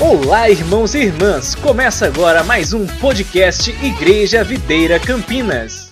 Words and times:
Olá, 0.00 0.48
irmãos 0.48 0.94
e 0.94 0.98
irmãs! 0.98 1.56
Começa 1.56 2.06
agora 2.06 2.44
mais 2.44 2.72
um 2.72 2.86
podcast 2.86 3.68
Igreja 3.84 4.44
Videira 4.44 5.00
Campinas. 5.00 5.90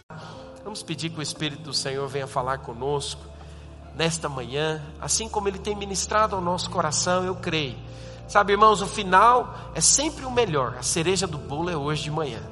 Vamos 0.62 0.80
pedir 0.80 1.10
que 1.10 1.18
o 1.18 1.22
Espírito 1.22 1.62
do 1.62 1.74
Senhor 1.74 2.06
venha 2.06 2.28
falar 2.28 2.58
conosco 2.58 3.20
nesta 3.96 4.28
manhã, 4.28 4.80
assim 5.00 5.28
como 5.28 5.48
ele 5.48 5.58
tem 5.58 5.74
ministrado 5.74 6.36
ao 6.36 6.40
nosso 6.40 6.70
coração, 6.70 7.24
eu 7.24 7.34
creio. 7.34 7.74
Sabe, 8.28 8.52
irmãos, 8.52 8.80
o 8.80 8.86
final 8.86 9.72
é 9.74 9.80
sempre 9.80 10.24
o 10.24 10.30
melhor, 10.30 10.76
a 10.78 10.84
cereja 10.84 11.26
do 11.26 11.36
bolo 11.36 11.68
é 11.68 11.76
hoje 11.76 12.04
de 12.04 12.10
manhã. 12.12 12.42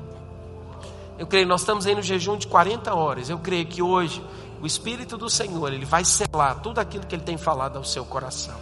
Eu 1.17 1.27
creio, 1.29 1.47
nós 1.47 1.61
estamos 1.61 1.87
aí 1.87 1.95
no 1.95 2.03
jejum 2.03 2.37
de 2.37 2.49
40 2.49 2.93
horas. 2.93 3.31
Eu 3.31 3.39
creio 3.39 3.65
que 3.65 3.81
hoje 3.81 4.21
o 4.61 4.67
Espírito 4.67 5.17
do 5.17 5.31
Senhor, 5.31 5.73
ele 5.73 5.85
vai 5.85 6.05
selar 6.05 6.59
tudo 6.61 6.81
aquilo 6.81 7.07
que 7.07 7.15
ele 7.15 7.23
tem 7.23 7.37
falado 7.37 7.77
ao 7.77 7.85
seu 7.85 8.05
coração. 8.05 8.57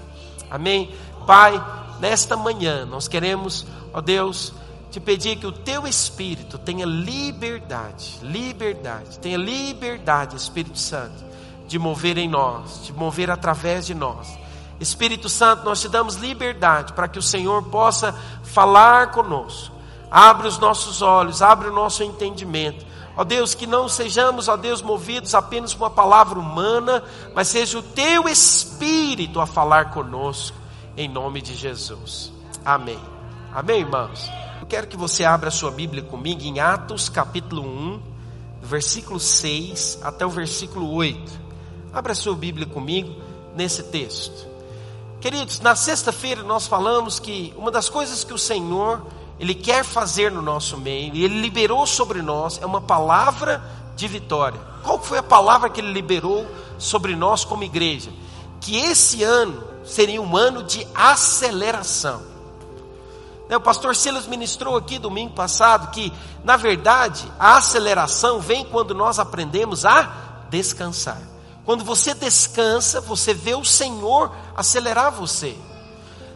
Amém? 0.50 0.95
Pai, 1.27 1.54
nesta 2.02 2.37
manhã 2.37 2.84
nós 2.84 3.06
queremos, 3.06 3.65
ó 3.95 4.01
Deus, 4.01 4.52
te 4.91 4.98
pedir 4.98 5.37
que 5.37 5.47
o 5.47 5.52
teu 5.52 5.87
espírito 5.87 6.59
tenha 6.59 6.84
liberdade, 6.84 8.19
liberdade, 8.20 9.20
tenha 9.20 9.38
liberdade, 9.38 10.34
Espírito 10.34 10.80
Santo, 10.80 11.25
de 11.69 11.78
mover 11.78 12.19
em 12.19 12.28
nós, 12.28 12.84
de 12.84 12.92
mover 12.92 13.30
através 13.30 13.87
de 13.87 13.95
nós. 13.95 14.37
Espírito 14.80 15.28
Santo, 15.28 15.65
nós 15.65 15.80
te 15.80 15.88
damos 15.88 16.16
liberdade 16.16 16.92
para 16.92 17.06
que 17.06 17.20
o 17.20 17.23
Senhor 17.23 17.62
possa 17.70 18.12
falar 18.42 19.12
conosco. 19.12 19.73
Abre 20.11 20.48
os 20.48 20.59
nossos 20.59 21.03
olhos, 21.03 21.41
abre 21.41 21.69
o 21.69 21.73
nosso 21.73 22.03
entendimento. 22.03 22.84
Ó 23.16 23.23
Deus, 23.23 23.55
que 23.55 23.66
não 23.66 23.89
sejamos, 23.89 24.48
ó 24.48 24.56
Deus, 24.56 24.83
movidos 24.83 25.37
apenas 25.37 25.73
por 25.73 25.84
uma 25.84 25.91
palavra 25.91 26.37
humana, 26.37 27.05
mas 27.33 27.47
seja 27.47 27.78
o 27.78 27.83
teu 27.83 28.28
espírito 28.28 29.41
a 29.41 29.47
falar 29.47 29.91
conosco 29.91 30.62
em 30.96 31.09
nome 31.09 31.41
de 31.41 31.55
Jesus. 31.55 32.32
Amém. 32.64 33.00
Amém, 33.52 33.80
irmãos? 33.80 34.30
Eu 34.61 34.67
quero 34.67 34.86
que 34.86 34.97
você 34.97 35.25
abra 35.25 35.50
sua 35.50 35.70
Bíblia 35.70 36.03
comigo 36.03 36.42
em 36.42 36.61
Atos 36.61 37.08
capítulo 37.08 37.62
1, 37.62 38.03
versículo 38.62 39.19
6 39.19 40.00
até 40.02 40.25
o 40.25 40.30
versículo 40.30 40.91
8. 40.92 41.41
Abra 41.92 42.14
sua 42.14 42.34
Bíblia 42.34 42.67
comigo 42.67 43.14
nesse 43.56 43.83
texto. 43.84 44.47
Queridos, 45.20 45.61
na 45.61 45.77
sexta-feira 45.77 46.42
nós 46.42 46.67
falamos 46.67 47.19
que 47.19 47.52
uma 47.56 47.70
das 47.70 47.89
coisas 47.89 48.24
que 48.24 48.33
o 48.33 48.39
Senhor 48.39 49.06
ele 49.39 49.55
quer 49.55 49.84
fazer 49.84 50.30
no 50.30 50.41
nosso 50.41 50.77
meio, 50.77 51.14
e 51.14 51.24
ele 51.24 51.41
liberou 51.41 51.84
sobre 51.84 52.22
nós, 52.22 52.61
é 52.62 52.67
uma 52.67 52.80
palavra 52.80 53.61
de 53.97 54.06
vitória. 54.06 54.61
Qual 54.84 55.02
foi 55.02 55.19
a 55.19 55.22
palavra 55.22 55.69
que 55.69 55.80
ele 55.80 55.92
liberou 55.92 56.47
sobre 56.78 57.17
nós 57.17 57.45
como 57.45 57.64
igreja? 57.64 58.11
Que 58.61 58.77
esse 58.77 59.24
ano 59.24 59.72
seria 59.84 60.20
um 60.20 60.36
ano 60.36 60.62
de 60.62 60.86
aceleração. 60.94 62.22
Né, 63.48 63.56
o 63.56 63.61
pastor 63.61 63.94
Silas 63.94 64.27
ministrou 64.27 64.77
aqui 64.77 64.98
domingo 64.98 65.34
passado 65.34 65.91
que, 65.91 66.12
na 66.44 66.56
verdade, 66.56 67.30
a 67.39 67.56
aceleração 67.56 68.41
vem 68.41 68.64
quando 68.64 68.94
nós 68.94 69.19
aprendemos 69.19 69.84
a 69.84 70.47
descansar. 70.48 71.20
Quando 71.64 71.84
você 71.84 72.14
descansa, 72.14 73.00
você 73.00 73.33
vê 73.33 73.55
o 73.55 73.64
Senhor 73.64 74.34
acelerar 74.56 75.12
você. 75.12 75.56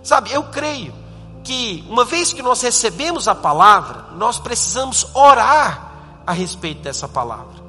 Sabe, 0.02 0.32
eu 0.32 0.44
creio 0.44 0.94
que 1.42 1.84
uma 1.88 2.04
vez 2.04 2.32
que 2.32 2.42
nós 2.42 2.60
recebemos 2.60 3.28
a 3.28 3.34
palavra, 3.34 4.06
nós 4.16 4.38
precisamos 4.38 5.06
orar 5.14 5.92
a 6.26 6.32
respeito 6.32 6.82
dessa 6.82 7.08
palavra. 7.08 7.64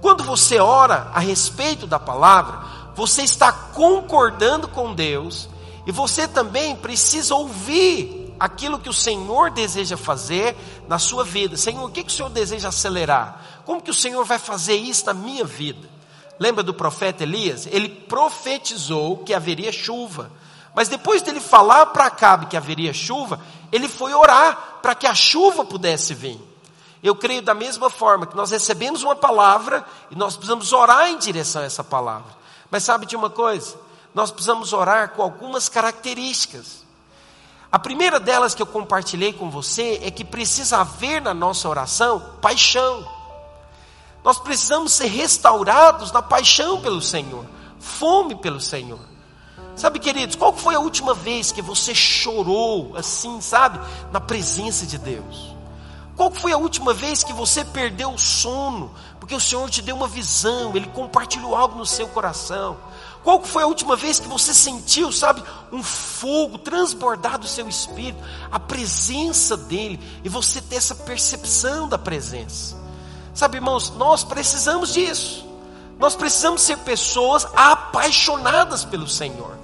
Quando 0.00 0.24
você 0.24 0.58
ora 0.58 1.10
a 1.12 1.20
respeito 1.20 1.86
da 1.86 1.98
palavra, 1.98 2.60
você 2.94 3.22
está 3.22 3.52
concordando 3.52 4.68
com 4.68 4.94
Deus 4.94 5.48
e 5.86 5.92
você 5.92 6.28
também 6.28 6.76
precisa 6.76 7.34
ouvir 7.34 8.34
aquilo 8.38 8.78
que 8.78 8.88
o 8.88 8.94
Senhor 8.94 9.50
deseja 9.50 9.96
fazer 9.96 10.56
na 10.88 10.98
sua 10.98 11.24
vida. 11.24 11.56
Senhor, 11.56 11.84
o 11.84 11.90
que, 11.90 12.02
que 12.02 12.10
o 12.10 12.14
Senhor 12.16 12.30
deseja 12.30 12.68
acelerar? 12.68 13.62
Como 13.66 13.82
que 13.82 13.90
o 13.90 13.94
Senhor 13.94 14.24
vai 14.24 14.38
fazer 14.38 14.76
isso 14.76 15.06
na 15.06 15.14
minha 15.14 15.44
vida? 15.44 15.88
Lembra 16.38 16.62
do 16.62 16.72
profeta 16.72 17.22
Elias? 17.22 17.66
Ele 17.70 17.88
profetizou 17.88 19.18
que 19.18 19.34
haveria 19.34 19.70
chuva. 19.70 20.30
Mas 20.74 20.88
depois 20.88 21.20
dele 21.20 21.40
falar 21.40 21.86
para 21.86 22.06
Acabe 22.06 22.46
que 22.46 22.56
haveria 22.56 22.94
chuva, 22.94 23.40
ele 23.70 23.88
foi 23.88 24.14
orar 24.14 24.78
para 24.80 24.94
que 24.94 25.06
a 25.06 25.14
chuva 25.14 25.64
pudesse 25.64 26.14
vir. 26.14 26.40
Eu 27.02 27.14
creio 27.14 27.42
da 27.42 27.54
mesma 27.54 27.90
forma 27.90 28.26
que 28.26 28.36
nós 28.36 28.50
recebemos 28.50 29.02
uma 29.02 29.16
palavra 29.16 29.84
e 30.10 30.16
nós 30.16 30.36
precisamos 30.36 30.72
orar 30.72 31.08
em 31.08 31.18
direção 31.18 31.62
a 31.62 31.64
essa 31.66 31.82
palavra. 31.82 32.39
Mas 32.70 32.84
sabe 32.84 33.06
de 33.06 33.16
uma 33.16 33.28
coisa? 33.28 33.76
Nós 34.14 34.30
precisamos 34.30 34.72
orar 34.72 35.10
com 35.10 35.22
algumas 35.22 35.68
características. 35.68 36.84
A 37.70 37.78
primeira 37.78 38.18
delas 38.18 38.54
que 38.54 38.62
eu 38.62 38.66
compartilhei 38.66 39.32
com 39.32 39.50
você 39.50 40.00
é 40.02 40.10
que 40.10 40.24
precisa 40.24 40.78
haver 40.78 41.22
na 41.22 41.32
nossa 41.32 41.68
oração 41.68 42.20
paixão. 42.40 43.06
Nós 44.24 44.38
precisamos 44.38 44.92
ser 44.92 45.06
restaurados 45.06 46.12
na 46.12 46.20
paixão 46.20 46.80
pelo 46.80 47.00
Senhor, 47.00 47.44
fome 47.78 48.34
pelo 48.34 48.60
Senhor. 48.60 48.98
Sabe, 49.76 49.98
queridos, 49.98 50.36
qual 50.36 50.52
foi 50.52 50.74
a 50.74 50.80
última 50.80 51.14
vez 51.14 51.52
que 51.52 51.62
você 51.62 51.94
chorou 51.94 52.94
assim, 52.96 53.40
sabe, 53.40 53.80
na 54.12 54.20
presença 54.20 54.84
de 54.84 54.98
Deus? 54.98 55.59
Qual 56.20 56.30
foi 56.30 56.52
a 56.52 56.58
última 56.58 56.92
vez 56.92 57.24
que 57.24 57.32
você 57.32 57.64
perdeu 57.64 58.12
o 58.12 58.18
sono, 58.18 58.90
porque 59.18 59.34
o 59.34 59.40
Senhor 59.40 59.70
te 59.70 59.80
deu 59.80 59.96
uma 59.96 60.06
visão, 60.06 60.76
Ele 60.76 60.86
compartilhou 60.88 61.56
algo 61.56 61.78
no 61.78 61.86
seu 61.86 62.06
coração? 62.08 62.76
Qual 63.24 63.42
foi 63.42 63.62
a 63.62 63.66
última 63.66 63.96
vez 63.96 64.20
que 64.20 64.28
você 64.28 64.52
sentiu, 64.52 65.10
sabe, 65.10 65.42
um 65.72 65.82
fogo 65.82 66.58
transbordar 66.58 67.38
do 67.38 67.46
seu 67.46 67.66
espírito, 67.66 68.22
a 68.52 68.60
presença 68.60 69.56
dEle, 69.56 69.98
e 70.22 70.28
você 70.28 70.60
ter 70.60 70.76
essa 70.76 70.94
percepção 70.94 71.88
da 71.88 71.96
presença? 71.96 72.76
Sabe, 73.32 73.56
irmãos, 73.56 73.88
nós 73.96 74.22
precisamos 74.22 74.92
disso. 74.92 75.48
Nós 75.98 76.14
precisamos 76.14 76.60
ser 76.60 76.76
pessoas 76.80 77.46
apaixonadas 77.56 78.84
pelo 78.84 79.08
Senhor, 79.08 79.56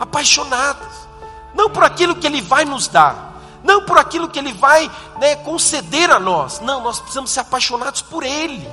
apaixonadas, 0.00 1.08
não 1.54 1.70
por 1.70 1.84
aquilo 1.84 2.16
que 2.16 2.26
Ele 2.26 2.42
vai 2.42 2.64
nos 2.64 2.88
dar, 2.88 3.31
não 3.62 3.84
por 3.84 3.98
aquilo 3.98 4.28
que 4.28 4.38
Ele 4.38 4.52
vai 4.52 4.90
né, 5.18 5.36
conceder 5.36 6.10
a 6.10 6.18
nós. 6.18 6.60
Não, 6.60 6.82
nós 6.82 6.98
precisamos 6.98 7.30
ser 7.30 7.40
apaixonados 7.40 8.02
por 8.02 8.24
Ele. 8.24 8.68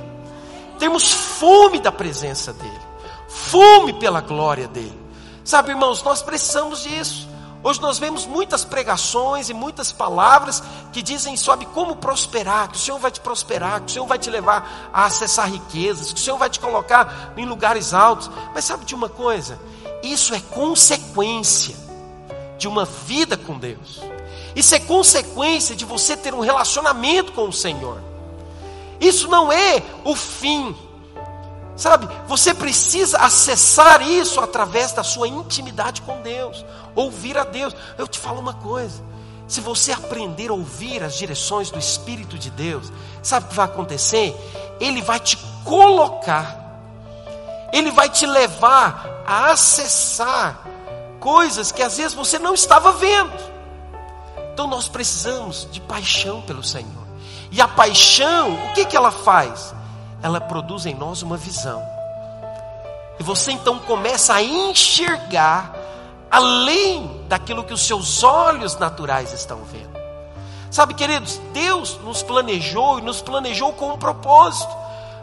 Temos 0.78 1.12
fome 1.12 1.78
da 1.78 1.92
presença 1.92 2.52
dEle, 2.52 2.80
fome 3.28 3.92
pela 3.92 4.20
glória 4.20 4.66
dEle. 4.66 4.98
Sabe, 5.44 5.70
irmãos, 5.70 6.02
nós 6.02 6.22
precisamos 6.22 6.82
disso. 6.82 7.28
Hoje 7.62 7.78
nós 7.82 7.98
vemos 7.98 8.24
muitas 8.24 8.64
pregações 8.64 9.50
e 9.50 9.54
muitas 9.54 9.92
palavras 9.92 10.62
que 10.92 11.02
dizem 11.02 11.36
sobre 11.36 11.66
como 11.66 11.96
prosperar, 11.96 12.70
que 12.70 12.76
o 12.76 12.80
Senhor 12.80 12.98
vai 12.98 13.10
te 13.10 13.20
prosperar, 13.20 13.80
que 13.82 13.90
o 13.90 13.90
Senhor 13.90 14.06
vai 14.06 14.18
te 14.18 14.30
levar 14.30 14.90
a 14.90 15.04
acessar 15.04 15.50
riquezas, 15.50 16.10
que 16.12 16.18
o 16.18 16.22
Senhor 16.22 16.38
vai 16.38 16.48
te 16.48 16.58
colocar 16.58 17.34
em 17.36 17.44
lugares 17.44 17.92
altos. 17.92 18.30
Mas 18.54 18.64
sabe 18.64 18.86
de 18.86 18.94
uma 18.94 19.10
coisa? 19.10 19.60
Isso 20.02 20.34
é 20.34 20.40
consequência 20.40 21.76
de 22.58 22.66
uma 22.66 22.86
vida 22.86 23.36
com 23.36 23.58
Deus. 23.58 24.00
Isso 24.54 24.74
é 24.74 24.80
consequência 24.80 25.76
de 25.76 25.84
você 25.84 26.16
ter 26.16 26.34
um 26.34 26.40
relacionamento 26.40 27.32
com 27.32 27.48
o 27.48 27.52
Senhor. 27.52 28.02
Isso 29.00 29.28
não 29.28 29.50
é 29.50 29.82
o 30.04 30.14
fim. 30.14 30.76
Sabe, 31.76 32.06
você 32.26 32.52
precisa 32.52 33.16
acessar 33.18 34.02
isso 34.02 34.38
através 34.38 34.92
da 34.92 35.02
sua 35.02 35.26
intimidade 35.26 36.02
com 36.02 36.20
Deus, 36.20 36.62
ouvir 36.94 37.38
a 37.38 37.44
Deus. 37.44 37.74
Eu 37.96 38.06
te 38.06 38.18
falo 38.18 38.38
uma 38.38 38.52
coisa: 38.52 39.02
se 39.48 39.62
você 39.62 39.90
aprender 39.90 40.50
a 40.50 40.52
ouvir 40.52 41.02
as 41.02 41.16
direções 41.16 41.70
do 41.70 41.78
Espírito 41.78 42.38
de 42.38 42.50
Deus, 42.50 42.92
sabe 43.22 43.46
o 43.46 43.48
que 43.48 43.54
vai 43.54 43.64
acontecer? 43.64 44.36
Ele 44.78 45.00
vai 45.00 45.18
te 45.18 45.38
colocar, 45.64 46.82
ele 47.72 47.90
vai 47.90 48.10
te 48.10 48.26
levar 48.26 49.22
a 49.26 49.50
acessar 49.50 50.60
coisas 51.18 51.72
que 51.72 51.82
às 51.82 51.96
vezes 51.96 52.12
você 52.12 52.38
não 52.38 52.52
estava 52.52 52.92
vendo. 52.92 53.32
Então 54.60 54.68
nós 54.68 54.90
precisamos 54.90 55.66
de 55.72 55.80
paixão 55.80 56.42
pelo 56.42 56.62
Senhor. 56.62 57.06
E 57.50 57.62
a 57.62 57.66
paixão, 57.66 58.52
o 58.66 58.74
que, 58.74 58.84
que 58.84 58.94
ela 58.94 59.10
faz? 59.10 59.74
Ela 60.22 60.38
produz 60.38 60.84
em 60.84 60.94
nós 60.94 61.22
uma 61.22 61.38
visão. 61.38 61.82
E 63.18 63.22
você 63.22 63.52
então 63.52 63.78
começa 63.78 64.34
a 64.34 64.42
enxergar 64.42 65.74
além 66.30 67.24
daquilo 67.26 67.64
que 67.64 67.72
os 67.72 67.86
seus 67.86 68.22
olhos 68.22 68.76
naturais 68.76 69.32
estão 69.32 69.64
vendo. 69.64 69.98
Sabe, 70.70 70.92
queridos, 70.92 71.40
Deus 71.54 71.98
nos 72.04 72.22
planejou 72.22 72.98
e 72.98 73.02
nos 73.02 73.22
planejou 73.22 73.72
com 73.72 73.94
um 73.94 73.98
propósito. 73.98 74.76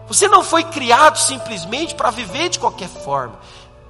Você 0.07 0.27
não 0.27 0.43
foi 0.43 0.63
criado 0.63 1.19
simplesmente 1.19 1.93
para 1.93 2.09
viver 2.09 2.49
de 2.49 2.57
qualquer 2.57 2.89
forma. 2.89 3.35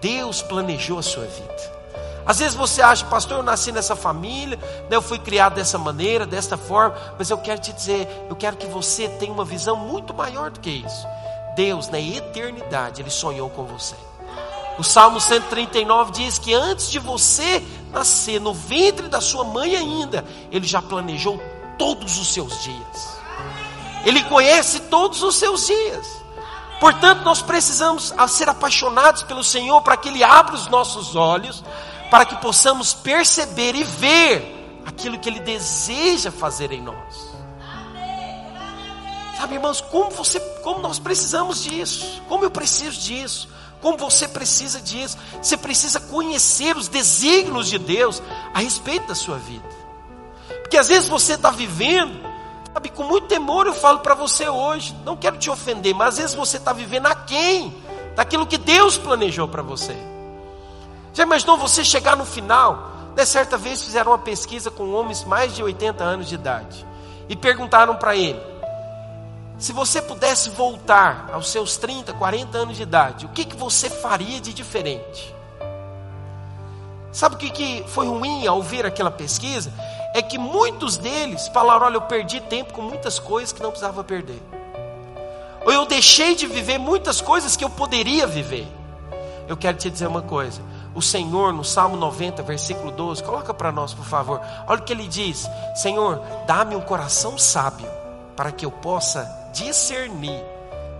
Deus 0.02 0.42
planejou 0.42 1.00
a 1.00 1.04
sua 1.04 1.24
vida. 1.24 1.77
Às 2.28 2.40
vezes 2.40 2.56
você 2.56 2.82
acha, 2.82 3.06
pastor, 3.06 3.38
eu 3.38 3.44
nasci 3.44 3.72
nessa 3.72 3.96
família, 3.96 4.60
né, 4.90 4.98
eu 4.98 5.02
fui 5.02 5.18
criado 5.18 5.56
dessa 5.56 5.78
maneira, 5.78 6.26
desta 6.26 6.58
forma, 6.58 6.96
mas 7.18 7.30
eu 7.30 7.38
quero 7.38 7.62
te 7.62 7.72
dizer, 7.72 8.08
eu 8.30 8.36
quero 8.36 8.58
que 8.58 8.68
você 8.68 9.08
tenha 9.08 9.32
uma 9.32 9.46
visão 9.46 9.78
muito 9.78 10.14
maior 10.14 10.52
do 10.52 10.60
que 10.60 10.70
isso. 10.70 11.08
Deus, 11.56 11.88
na 11.88 12.00
eternidade, 12.00 13.02
Ele 13.02 13.10
sonhou 13.10 13.50
com 13.50 13.64
você. 13.64 13.96
O 14.78 14.84
Salmo 14.84 15.20
139 15.20 16.12
diz 16.12 16.38
que 16.38 16.54
antes 16.54 16.92
de 16.92 17.00
você 17.00 17.64
nascer 17.92 18.40
no 18.40 18.54
ventre 18.54 19.08
da 19.08 19.20
sua 19.20 19.44
mãe 19.44 19.76
ainda, 19.76 20.24
ele 20.52 20.68
já 20.68 20.82
planejou 20.82 21.42
todos 21.80 22.20
os 22.20 22.32
seus 22.32 22.62
dias. 22.62 23.18
Ele 24.06 24.24
conhece 24.26 24.82
todos 24.82 25.24
os 25.24 25.36
seus 25.36 25.66
dias. 25.66 26.08
Portanto, 26.80 27.24
nós 27.24 27.42
precisamos 27.42 28.14
ser 28.28 28.50
apaixonados 28.50 29.24
pelo 29.24 29.44
Senhor 29.44 29.82
para 29.82 29.98
que 29.98 30.10
Ele 30.10 30.24
abra 30.24 30.54
os 30.54 30.68
nossos 30.68 31.16
olhos, 31.16 31.64
para 32.10 32.26
que 32.26 32.36
possamos 32.38 32.94
perceber 32.94 33.76
e 33.76 33.84
ver 33.84 34.82
aquilo 34.86 35.20
que 35.20 35.30
Ele 35.30 35.40
deseja 35.40 36.32
fazer 36.32 36.72
em 36.72 36.82
nós. 36.82 37.36
Sabe, 39.38 39.56
irmãos, 39.56 39.82
como 39.82 40.10
você, 40.10 40.40
como 40.64 40.80
nós 40.80 40.98
precisamos 40.98 41.64
disso, 41.64 42.24
como 42.28 42.44
eu 42.44 42.50
preciso 42.50 43.00
disso, 43.00 43.48
como 43.82 43.98
você 43.98 44.28
precisa 44.28 44.82
disso. 44.82 45.18
Você 45.42 45.56
precisa 45.56 46.00
conhecer 46.00 46.76
os 46.76 46.88
desígnios 46.88 47.68
de 47.68 47.78
Deus 47.78 48.22
a 48.54 48.60
respeito 48.60 49.08
da 49.08 49.16
sua 49.16 49.38
vida. 49.38 49.68
Porque 50.62 50.78
às 50.78 50.88
vezes 50.88 51.08
você 51.08 51.34
está 51.34 51.52
vivendo, 51.52 52.20
sabe, 52.74 52.90
com 52.90 53.04
muito 53.04 53.28
temor 53.28 53.68
eu 53.68 53.74
falo 53.74 54.00
para 54.00 54.16
você 54.16 54.50
hoje, 54.50 54.96
não 55.06 55.16
quero 55.16 55.38
te 55.38 55.50
ofender, 55.50 55.94
mas 55.94 56.10
às 56.10 56.18
vezes 56.18 56.36
você 56.36 56.58
está 56.58 56.74
vivendo 56.74 57.06
aquém 57.06 57.76
daquilo 58.16 58.48
que 58.48 58.58
Deus 58.58 58.98
planejou 58.98 59.48
para 59.48 59.62
você. 59.62 59.96
Já 61.18 61.24
imaginou 61.24 61.58
você 61.58 61.84
chegar 61.84 62.16
no 62.16 62.24
final? 62.24 62.92
De 63.16 63.26
certa 63.26 63.58
vez 63.58 63.82
fizeram 63.82 64.12
uma 64.12 64.20
pesquisa 64.20 64.70
com 64.70 64.94
homens 64.94 65.24
mais 65.24 65.56
de 65.56 65.64
80 65.64 66.04
anos 66.04 66.30
de 66.30 66.36
idade 66.36 66.86
e 67.28 67.36
perguntaram 67.36 67.96
para 67.96 68.16
ele: 68.16 68.40
se 69.58 69.74
você 69.74 70.00
pudesse 70.00 70.52
voltar 70.52 71.28
aos 71.34 71.50
seus 71.50 71.76
30, 71.76 72.14
40 72.14 72.56
anos 72.56 72.78
de 72.78 72.84
idade, 72.84 73.26
o 73.26 73.30
que, 73.30 73.46
que 73.46 73.56
você 73.56 73.90
faria 73.90 74.40
de 74.40 74.54
diferente? 74.54 75.34
Sabe 77.12 77.34
o 77.34 77.40
que, 77.40 77.50
que 77.50 77.84
foi 77.88 78.06
ruim 78.06 78.46
ao 78.46 78.62
ver 78.62 78.86
aquela 78.86 79.10
pesquisa? 79.10 79.74
É 80.14 80.22
que 80.22 80.38
muitos 80.38 80.98
deles 80.98 81.48
falaram: 81.48 81.88
olha, 81.88 81.96
eu 81.96 82.02
perdi 82.02 82.40
tempo 82.42 82.74
com 82.74 82.84
muitas 82.84 83.18
coisas 83.18 83.52
que 83.52 83.64
não 83.64 83.72
precisava 83.72 84.04
perder. 84.04 84.40
Ou 85.66 85.72
eu 85.74 85.84
deixei 85.88 86.36
de 86.36 86.46
viver 86.46 86.78
muitas 86.78 87.20
coisas 87.22 87.56
que 87.56 87.64
eu 87.64 87.72
poderia 87.72 88.28
viver. 88.28 88.68
Eu 89.48 89.58
quero 89.58 89.78
te 89.78 89.90
dizer 89.90 90.06
uma 90.06 90.22
coisa. 90.22 90.62
O 90.98 91.02
Senhor, 91.02 91.54
no 91.54 91.64
Salmo 91.64 91.96
90, 91.96 92.42
versículo 92.42 92.90
12, 92.90 93.24
coloca 93.24 93.54
para 93.54 93.72
nós, 93.72 93.94
por 93.94 94.04
favor. 94.04 94.42
Olha 94.66 94.80
o 94.80 94.84
que 94.84 94.92
ele 94.92 95.08
diz: 95.08 95.48
Senhor, 95.76 96.20
dá-me 96.48 96.76
um 96.76 96.82
coração 96.82 97.38
sábio, 97.38 97.88
para 98.36 98.52
que 98.52 98.66
eu 98.66 98.72
possa 98.72 99.32
discernir 99.54 100.44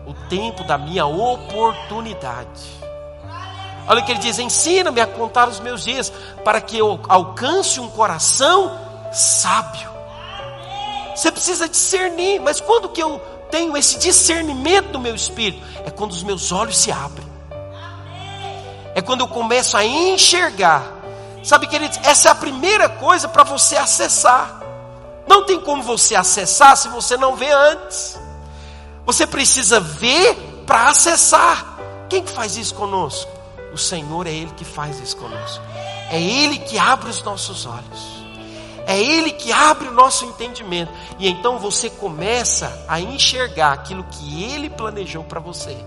o 0.06 0.14
tempo 0.30 0.64
da 0.66 0.78
minha 0.78 1.08
oportunidade. 1.08 2.78
Olha 3.88 4.02
o 4.02 4.06
que 4.06 4.12
ele 4.12 4.20
diz: 4.20 4.38
ensina-me 4.38 5.02
a 5.02 5.08
contar 5.08 5.50
os 5.50 5.60
meus 5.60 5.84
dias, 5.84 6.14
para 6.44 6.62
que 6.62 6.78
eu 6.78 7.00
alcance 7.10 7.80
um 7.80 7.90
coração 7.90 8.80
sábio. 9.12 9.90
Você 11.16 11.32
precisa 11.32 11.68
discernir, 11.68 12.40
mas 12.40 12.62
quando 12.62 12.90
que 12.90 13.02
eu 13.02 13.20
tenho 13.50 13.76
esse 13.76 13.98
discernimento 13.98 14.94
no 14.94 15.00
meu 15.00 15.16
espírito? 15.16 15.66
É 15.84 15.90
quando 15.90 16.12
os 16.12 16.22
meus 16.22 16.52
olhos 16.52 16.78
se 16.78 16.92
abrem. 16.92 17.27
É 18.98 19.02
quando 19.04 19.22
eu 19.22 19.28
começo 19.28 19.78
a 19.78 19.86
enxergar. 19.86 20.84
Sabe, 21.44 21.68
queridos, 21.68 22.00
essa 22.02 22.30
é 22.30 22.32
a 22.32 22.36
primeira 22.36 22.90
coisa 22.90 23.28
para 23.28 23.44
você 23.44 23.78
acessar. 23.78 24.60
Não 25.28 25.46
tem 25.46 25.62
como 25.62 25.84
você 25.84 26.16
acessar 26.16 26.76
se 26.76 26.88
você 26.88 27.16
não 27.16 27.36
vê 27.36 27.52
antes. 27.52 28.20
Você 29.06 29.28
precisa 29.28 29.80
ver 29.80 30.64
para 30.66 30.90
acessar. 30.90 31.78
Quem 32.10 32.24
que 32.24 32.32
faz 32.32 32.58
isso 32.58 32.74
conosco? 32.74 33.30
O 33.72 33.78
Senhor 33.78 34.26
é 34.26 34.32
Ele 34.32 34.50
que 34.58 34.66
faz 34.66 35.00
isso 35.00 35.16
conosco. 35.18 35.64
É 36.10 36.20
Ele 36.20 36.58
que 36.58 36.80
abre 36.80 37.08
os 37.08 37.22
nossos 37.22 37.68
olhos. 37.68 38.26
É 38.88 39.00
Ele 39.00 39.32
que 39.32 39.52
abre 39.52 39.90
o 39.90 39.94
nosso 39.94 40.26
entendimento. 40.26 40.92
E 41.20 41.30
então 41.30 41.60
você 41.60 41.88
começa 41.88 42.84
a 42.88 43.00
enxergar 43.00 43.74
aquilo 43.74 44.04
que 44.06 44.44
Ele 44.44 44.72
planejou 44.72 45.24
para 45.24 45.40
você. 45.40 45.78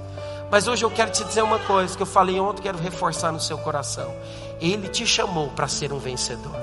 Mas 0.50 0.66
hoje 0.66 0.84
eu 0.84 0.90
quero 0.90 1.10
te 1.10 1.22
dizer 1.24 1.42
uma 1.42 1.58
coisa 1.60 1.96
que 1.96 2.02
eu 2.02 2.06
falei 2.06 2.40
ontem, 2.40 2.62
quero 2.62 2.78
reforçar 2.78 3.30
no 3.30 3.40
seu 3.40 3.58
coração. 3.58 4.14
Ele 4.60 4.88
te 4.88 5.06
chamou 5.06 5.48
para 5.50 5.68
ser 5.68 5.92
um 5.92 5.98
vencedor. 5.98 6.56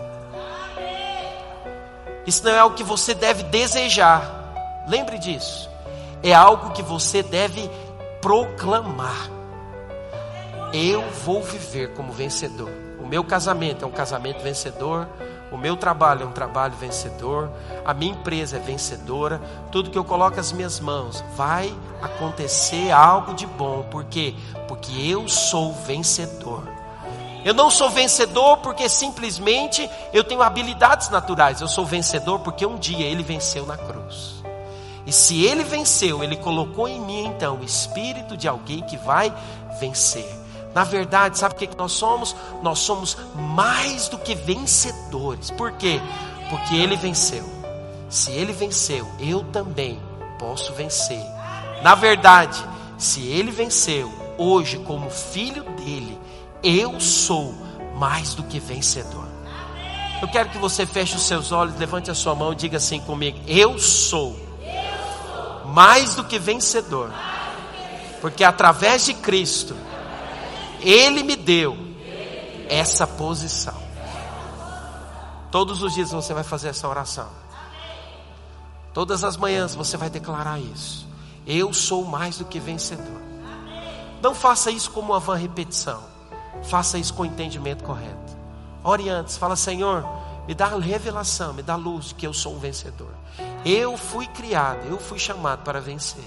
Isso 2.26 2.44
não 2.44 2.52
é 2.52 2.64
o 2.64 2.72
que 2.72 2.84
você 2.84 3.14
deve 3.14 3.44
desejar. 3.44 4.86
Lembre 4.88 5.18
disso 5.18 5.70
é 6.24 6.34
algo 6.34 6.72
que 6.72 6.82
você 6.82 7.22
deve 7.24 7.70
proclamar. 8.22 9.30
Eu 10.74 11.02
vou 11.24 11.42
viver 11.42 11.94
como 11.94 12.12
vencedor. 12.12 12.70
O 13.00 13.08
meu 13.08 13.24
casamento 13.24 13.86
é 13.86 13.88
um 13.88 13.92
casamento 13.92 14.44
vencedor. 14.44 15.08
O 15.52 15.58
meu 15.58 15.78
trabalho 15.78 16.24
é 16.24 16.26
um 16.26 16.32
trabalho 16.32 16.74
vencedor. 16.76 17.50
A 17.86 17.94
minha 17.94 18.12
empresa 18.12 18.58
é 18.58 18.60
vencedora. 18.60 19.42
Tudo 19.72 19.90
que 19.90 19.98
eu 19.98 20.04
coloco 20.04 20.40
as 20.40 20.52
minhas 20.52 20.80
mãos 20.80 21.24
vai 21.36 21.74
acontecer 22.02 22.92
algo 22.92 23.34
de 23.34 23.46
bom. 23.46 23.84
Por 23.84 24.04
quê? 24.06 24.36
Porque 24.68 24.92
eu 25.10 25.28
sou 25.28 25.74
vencedor. 25.74 26.64
Eu 27.46 27.54
não 27.54 27.70
sou 27.70 27.90
vencedor 27.90 28.58
porque 28.58 28.90
simplesmente 28.90 29.90
eu 30.12 30.24
tenho 30.24 30.42
habilidades 30.42 31.10
naturais. 31.10 31.62
Eu 31.62 31.68
sou 31.68 31.86
vencedor 31.86 32.40
porque 32.40 32.66
um 32.66 32.78
dia 32.78 33.06
ele 33.06 33.24
venceu 33.24 33.66
na 33.66 33.78
cruz. 33.78 34.44
E 35.06 35.14
se 35.14 35.46
ele 35.46 35.64
venceu, 35.64 36.22
ele 36.22 36.36
colocou 36.36 36.90
em 36.90 37.00
mim 37.00 37.28
então 37.28 37.58
o 37.58 37.64
espírito 37.64 38.36
de 38.36 38.50
alguém 38.50 38.82
que 38.82 38.98
vai 38.98 39.34
vencer. 39.80 40.37
Na 40.78 40.84
verdade, 40.84 41.40
sabe 41.40 41.56
o 41.56 41.58
que 41.58 41.76
nós 41.76 41.92
somos? 41.92 42.36
Nós 42.62 42.78
somos 42.78 43.18
mais 43.34 44.08
do 44.10 44.20
que 44.20 44.36
vencedores. 44.36 45.50
Por 45.50 45.72
quê? 45.72 46.00
Porque 46.52 46.76
ele 46.76 46.96
venceu. 46.96 47.44
Se 48.12 48.32
ele 48.32 48.54
venceu, 48.54 49.08
eu 49.20 49.44
também 49.46 50.00
posso 50.38 50.72
vencer. 50.74 51.26
Na 51.82 51.96
verdade, 51.96 52.64
se 52.96 53.26
ele 53.26 53.50
venceu, 53.50 54.14
hoje, 54.38 54.78
como 54.78 55.10
filho 55.10 55.64
dele, 55.64 56.16
eu 56.62 57.00
sou 57.00 57.56
mais 57.96 58.36
do 58.36 58.44
que 58.44 58.60
vencedor. 58.60 59.28
Eu 60.22 60.28
quero 60.28 60.50
que 60.50 60.60
você 60.60 60.86
feche 60.86 61.16
os 61.16 61.24
seus 61.24 61.52
olhos, 61.52 61.76
levante 61.80 62.12
a 62.12 62.14
sua 62.14 62.36
mão 62.36 62.54
e 62.54 62.56
diga 62.56 62.78
assim 62.78 63.00
comigo: 63.00 63.40
Eu 63.48 63.80
sou 63.80 64.40
mais 65.66 66.14
do 66.14 66.24
que 66.24 66.38
vencedor, 66.38 67.12
porque 68.22 68.44
através 68.44 69.06
de 69.06 69.16
Cristo, 69.16 69.76
Ele 70.80 71.24
me 71.24 71.36
deu 71.36 71.78
essa 72.70 73.08
posição. 73.08 73.76
Todos 75.52 75.82
os 75.82 75.94
dias 75.94 76.12
você 76.12 76.34
vai 76.34 76.44
fazer 76.44 76.70
essa 76.70 76.88
oração. 76.88 77.30
Todas 78.94 79.24
as 79.24 79.38
manhãs 79.38 79.76
você 79.76 79.96
vai 79.96 80.10
declarar 80.10 80.60
isso. 80.60 81.08
Eu 81.46 81.74
sou 81.74 82.04
mais 82.04 82.38
do 82.38 82.46
que 82.46 82.60
vencedor. 82.60 83.22
Não 84.22 84.36
faça 84.36 84.72
isso 84.72 84.92
como 84.92 85.14
uma 85.14 85.20
vã 85.20 85.36
repetição. 85.36 86.04
Faça 86.64 86.98
isso 86.98 87.14
com 87.14 87.24
o 87.24 87.26
entendimento 87.26 87.84
correto. 87.84 88.36
Ore 88.84 89.10
antes, 89.10 89.38
fala, 89.38 89.56
Senhor, 89.56 90.06
me 90.48 90.54
dá 90.54 90.68
revelação, 90.68 91.54
me 91.54 91.62
dá 91.62 91.76
luz 91.76 92.08
de 92.08 92.16
que 92.16 92.26
eu 92.26 92.34
sou 92.34 92.56
um 92.56 92.60
vencedor. 92.60 93.12
Eu 93.66 93.98
fui 93.98 94.28
criado, 94.28 94.86
eu 94.88 94.98
fui 94.98 95.20
chamado 95.20 95.64
para 95.64 95.82
vencer. 95.82 96.24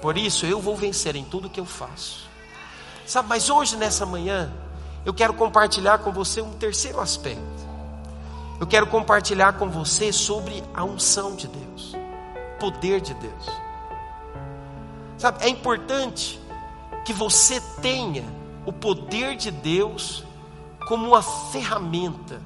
Por 0.00 0.16
isso 0.16 0.46
eu 0.46 0.60
vou 0.60 0.76
vencer 0.76 1.14
em 1.14 1.24
tudo 1.24 1.50
que 1.50 1.60
eu 1.60 1.66
faço. 1.66 2.29
Sabe, 3.10 3.28
mas 3.28 3.50
hoje 3.50 3.76
nessa 3.76 4.06
manhã 4.06 4.52
eu 5.04 5.12
quero 5.12 5.34
compartilhar 5.34 5.98
com 5.98 6.12
você 6.12 6.40
um 6.40 6.52
terceiro 6.52 7.00
aspecto. 7.00 7.42
Eu 8.60 8.68
quero 8.68 8.86
compartilhar 8.86 9.54
com 9.54 9.68
você 9.68 10.12
sobre 10.12 10.62
a 10.72 10.84
unção 10.84 11.34
de 11.34 11.48
Deus, 11.48 11.96
poder 12.60 13.00
de 13.00 13.12
Deus. 13.14 13.46
Sabe, 15.18 15.44
é 15.44 15.48
importante 15.48 16.40
que 17.04 17.12
você 17.12 17.60
tenha 17.82 18.22
o 18.64 18.72
poder 18.72 19.34
de 19.34 19.50
Deus 19.50 20.22
como 20.86 21.08
uma 21.08 21.20
ferramenta 21.50 22.40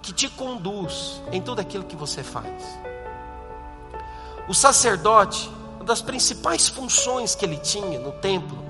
que 0.00 0.10
te 0.10 0.30
conduz 0.30 1.20
em 1.30 1.42
tudo 1.42 1.60
aquilo 1.60 1.84
que 1.84 1.96
você 1.96 2.22
faz. 2.22 2.78
O 4.48 4.54
sacerdote, 4.54 5.50
uma 5.76 5.84
das 5.84 6.00
principais 6.00 6.66
funções 6.66 7.34
que 7.34 7.44
ele 7.44 7.58
tinha 7.58 7.98
no 7.98 8.12
templo 8.12 8.69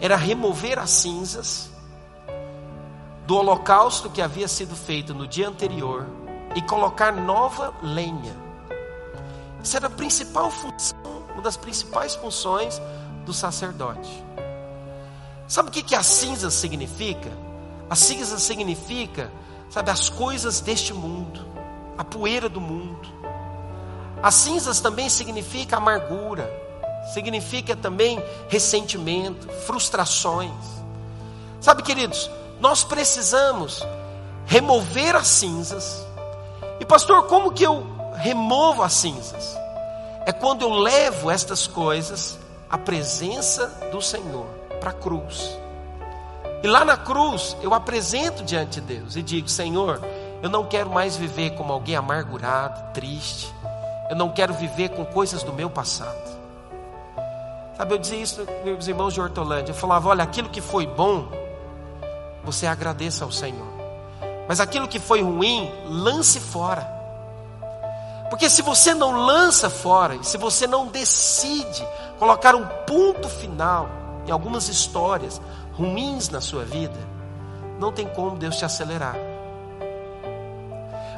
era 0.00 0.16
remover 0.16 0.78
as 0.78 0.90
cinzas 0.90 1.70
do 3.26 3.36
holocausto 3.36 4.10
que 4.10 4.20
havia 4.20 4.48
sido 4.48 4.76
feito 4.76 5.14
no 5.14 5.26
dia 5.26 5.48
anterior 5.48 6.06
e 6.54 6.62
colocar 6.62 7.12
nova 7.12 7.72
lenha. 7.82 8.36
Essa 9.60 9.78
era 9.78 9.86
a 9.86 9.90
principal 9.90 10.50
função, 10.50 10.98
uma 11.32 11.42
das 11.42 11.56
principais 11.56 12.14
funções 12.14 12.80
do 13.24 13.32
sacerdote. 13.32 14.22
Sabe 15.48 15.68
o 15.68 15.72
que, 15.72 15.82
que 15.82 15.94
a 15.94 16.02
cinza 16.02 16.50
significa? 16.50 17.30
A 17.88 17.94
cinza 17.94 18.38
significa, 18.38 19.30
sabe, 19.70 19.90
as 19.90 20.08
coisas 20.08 20.60
deste 20.60 20.92
mundo, 20.92 21.40
a 21.96 22.04
poeira 22.04 22.48
do 22.48 22.60
mundo. 22.60 23.08
As 24.22 24.34
cinzas 24.34 24.80
também 24.80 25.08
significa 25.08 25.76
amargura, 25.76 26.50
significa 27.12 27.76
também 27.76 28.22
ressentimento, 28.48 29.48
frustrações. 29.66 30.52
Sabe, 31.60 31.82
queridos, 31.82 32.30
nós 32.60 32.84
precisamos 32.84 33.84
remover 34.46 35.16
as 35.16 35.26
cinzas. 35.26 36.06
E 36.80 36.84
pastor, 36.84 37.26
como 37.26 37.52
que 37.52 37.64
eu 37.64 37.86
removo 38.16 38.82
as 38.82 38.92
cinzas? 38.92 39.56
É 40.26 40.32
quando 40.32 40.62
eu 40.62 40.70
levo 40.70 41.30
estas 41.30 41.66
coisas 41.66 42.38
à 42.68 42.78
presença 42.78 43.66
do 43.92 44.00
Senhor, 44.00 44.46
para 44.80 44.90
a 44.90 44.94
cruz. 44.94 45.58
E 46.62 46.66
lá 46.66 46.84
na 46.84 46.96
cruz 46.96 47.56
eu 47.60 47.74
apresento 47.74 48.42
diante 48.42 48.80
de 48.80 48.94
Deus 48.94 49.16
e 49.16 49.22
digo: 49.22 49.48
Senhor, 49.48 50.00
eu 50.42 50.48
não 50.48 50.64
quero 50.66 50.90
mais 50.90 51.16
viver 51.16 51.50
como 51.50 51.72
alguém 51.72 51.96
amargurado, 51.96 52.92
triste. 52.92 53.54
Eu 54.08 54.16
não 54.16 54.30
quero 54.30 54.54
viver 54.54 54.90
com 54.90 55.04
coisas 55.04 55.42
do 55.42 55.52
meu 55.52 55.70
passado. 55.70 56.33
Sabe, 57.76 57.94
eu 57.94 57.98
dizia 57.98 58.22
isso 58.22 58.46
meus 58.64 58.86
irmãos 58.86 59.12
de 59.12 59.20
Hortolândia. 59.20 59.72
Eu 59.72 59.76
falava: 59.76 60.08
olha, 60.08 60.22
aquilo 60.22 60.48
que 60.48 60.60
foi 60.60 60.86
bom, 60.86 61.28
você 62.44 62.66
agradeça 62.66 63.24
ao 63.24 63.32
Senhor. 63.32 63.66
Mas 64.48 64.60
aquilo 64.60 64.86
que 64.86 64.98
foi 64.98 65.22
ruim, 65.22 65.72
lance 65.86 66.38
fora. 66.38 66.92
Porque 68.30 68.48
se 68.48 68.62
você 68.62 68.94
não 68.94 69.12
lança 69.12 69.70
fora, 69.70 70.22
se 70.22 70.36
você 70.36 70.66
não 70.66 70.86
decide 70.86 71.86
colocar 72.18 72.54
um 72.54 72.66
ponto 72.86 73.28
final 73.28 73.88
em 74.26 74.30
algumas 74.30 74.68
histórias 74.68 75.40
ruins 75.72 76.28
na 76.28 76.40
sua 76.40 76.64
vida, 76.64 76.98
não 77.78 77.92
tem 77.92 78.06
como 78.06 78.36
Deus 78.36 78.56
te 78.56 78.64
acelerar. 78.64 79.16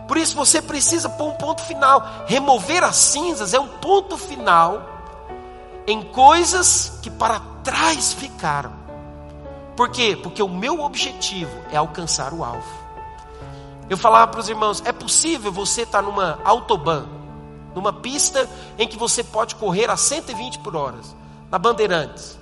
Por 0.06 0.16
isso 0.16 0.36
você 0.36 0.62
precisa 0.62 1.08
pôr 1.08 1.28
um 1.28 1.34
ponto 1.34 1.62
final. 1.62 2.02
Remover 2.26 2.84
as 2.84 2.96
cinzas 2.96 3.52
é 3.52 3.60
um 3.60 3.68
ponto 3.68 4.16
final 4.16 4.95
em 5.86 6.02
coisas 6.02 6.98
que 7.02 7.10
para 7.10 7.40
trás 7.62 8.12
ficaram. 8.12 8.72
Por 9.76 9.90
quê? 9.90 10.18
Porque 10.20 10.42
o 10.42 10.48
meu 10.48 10.80
objetivo 10.80 11.56
é 11.70 11.76
alcançar 11.76 12.32
o 12.32 12.42
alvo. 12.42 12.86
Eu 13.88 13.96
falava 13.96 14.30
para 14.30 14.40
os 14.40 14.48
irmãos: 14.48 14.82
é 14.84 14.92
possível 14.92 15.52
você 15.52 15.82
estar 15.82 16.02
tá 16.02 16.08
numa 16.08 16.38
autobahn, 16.44 17.06
numa 17.74 17.92
pista 17.92 18.48
em 18.78 18.88
que 18.88 18.96
você 18.96 19.22
pode 19.22 19.54
correr 19.54 19.90
a 19.90 19.96
120 19.96 20.58
por 20.60 20.74
hora, 20.74 20.98
na 21.50 21.58
Bandeirantes. 21.58 22.38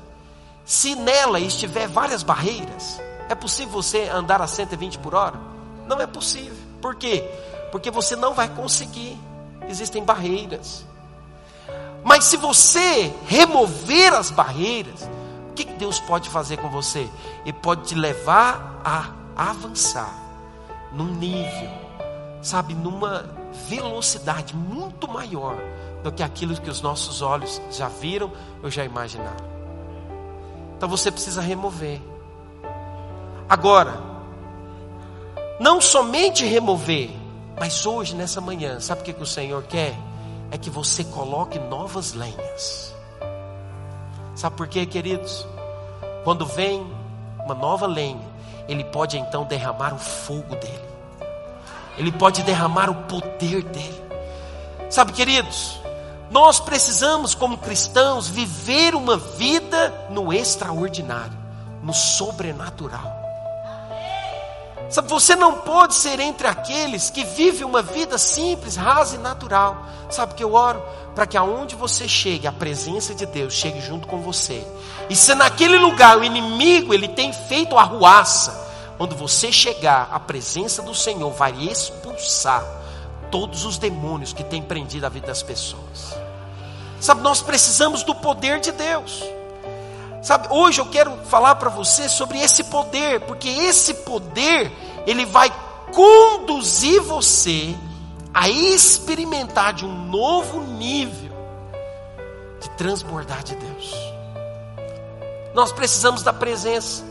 Se 0.65 0.95
nela 0.95 1.39
estiver 1.41 1.87
várias 1.87 2.23
barreiras, 2.23 3.01
é 3.29 3.35
possível 3.35 3.73
você 3.73 4.09
andar 4.09 4.41
a 4.41 4.47
120 4.47 4.99
por 4.99 5.15
hora? 5.15 5.39
Não 5.87 6.01
é 6.01 6.07
possível. 6.07 6.57
Por 6.81 6.95
quê? 6.95 7.23
Porque 7.71 7.91
você 7.91 8.17
não 8.17 8.33
vai 8.33 8.49
conseguir. 8.49 9.19
Existem 9.69 10.03
barreiras. 10.03 10.87
Mas 12.04 12.25
se 12.25 12.37
você 12.37 13.12
remover 13.26 14.12
as 14.12 14.30
barreiras, 14.30 15.08
o 15.50 15.54
que 15.54 15.64
Deus 15.64 15.99
pode 15.99 16.28
fazer 16.28 16.58
com 16.58 16.68
você? 16.68 17.08
Ele 17.44 17.54
pode 17.54 17.88
te 17.88 17.94
levar 17.94 18.82
a 18.84 19.11
avançar 19.34 20.14
num 20.92 21.06
nível, 21.06 21.70
sabe, 22.42 22.75
numa 22.75 23.28
velocidade 23.68 24.54
muito 24.54 25.08
maior 25.08 25.56
do 26.02 26.12
que 26.12 26.23
aquilo 26.23 26.54
que 26.61 26.68
os 26.68 26.82
nossos 26.82 27.23
olhos 27.23 27.61
já 27.70 27.88
viram 27.88 28.30
ou 28.62 28.70
já 28.70 28.84
imaginaram. 28.84 29.54
Então 30.76 30.88
você 30.88 31.11
precisa 31.11 31.40
remover. 31.40 32.00
Agora, 33.49 33.99
não 35.58 35.80
somente 35.80 36.44
remover, 36.44 37.11
mas 37.58 37.87
hoje, 37.87 38.14
nessa 38.14 38.40
manhã, 38.40 38.80
sabe 38.80 39.00
o 39.00 39.04
que, 39.04 39.12
que 39.12 39.23
o 39.23 39.26
Senhor 39.26 39.62
quer? 39.62 39.96
É 40.54 40.58
que 40.58 40.70
você 40.70 41.02
coloque 41.02 41.58
novas 41.58 42.12
lenhas. 42.12 42.94
Sabe 44.37 44.56
por 44.56 44.68
quê, 44.68 44.87
queridos? 44.87 45.44
Quando 46.23 46.46
vem 46.46 46.87
uma 47.44 47.56
nova 47.56 47.88
lenha, 47.88 48.23
ele 48.68 48.84
pode 48.84 49.18
então 49.18 49.44
derramar 49.44 49.92
o 49.92 49.99
fogo 49.99 50.54
dele, 50.54 50.88
ele 51.99 52.12
pode 52.12 52.44
derramar 52.44 52.88
o 52.88 52.94
poder 52.94 53.64
dele. 53.64 54.04
Sabe, 54.88 55.12
queridos, 55.12 55.80
nós 56.30 56.61
precisamos, 56.61 57.34
como 57.34 57.58
cristãos, 57.58 58.28
viver 58.28 58.94
uma 58.94 59.16
vida 59.16 60.06
no 60.08 60.32
extraordinário, 60.32 61.37
no 61.82 61.92
sobrenatural. 61.92 63.13
Sabe, 64.91 65.09
você 65.09 65.35
não 65.35 65.55
pode 65.59 65.95
ser 65.95 66.21
entre 66.21 66.47
aqueles 66.47 67.11
que 67.11 67.25
vivem 67.25 67.64
uma 67.64 67.83
vida 67.83 68.17
simples, 68.19 68.76
rasa 68.76 69.17
e 69.17 69.19
natural. 69.19 69.85
Sabe 70.11 70.35
que 70.35 70.45
eu 70.45 70.55
oro? 70.55 70.83
Para 71.14 71.26
que 71.26 71.37
aonde 71.37 71.75
você 71.75 72.09
chegue, 72.09 72.47
a 72.47 72.53
presença 72.53 73.14
de 73.14 73.26
Deus 73.26 73.55
chegue 73.55 73.81
junto 73.81 74.07
com 74.07 74.21
você. 74.21 74.64
E 75.09 75.17
se 75.17 75.35
naquele 75.35 75.79
lugar 75.79 76.19
o 76.19 76.25
inimigo 76.25 76.93
ele 76.93 77.09
tem 77.09 77.33
feito 77.33 77.76
arruaça, 77.76 78.64
quando 78.97 79.17
você 79.17 79.50
chegar, 79.50 80.09
a 80.12 80.21
presença 80.21 80.83
do 80.83 80.95
Senhor 80.95 81.31
vai 81.33 81.53
expulsar 81.64 82.64
todos 83.31 83.64
os 83.64 83.79
demônios 83.79 84.33
que 84.33 84.45
têm 84.45 84.62
prendido 84.62 85.05
a 85.05 85.09
vida 85.09 85.26
das 85.26 85.43
pessoas. 85.43 86.17
Sabe, 87.00 87.21
nós 87.23 87.43
precisamos 87.43 88.03
do 88.03 88.14
poder 88.14 88.61
de 88.61 88.71
Deus. 88.71 89.25
Sabe, 90.25 90.49
hoje 90.50 90.81
eu 90.81 90.87
quero 90.87 91.14
falar 91.26 91.57
para 91.57 91.69
você 91.69 92.09
sobre 92.09 92.40
esse 92.40 92.64
poder, 92.64 93.21
porque 93.21 93.47
esse 93.47 93.93
poder, 93.93 94.73
ele 95.07 95.26
vai 95.26 95.52
conduzir 95.93 97.02
você 97.02 97.75
a 98.33 98.49
experimentar 98.49 99.75
de 99.75 99.85
um 99.85 100.07
novo 100.07 100.62
nível 100.62 101.31
de 102.59 102.71
transbordar 102.71 103.45
de 103.45 103.54
Deus. 103.54 103.95
Nós 105.52 105.71
precisamos 105.73 106.23
da 106.23 106.33
presença, 106.33 107.04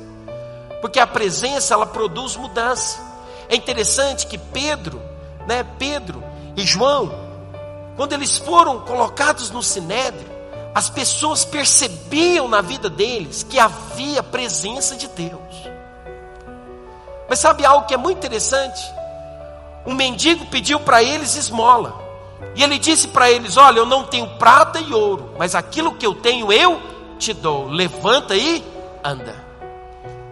porque 0.81 0.99
a 0.99 1.05
presença 1.05 1.75
ela 1.75 1.85
produz 1.85 2.35
mudança. 2.35 2.99
É 3.47 3.55
interessante 3.55 4.25
que 4.25 4.39
Pedro, 4.39 4.99
né, 5.45 5.63
Pedro 5.77 6.23
e 6.57 6.65
João, 6.65 7.11
quando 7.95 8.13
eles 8.13 8.39
foram 8.39 8.79
colocados 8.79 9.51
no 9.51 9.61
sinédrio, 9.61 10.32
as 10.73 10.89
pessoas 10.89 11.45
percebiam 11.45 12.47
na 12.47 12.61
vida 12.61 12.89
deles 12.89 13.43
que 13.43 13.59
havia 13.59 14.23
presença 14.23 14.95
de 14.95 15.07
Deus. 15.07 15.69
Mas 17.29 17.39
sabe 17.39 17.65
algo 17.65 17.85
que 17.85 17.93
é 17.93 17.97
muito 17.97 18.17
interessante? 18.17 18.81
Um 19.85 19.93
mendigo 19.93 20.45
pediu 20.47 20.79
para 20.79 21.03
eles 21.03 21.35
esmola. 21.35 22.01
E 22.55 22.63
ele 22.63 22.79
disse 22.79 23.07
para 23.07 23.29
eles: 23.31 23.57
Olha, 23.57 23.79
eu 23.79 23.85
não 23.85 24.03
tenho 24.03 24.27
prata 24.37 24.79
e 24.79 24.93
ouro, 24.93 25.33
mas 25.37 25.55
aquilo 25.55 25.95
que 25.95 26.05
eu 26.05 26.15
tenho 26.15 26.51
eu 26.51 26.81
te 27.19 27.33
dou. 27.33 27.67
Levanta 27.67 28.35
e 28.35 28.63
anda. 29.03 29.35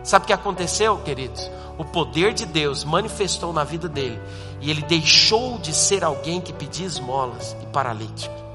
Sabe 0.03 0.23
o 0.23 0.27
que 0.27 0.33
aconteceu, 0.33 0.97
queridos? 0.99 1.49
O 1.77 1.85
poder 1.85 2.33
de 2.33 2.45
Deus 2.45 2.83
manifestou 2.83 3.53
na 3.53 3.63
vida 3.63 3.87
dele. 3.87 4.19
E 4.59 4.69
ele 4.69 4.81
deixou 4.81 5.57
de 5.57 5.73
ser 5.73 6.03
alguém 6.03 6.41
que 6.41 6.53
pedia 6.53 6.85
esmolas 6.85 7.55
e 7.61 7.65
paralítico. 7.67 8.50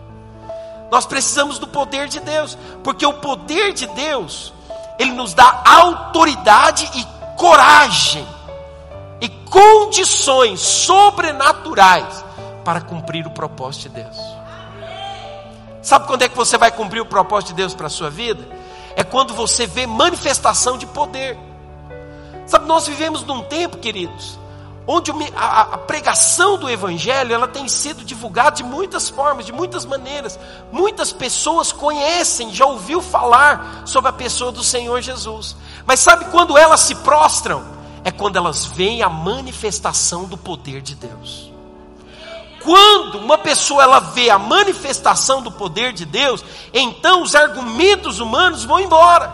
Nós 0.91 1.05
precisamos 1.07 1.59
do 1.59 1.67
poder 1.67 2.09
de 2.09 2.21
Deus, 2.21 2.57
porque 2.83 3.05
o 3.05 3.15
poder 3.15 3.73
de 3.73 3.87
Deus, 3.89 4.53
ele 4.99 5.13
nos 5.13 5.35
dá 5.35 5.63
autoridade 5.65 6.89
e 6.95 7.37
coragem 7.37 8.27
e 9.21 9.29
condições 9.29 10.61
sobrenaturais 10.61 12.25
para 12.65 12.81
cumprir 12.81 13.27
o 13.27 13.31
propósito 13.31 13.89
de 13.89 14.03
Deus. 14.03 14.17
Sabe 15.83 16.07
quando 16.07 16.23
é 16.23 16.29
que 16.29 16.37
você 16.37 16.59
vai 16.59 16.73
cumprir 16.73 17.01
o 17.01 17.07
propósito 17.07 17.49
de 17.49 17.55
Deus 17.55 17.75
para 17.75 17.87
a 17.87 17.91
sua 17.91 18.11
vida? 18.11 18.45
É 18.97 19.05
quando 19.05 19.35
você 19.35 19.67
vê 19.67 19.87
manifestação 19.87 20.77
de 20.77 20.87
poder. 20.87 21.39
Sabe, 22.47 22.67
nós 22.67 22.87
vivemos 22.87 23.23
num 23.23 23.43
tempo, 23.43 23.77
queridos, 23.77 24.39
onde 24.87 25.11
a, 25.35 25.79
pregação 25.79 26.57
do 26.57 26.71
evangelho 26.71 27.35
ela 27.35 27.49
tem 27.49 27.69
sido 27.69 28.05
divulgada 28.05 28.57
de 28.57 28.63
muitas 28.63 29.09
formas, 29.09 29.45
de 29.45 29.53
muitas 29.53 29.85
maneiras. 29.85 30.39
Muitas 30.71 31.13
pessoas 31.13 31.73
conhecem, 31.73 32.55
já 32.55 32.67
ouviu 32.67 33.03
falar 33.03 33.83
sobre 33.85 34.11
a 34.11 34.13
pessoa 34.13 34.53
do 34.53 34.63
Senhor 34.63 35.01
Jesus. 35.01 35.57
Mas 35.85 36.01
sabe 36.01 36.27
quando 36.27 36.57
elas 36.57 36.81
se 36.81 36.95
prostram? 36.97 37.65
É 38.05 38.13
quando 38.13 38.37
elas 38.37 38.65
veem 38.65 39.03
a 39.03 39.09
manifestação 39.09 40.25
do 40.25 40.37
poder 40.37 40.81
de 40.81 40.95
Deus. 40.95 41.51
Quando 42.63 43.19
uma 43.19 43.39
pessoa 43.39 43.83
ela 43.83 43.99
vê 43.99 44.31
a 44.31 44.39
manifestação 44.39 45.43
do 45.43 45.51
poder 45.51 45.93
de 45.93 46.05
Deus, 46.05 46.45
então 46.73 47.23
os 47.23 47.35
argumentos 47.35 48.21
humanos 48.21 48.65
vão 48.65 48.79
embora. 48.79 49.33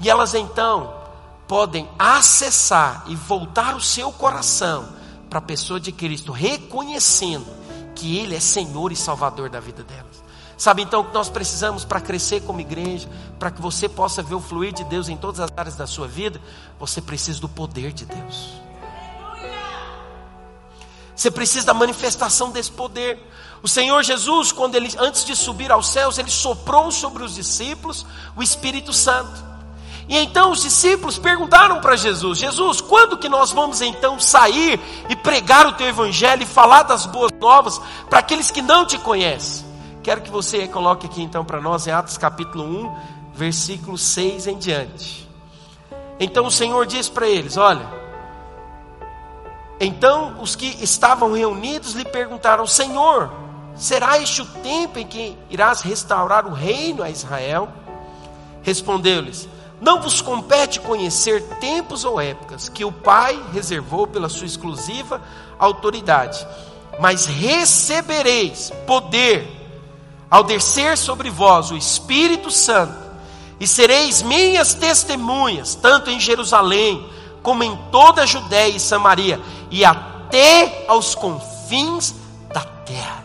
E 0.00 0.08
elas 0.08 0.34
então 0.34 1.03
podem 1.46 1.88
acessar 1.98 3.04
e 3.06 3.14
voltar 3.14 3.76
o 3.76 3.80
seu 3.80 4.10
coração 4.12 4.88
para 5.28 5.38
a 5.38 5.42
pessoa 5.42 5.80
de 5.80 5.92
Cristo, 5.92 6.32
reconhecendo 6.32 7.46
que 7.94 8.18
Ele 8.18 8.34
é 8.34 8.40
Senhor 8.40 8.92
e 8.92 8.96
Salvador 8.96 9.48
da 9.48 9.60
vida 9.60 9.82
delas. 9.82 10.24
Sabe 10.56 10.82
então 10.82 11.00
o 11.00 11.04
que 11.04 11.14
nós 11.14 11.28
precisamos 11.28 11.84
para 11.84 12.00
crescer 12.00 12.40
como 12.42 12.60
igreja, 12.60 13.08
para 13.38 13.50
que 13.50 13.60
você 13.60 13.88
possa 13.88 14.22
ver 14.22 14.34
o 14.34 14.40
fluir 14.40 14.72
de 14.72 14.84
Deus 14.84 15.08
em 15.08 15.16
todas 15.16 15.40
as 15.40 15.50
áreas 15.56 15.76
da 15.76 15.86
sua 15.86 16.06
vida? 16.06 16.40
Você 16.78 17.00
precisa 17.00 17.40
do 17.40 17.48
poder 17.48 17.92
de 17.92 18.06
Deus. 18.06 18.64
Você 21.14 21.30
precisa 21.30 21.66
da 21.66 21.74
manifestação 21.74 22.50
desse 22.50 22.70
poder. 22.70 23.18
O 23.62 23.68
Senhor 23.68 24.02
Jesus, 24.02 24.52
quando 24.52 24.74
ele 24.74 24.92
antes 24.98 25.24
de 25.24 25.34
subir 25.36 25.70
aos 25.70 25.88
céus, 25.88 26.18
ele 26.18 26.30
soprou 26.30 26.90
sobre 26.90 27.22
os 27.22 27.34
discípulos 27.34 28.04
o 28.36 28.42
Espírito 28.42 28.92
Santo. 28.92 29.53
E 30.08 30.18
então 30.18 30.50
os 30.50 30.62
discípulos 30.62 31.18
perguntaram 31.18 31.80
para 31.80 31.96
Jesus: 31.96 32.38
Jesus, 32.38 32.80
quando 32.80 33.16
que 33.16 33.28
nós 33.28 33.52
vamos 33.52 33.80
então 33.80 34.18
sair 34.18 34.78
e 35.08 35.16
pregar 35.16 35.66
o 35.66 35.72
teu 35.72 35.88
evangelho 35.88 36.42
e 36.42 36.46
falar 36.46 36.82
das 36.82 37.06
boas 37.06 37.32
novas 37.40 37.80
para 38.08 38.18
aqueles 38.18 38.50
que 38.50 38.60
não 38.60 38.86
te 38.86 38.98
conhecem? 38.98 39.64
Quero 40.02 40.20
que 40.20 40.30
você 40.30 40.68
coloque 40.68 41.06
aqui 41.06 41.22
então 41.22 41.44
para 41.44 41.60
nós 41.60 41.86
em 41.86 41.90
Atos 41.90 42.18
capítulo 42.18 42.64
1, 42.64 42.96
versículo 43.34 43.96
6 43.96 44.46
em 44.46 44.58
diante. 44.58 45.28
Então 46.20 46.46
o 46.46 46.50
Senhor 46.50 46.84
diz 46.84 47.08
para 47.08 47.26
eles: 47.26 47.56
Olha, 47.56 47.88
então 49.80 50.36
os 50.40 50.54
que 50.54 50.66
estavam 50.82 51.32
reunidos 51.32 51.94
lhe 51.94 52.04
perguntaram: 52.04 52.66
Senhor, 52.66 53.32
será 53.74 54.18
este 54.18 54.42
o 54.42 54.46
tempo 54.46 54.98
em 54.98 55.06
que 55.06 55.36
irás 55.48 55.80
restaurar 55.80 56.46
o 56.46 56.52
reino 56.52 57.02
a 57.02 57.08
Israel? 57.08 57.68
Respondeu-lhes: 58.62 59.48
Não 59.80 60.00
vos 60.00 60.20
compete 60.20 60.80
conhecer 60.80 61.42
tempos 61.60 62.04
ou 62.04 62.20
épocas 62.20 62.68
que 62.68 62.84
o 62.84 62.92
Pai 62.92 63.40
reservou 63.52 64.06
pela 64.06 64.28
sua 64.28 64.46
exclusiva 64.46 65.20
autoridade, 65.58 66.46
mas 67.00 67.26
recebereis 67.26 68.72
poder 68.86 69.46
ao 70.30 70.42
descer 70.42 70.96
sobre 70.96 71.30
vós 71.30 71.70
o 71.70 71.76
Espírito 71.76 72.50
Santo, 72.50 73.04
e 73.60 73.66
sereis 73.66 74.20
minhas 74.20 74.74
testemunhas, 74.74 75.74
tanto 75.74 76.10
em 76.10 76.18
Jerusalém, 76.18 77.08
como 77.42 77.62
em 77.62 77.76
toda 77.92 78.22
a 78.22 78.26
Judéia 78.26 78.74
e 78.74 78.80
Samaria, 78.80 79.40
e 79.70 79.84
até 79.84 80.86
aos 80.88 81.14
confins 81.14 82.14
da 82.52 82.62
terra. 82.62 83.24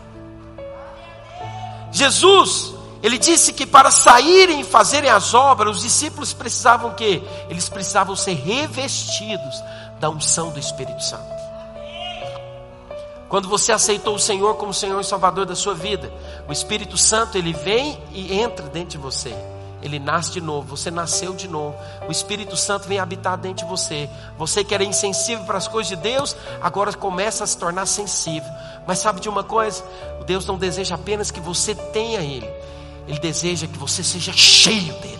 Jesus 1.90 2.74
ele 3.02 3.18
disse 3.18 3.52
que 3.52 3.66
para 3.66 3.90
saírem 3.90 4.60
e 4.60 4.64
fazerem 4.64 5.10
as 5.10 5.32
obras, 5.32 5.76
os 5.76 5.82
discípulos 5.82 6.32
precisavam 6.32 6.92
que 6.94 7.22
eles 7.48 7.68
precisavam 7.68 8.14
ser 8.14 8.34
revestidos 8.34 9.62
da 9.98 10.10
unção 10.10 10.50
do 10.50 10.58
Espírito 10.58 11.02
Santo. 11.02 11.40
Quando 13.28 13.48
você 13.48 13.70
aceitou 13.70 14.16
o 14.16 14.18
Senhor 14.18 14.56
como 14.56 14.74
Senhor 14.74 15.00
e 15.00 15.04
Salvador 15.04 15.46
da 15.46 15.54
sua 15.54 15.72
vida, 15.72 16.12
o 16.48 16.52
Espírito 16.52 16.98
Santo 16.98 17.38
ele 17.38 17.52
vem 17.52 17.96
e 18.12 18.38
entra 18.38 18.66
dentro 18.66 18.90
de 18.90 18.98
você. 18.98 19.34
Ele 19.82 19.98
nasce 19.98 20.32
de 20.32 20.40
novo, 20.40 20.76
você 20.76 20.90
nasceu 20.90 21.32
de 21.32 21.48
novo. 21.48 21.74
O 22.06 22.12
Espírito 22.12 22.56
Santo 22.56 22.86
vem 22.86 22.98
habitar 22.98 23.38
dentro 23.38 23.64
de 23.64 23.70
você. 23.70 24.10
Você 24.36 24.62
que 24.62 24.74
era 24.74 24.84
insensível 24.84 25.44
para 25.44 25.56
as 25.56 25.68
coisas 25.68 25.88
de 25.88 25.96
Deus, 25.96 26.36
agora 26.60 26.92
começa 26.92 27.44
a 27.44 27.46
se 27.46 27.56
tornar 27.56 27.86
sensível. 27.86 28.50
Mas 28.86 28.98
sabe 28.98 29.20
de 29.20 29.28
uma 29.28 29.44
coisa? 29.44 29.82
Deus 30.26 30.44
não 30.46 30.58
deseja 30.58 30.94
apenas 30.94 31.30
que 31.30 31.40
você 31.40 31.74
tenha 31.74 32.20
Ele, 32.20 32.48
ele 33.10 33.18
deseja 33.18 33.66
que 33.66 33.76
você 33.76 34.04
seja 34.04 34.32
cheio 34.32 34.94
dele, 35.00 35.18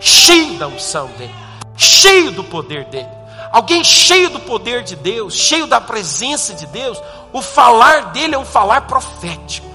cheio 0.00 0.58
da 0.58 0.66
unção 0.66 1.06
dele, 1.16 1.32
cheio 1.76 2.32
do 2.32 2.42
poder 2.42 2.86
dele. 2.86 3.08
Alguém 3.52 3.84
cheio 3.84 4.30
do 4.30 4.40
poder 4.40 4.82
de 4.82 4.96
Deus, 4.96 5.32
cheio 5.32 5.68
da 5.68 5.80
presença 5.80 6.54
de 6.54 6.66
Deus, 6.66 7.00
o 7.32 7.40
falar 7.40 8.10
dele 8.10 8.34
é 8.34 8.38
um 8.38 8.44
falar 8.44 8.88
profético. 8.88 9.68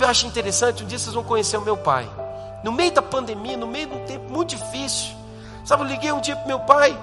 Eu 0.00 0.08
acho 0.08 0.26
interessante, 0.26 0.82
um 0.82 0.86
dia 0.86 0.98
vocês 0.98 1.14
vão 1.14 1.22
conhecer 1.22 1.58
o 1.58 1.62
meu 1.62 1.76
pai. 1.76 2.08
No 2.64 2.72
meio 2.72 2.92
da 2.92 3.02
pandemia, 3.02 3.58
no 3.58 3.66
meio 3.66 3.88
de 3.88 3.94
um 3.94 4.04
tempo 4.06 4.32
muito 4.32 4.56
difícil. 4.56 5.14
Sabe, 5.66 5.82
eu 5.82 5.86
liguei 5.86 6.12
um 6.12 6.20
dia 6.20 6.34
para 6.34 6.46
meu 6.46 6.60
pai, 6.60 6.98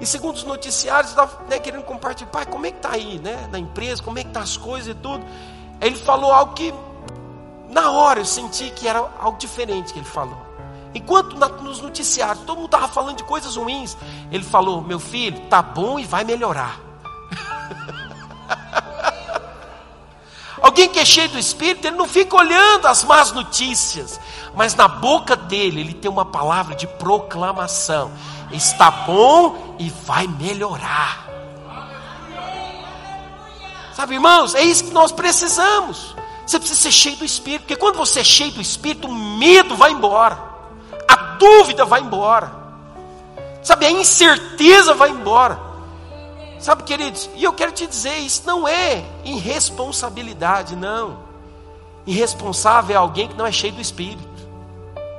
e 0.00 0.06
segundo 0.06 0.36
os 0.36 0.44
noticiários, 0.44 1.10
estava 1.10 1.44
né, 1.50 1.58
querendo 1.58 1.82
compartilhar, 1.82 2.30
pai, 2.30 2.46
como 2.46 2.64
é 2.64 2.70
que 2.70 2.78
está 2.78 2.92
aí, 2.92 3.18
né? 3.18 3.46
Na 3.52 3.58
empresa, 3.58 4.02
como 4.02 4.18
é 4.18 4.22
que 4.22 4.30
está 4.30 4.40
as 4.40 4.56
coisas 4.56 4.88
e 4.88 4.94
tudo. 4.94 5.22
Aí 5.78 5.88
ele 5.88 5.98
falou 5.98 6.32
algo 6.32 6.54
que 6.54 6.72
na 7.70 7.90
hora 7.90 8.20
eu 8.20 8.24
senti 8.24 8.70
que 8.70 8.88
era 8.88 8.98
algo 9.18 9.38
diferente 9.38 9.92
que 9.92 9.98
ele 9.98 10.06
falou. 10.06 10.36
Enquanto 10.94 11.36
na, 11.38 11.48
nos 11.48 11.80
noticiários 11.80 12.44
todo 12.44 12.56
mundo 12.56 12.66
estava 12.66 12.88
falando 12.88 13.16
de 13.16 13.24
coisas 13.24 13.56
ruins, 13.56 13.96
ele 14.30 14.42
falou: 14.42 14.82
Meu 14.82 14.98
filho, 14.98 15.40
tá 15.42 15.62
bom 15.62 15.98
e 15.98 16.04
vai 16.04 16.24
melhorar. 16.24 16.80
Alguém 20.60 20.88
que 20.88 20.98
é 20.98 21.04
cheio 21.04 21.28
do 21.30 21.38
Espírito, 21.38 21.86
ele 21.86 21.96
não 21.96 22.08
fica 22.08 22.36
olhando 22.36 22.86
as 22.86 23.04
más 23.04 23.32
notícias, 23.32 24.20
mas 24.54 24.74
na 24.74 24.88
boca 24.88 25.36
dele, 25.36 25.80
ele 25.80 25.94
tem 25.94 26.10
uma 26.10 26.24
palavra 26.24 26.74
de 26.74 26.88
proclamação: 26.88 28.10
está 28.50 28.90
bom 28.90 29.76
e 29.78 29.88
vai 29.88 30.26
melhorar. 30.26 31.28
Sabe, 33.94 34.14
irmãos, 34.14 34.54
é 34.54 34.62
isso 34.62 34.84
que 34.84 34.92
nós 34.92 35.12
precisamos. 35.12 36.16
Você 36.50 36.58
precisa 36.58 36.80
ser 36.80 36.90
cheio 36.90 37.16
do 37.16 37.24
Espírito, 37.24 37.60
porque 37.60 37.76
quando 37.76 37.94
você 37.94 38.18
é 38.18 38.24
cheio 38.24 38.50
do 38.50 38.60
Espírito, 38.60 39.06
o 39.06 39.14
medo 39.14 39.76
vai 39.76 39.92
embora, 39.92 40.36
a 41.06 41.14
dúvida 41.38 41.84
vai 41.84 42.00
embora, 42.00 42.50
sabe, 43.62 43.86
a 43.86 43.90
incerteza 43.92 44.92
vai 44.92 45.10
embora. 45.10 45.60
Sabe, 46.58 46.82
queridos, 46.82 47.30
e 47.36 47.44
eu 47.44 47.52
quero 47.52 47.70
te 47.70 47.86
dizer, 47.86 48.16
isso 48.18 48.42
não 48.46 48.66
é 48.66 49.04
irresponsabilidade, 49.22 50.74
não. 50.74 51.20
Irresponsável 52.04 52.96
é 52.96 52.98
alguém 52.98 53.28
que 53.28 53.36
não 53.36 53.46
é 53.46 53.52
cheio 53.52 53.74
do 53.74 53.80
Espírito. 53.80 54.28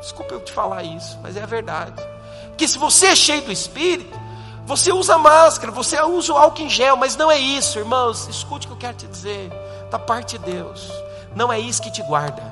Desculpa 0.01 0.33
eu 0.33 0.41
te 0.41 0.51
falar 0.51 0.83
isso, 0.83 1.17
mas 1.23 1.37
é 1.37 1.43
a 1.43 1.45
verdade. 1.45 2.05
Porque 2.49 2.67
se 2.67 2.77
você 2.77 3.07
é 3.07 3.15
cheio 3.15 3.43
do 3.43 3.53
Espírito, 3.53 4.19
você 4.65 4.91
usa 4.91 5.17
máscara, 5.17 5.71
você 5.71 5.97
usa 6.01 6.33
o 6.33 6.37
álcool 6.37 6.63
em 6.63 6.69
gel, 6.69 6.97
mas 6.97 7.15
não 7.15 7.31
é 7.31 7.39
isso, 7.39 7.79
irmãos. 7.79 8.27
Escute 8.27 8.67
o 8.67 8.71
que 8.71 8.73
eu 8.73 8.79
quero 8.79 8.97
te 8.97 9.07
dizer, 9.07 9.49
da 9.89 9.97
parte 9.97 10.37
de 10.37 10.51
Deus. 10.51 10.91
Não 11.35 11.51
é 11.51 11.59
isso 11.59 11.81
que 11.81 11.91
te 11.91 12.01
guarda. 12.01 12.43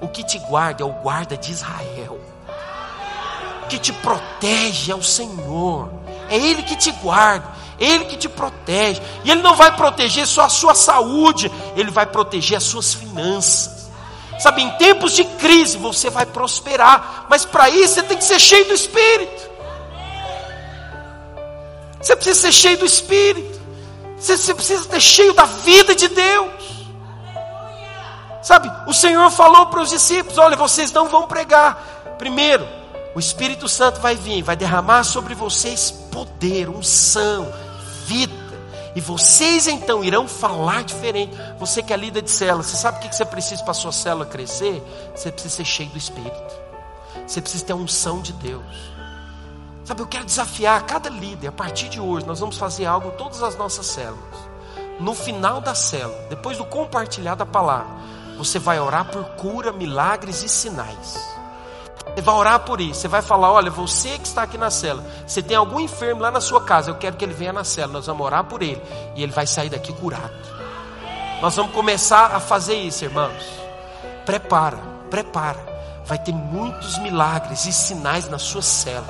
O 0.00 0.08
que 0.08 0.22
te 0.22 0.38
guarda 0.38 0.82
é 0.82 0.86
o 0.86 0.92
guarda 0.92 1.36
de 1.36 1.50
Israel. 1.50 2.20
O 3.64 3.66
que 3.68 3.78
te 3.78 3.92
protege 3.92 4.92
é 4.92 4.94
o 4.94 5.02
Senhor. 5.02 5.90
É 6.28 6.36
Ele 6.36 6.62
que 6.62 6.76
te 6.76 6.90
guarda. 6.92 7.46
É 7.78 7.84
Ele 7.84 8.04
que 8.06 8.16
te 8.16 8.28
protege. 8.28 9.00
E 9.24 9.30
Ele 9.30 9.42
não 9.42 9.54
vai 9.54 9.74
proteger 9.76 10.26
só 10.26 10.42
a 10.42 10.48
sua 10.48 10.74
saúde, 10.74 11.50
Ele 11.76 11.90
vai 11.90 12.06
proteger 12.06 12.58
as 12.58 12.64
suas 12.64 12.94
finanças. 12.94 13.88
Sabe, 14.38 14.62
em 14.62 14.70
tempos 14.76 15.12
de 15.12 15.24
crise 15.24 15.76
você 15.76 16.08
vai 16.08 16.24
prosperar, 16.24 17.26
mas 17.28 17.44
para 17.44 17.68
isso 17.68 17.94
você 17.94 18.02
tem 18.04 18.16
que 18.16 18.24
ser 18.24 18.38
cheio 18.38 18.66
do 18.66 18.74
Espírito. 18.74 19.48
Você 22.00 22.14
precisa 22.14 22.40
ser 22.42 22.52
cheio 22.52 22.78
do 22.78 22.86
Espírito. 22.86 23.58
Você 24.16 24.54
precisa 24.54 24.84
ser 24.84 25.00
cheio 25.00 25.34
da 25.34 25.44
vida 25.44 25.94
de 25.94 26.08
Deus. 26.08 26.67
Sabe, 28.42 28.70
o 28.86 28.92
Senhor 28.92 29.30
falou 29.30 29.66
para 29.66 29.80
os 29.80 29.90
discípulos: 29.90 30.38
olha, 30.38 30.56
vocês 30.56 30.92
não 30.92 31.08
vão 31.08 31.26
pregar. 31.26 32.14
Primeiro, 32.18 32.66
o 33.14 33.18
Espírito 33.18 33.68
Santo 33.68 34.00
vai 34.00 34.14
vir, 34.14 34.42
vai 34.42 34.56
derramar 34.56 35.04
sobre 35.04 35.34
vocês 35.34 35.90
poder, 35.90 36.68
unção, 36.68 37.52
vida. 38.06 38.48
E 38.94 39.00
vocês 39.00 39.66
então 39.66 40.02
irão 40.02 40.26
falar 40.26 40.82
diferente. 40.82 41.36
Você 41.58 41.82
que 41.82 41.92
é 41.92 41.96
líder 41.96 42.22
de 42.22 42.30
célula, 42.30 42.62
você 42.62 42.76
sabe 42.76 42.98
o 42.98 43.00
que 43.08 43.14
você 43.14 43.24
precisa 43.24 43.62
para 43.62 43.70
a 43.70 43.74
sua 43.74 43.92
célula 43.92 44.26
crescer? 44.26 44.82
Você 45.14 45.30
precisa 45.30 45.56
ser 45.56 45.64
cheio 45.64 45.90
do 45.90 45.98
Espírito. 45.98 46.54
Você 47.26 47.40
precisa 47.40 47.64
ter 47.64 47.72
a 47.72 47.76
unção 47.76 48.20
de 48.20 48.32
Deus. 48.32 48.64
Sabe, 49.84 50.02
eu 50.02 50.06
quero 50.06 50.24
desafiar 50.24 50.82
cada 50.82 51.08
líder, 51.08 51.48
a 51.48 51.52
partir 51.52 51.88
de 51.88 52.00
hoje, 52.00 52.26
nós 52.26 52.40
vamos 52.40 52.58
fazer 52.58 52.86
algo 52.86 53.08
em 53.08 53.16
todas 53.16 53.42
as 53.42 53.56
nossas 53.56 53.86
células. 53.86 54.48
No 55.00 55.14
final 55.14 55.60
da 55.60 55.74
célula, 55.74 56.26
depois 56.28 56.58
do 56.58 56.64
compartilhar 56.64 57.36
da 57.36 57.46
palavra, 57.46 57.88
você 58.38 58.58
vai 58.60 58.78
orar 58.78 59.04
por 59.06 59.24
cura, 59.30 59.72
milagres 59.72 60.44
e 60.44 60.48
sinais. 60.48 61.18
Você 62.14 62.22
vai 62.22 62.34
orar 62.34 62.60
por 62.60 62.80
isso. 62.80 63.00
Você 63.00 63.08
vai 63.08 63.20
falar: 63.20 63.52
olha, 63.52 63.70
você 63.70 64.16
que 64.16 64.26
está 64.26 64.44
aqui 64.44 64.56
na 64.56 64.70
cela, 64.70 65.04
você 65.26 65.42
tem 65.42 65.56
algum 65.56 65.80
enfermo 65.80 66.22
lá 66.22 66.30
na 66.30 66.40
sua 66.40 66.62
casa, 66.62 66.90
eu 66.90 66.94
quero 66.94 67.16
que 67.16 67.24
ele 67.24 67.34
venha 67.34 67.52
na 67.52 67.64
cela. 67.64 67.92
Nós 67.92 68.06
vamos 68.06 68.24
orar 68.24 68.44
por 68.44 68.62
ele 68.62 68.80
e 69.16 69.22
ele 69.22 69.32
vai 69.32 69.46
sair 69.46 69.68
daqui 69.68 69.92
curado. 69.92 70.32
Nós 71.42 71.54
vamos 71.56 71.72
começar 71.72 72.34
a 72.34 72.40
fazer 72.40 72.74
isso, 72.74 73.04
irmãos. 73.04 73.44
Prepara, 74.24 74.78
prepara. 75.10 75.58
Vai 76.04 76.18
ter 76.18 76.32
muitos 76.32 76.96
milagres 76.98 77.66
e 77.66 77.72
sinais 77.72 78.28
na 78.30 78.38
sua 78.38 78.62
cela. 78.62 79.06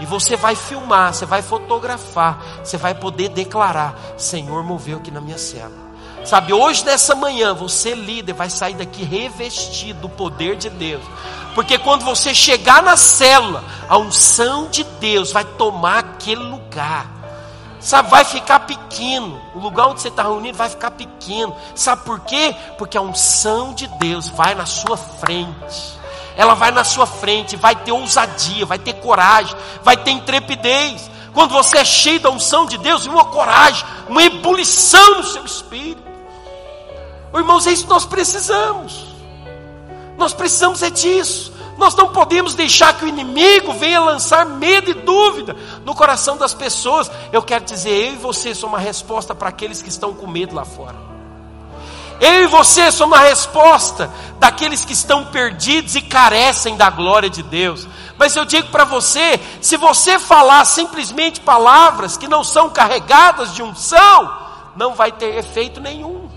E 0.00 0.06
você 0.06 0.36
vai 0.36 0.54
filmar, 0.54 1.12
você 1.12 1.26
vai 1.26 1.42
fotografar, 1.42 2.38
você 2.62 2.76
vai 2.76 2.94
poder 2.94 3.30
declarar: 3.30 3.98
Senhor 4.18 4.62
moveu 4.62 4.98
aqui 4.98 5.10
na 5.10 5.22
minha 5.22 5.38
cela. 5.38 5.87
Sabe, 6.24 6.52
hoje 6.52 6.84
nessa 6.84 7.14
manhã, 7.14 7.54
você 7.54 7.94
líder 7.94 8.34
vai 8.34 8.50
sair 8.50 8.74
daqui 8.74 9.02
revestido 9.02 10.00
do 10.00 10.08
poder 10.08 10.56
de 10.56 10.68
Deus. 10.68 11.02
Porque 11.54 11.78
quando 11.78 12.04
você 12.04 12.34
chegar 12.34 12.82
na 12.82 12.96
célula, 12.96 13.64
a 13.88 13.96
unção 13.96 14.68
de 14.68 14.84
Deus 14.84 15.32
vai 15.32 15.44
tomar 15.44 15.98
aquele 15.98 16.42
lugar. 16.42 17.18
Sabe, 17.80 18.10
vai 18.10 18.24
ficar 18.24 18.60
pequeno. 18.60 19.40
O 19.54 19.58
lugar 19.58 19.88
onde 19.88 20.00
você 20.00 20.08
está 20.08 20.22
reunido 20.22 20.58
vai 20.58 20.68
ficar 20.68 20.90
pequeno. 20.90 21.56
Sabe 21.74 22.04
por 22.04 22.20
quê? 22.20 22.54
Porque 22.76 22.98
a 22.98 23.02
unção 23.02 23.72
de 23.72 23.86
Deus 23.98 24.28
vai 24.28 24.54
na 24.54 24.66
sua 24.66 24.96
frente. 24.96 25.98
Ela 26.36 26.54
vai 26.54 26.70
na 26.70 26.84
sua 26.84 27.06
frente, 27.06 27.56
vai 27.56 27.74
ter 27.74 27.92
ousadia, 27.92 28.64
vai 28.64 28.78
ter 28.78 28.94
coragem, 28.94 29.56
vai 29.82 29.96
ter 29.96 30.12
intrepidez. 30.12 31.10
Quando 31.32 31.52
você 31.52 31.78
é 31.78 31.84
cheio 31.84 32.20
da 32.20 32.30
unção 32.30 32.66
de 32.66 32.78
Deus, 32.78 33.06
uma 33.06 33.24
coragem, 33.24 33.84
uma 34.08 34.22
ebulição 34.22 35.16
no 35.16 35.24
seu 35.24 35.44
espírito. 35.44 36.07
Irmãos, 37.34 37.66
é 37.66 37.72
isso 37.72 37.84
que 37.84 37.90
nós 37.90 38.04
precisamos. 38.04 39.06
Nós 40.16 40.32
precisamos 40.32 40.82
é 40.82 40.90
disso. 40.90 41.52
Nós 41.76 41.94
não 41.94 42.08
podemos 42.08 42.54
deixar 42.54 42.92
que 42.94 43.04
o 43.04 43.08
inimigo 43.08 43.72
venha 43.72 44.00
lançar 44.00 44.44
medo 44.44 44.90
e 44.90 44.94
dúvida 44.94 45.54
no 45.84 45.94
coração 45.94 46.36
das 46.36 46.52
pessoas. 46.52 47.08
Eu 47.32 47.40
quero 47.40 47.64
dizer, 47.64 47.90
eu 47.90 48.12
e 48.14 48.16
você 48.16 48.52
somos 48.52 48.74
uma 48.74 48.84
resposta 48.84 49.32
para 49.32 49.48
aqueles 49.48 49.80
que 49.80 49.88
estão 49.88 50.12
com 50.12 50.26
medo 50.26 50.56
lá 50.56 50.64
fora. 50.64 50.96
Eu 52.20 52.42
e 52.42 52.46
você 52.48 52.90
somos 52.90 53.16
uma 53.16 53.24
resposta 53.24 54.10
daqueles 54.40 54.84
que 54.84 54.92
estão 54.92 55.26
perdidos 55.26 55.94
e 55.94 56.02
carecem 56.02 56.76
da 56.76 56.90
glória 56.90 57.30
de 57.30 57.44
Deus. 57.44 57.86
Mas 58.18 58.34
eu 58.34 58.44
digo 58.44 58.68
para 58.70 58.84
você: 58.84 59.40
se 59.60 59.76
você 59.76 60.18
falar 60.18 60.64
simplesmente 60.64 61.40
palavras 61.40 62.16
que 62.16 62.26
não 62.26 62.42
são 62.42 62.70
carregadas 62.70 63.54
de 63.54 63.62
unção, 63.62 64.36
não 64.74 64.94
vai 64.94 65.12
ter 65.12 65.36
efeito 65.36 65.80
nenhum. 65.80 66.27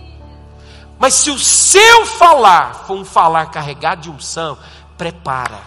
Mas 1.01 1.15
se 1.15 1.31
o 1.31 1.39
seu 1.39 2.05
falar 2.05 2.85
for 2.85 2.95
um 2.95 3.03
falar 3.03 3.47
carregado 3.47 4.01
de 4.01 4.11
unção, 4.11 4.55
prepara, 4.95 5.59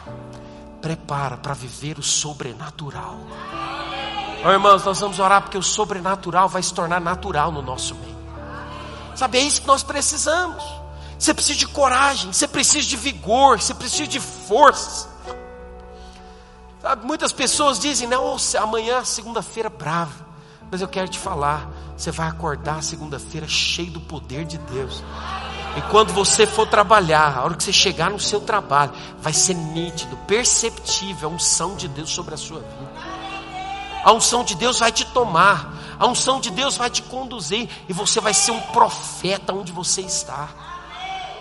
prepara 0.81 1.37
para 1.37 1.53
viver 1.53 1.99
o 1.99 2.05
sobrenatural. 2.05 3.19
Oh, 4.45 4.51
irmãos, 4.51 4.85
nós 4.85 5.01
vamos 5.01 5.19
orar 5.19 5.43
porque 5.43 5.59
o 5.59 5.63
sobrenatural 5.63 6.49
vai 6.49 6.63
se 6.63 6.73
tornar 6.73 7.01
natural 7.01 7.51
no 7.51 7.61
nosso 7.61 7.97
meio. 7.97 8.17
Sabe, 9.17 9.39
é 9.39 9.41
isso 9.41 9.61
que 9.61 9.67
nós 9.67 9.83
precisamos. 9.83 10.63
Você 11.19 11.35
precisa 11.35 11.59
de 11.59 11.67
coragem, 11.67 12.33
você 12.33 12.47
precisa 12.47 12.87
de 12.87 12.97
vigor, 12.97 13.61
você 13.61 13.75
precisa 13.75 14.07
de 14.07 14.21
força. 14.21 15.09
Sabe, 16.81 17.05
muitas 17.05 17.33
pessoas 17.33 17.81
dizem, 17.81 18.07
não, 18.07 18.37
amanhã, 18.61 19.05
segunda-feira, 19.05 19.69
brava. 19.69 20.34
Mas 20.71 20.81
eu 20.81 20.89
quero 20.89 21.09
te 21.09 21.19
falar, 21.19 21.71
você 21.97 22.11
vai 22.11 22.29
acordar 22.29 22.83
segunda-feira 22.83 23.47
cheio 23.47 23.91
do 23.91 24.01
poder 24.01 24.45
de 24.45 24.59
Deus. 24.59 25.03
E 25.77 25.83
quando 25.91 26.13
você 26.13 26.47
for 26.47 26.67
trabalhar, 26.67 27.39
a 27.39 27.45
hora 27.45 27.55
que 27.55 27.65
você 27.65 27.73
chegar 27.73 28.11
no 28.11 28.21
seu 28.21 28.41
trabalho, 28.41 28.93
vai 29.21 29.33
ser 29.33 29.55
nítido, 29.55 30.17
perceptível 30.19 31.29
a 31.29 31.33
unção 31.33 31.75
de 31.75 31.89
Deus 31.89 32.11
sobre 32.11 32.35
a 32.35 32.37
sua 32.37 32.61
vida. 32.61 32.93
A 34.05 34.13
unção 34.13 34.45
de 34.45 34.55
Deus 34.55 34.79
vai 34.79 34.93
te 34.93 35.05
tomar, 35.07 35.97
a 35.99 36.07
unção 36.07 36.39
de 36.39 36.51
Deus 36.51 36.77
vai 36.77 36.91
te 36.91 37.03
conduzir, 37.03 37.69
e 37.89 37.93
você 37.93 38.21
vai 38.21 38.35
ser 38.35 38.53
um 38.53 38.61
profeta 38.61 39.53
onde 39.53 39.73
você 39.73 40.03
está. 40.03 40.49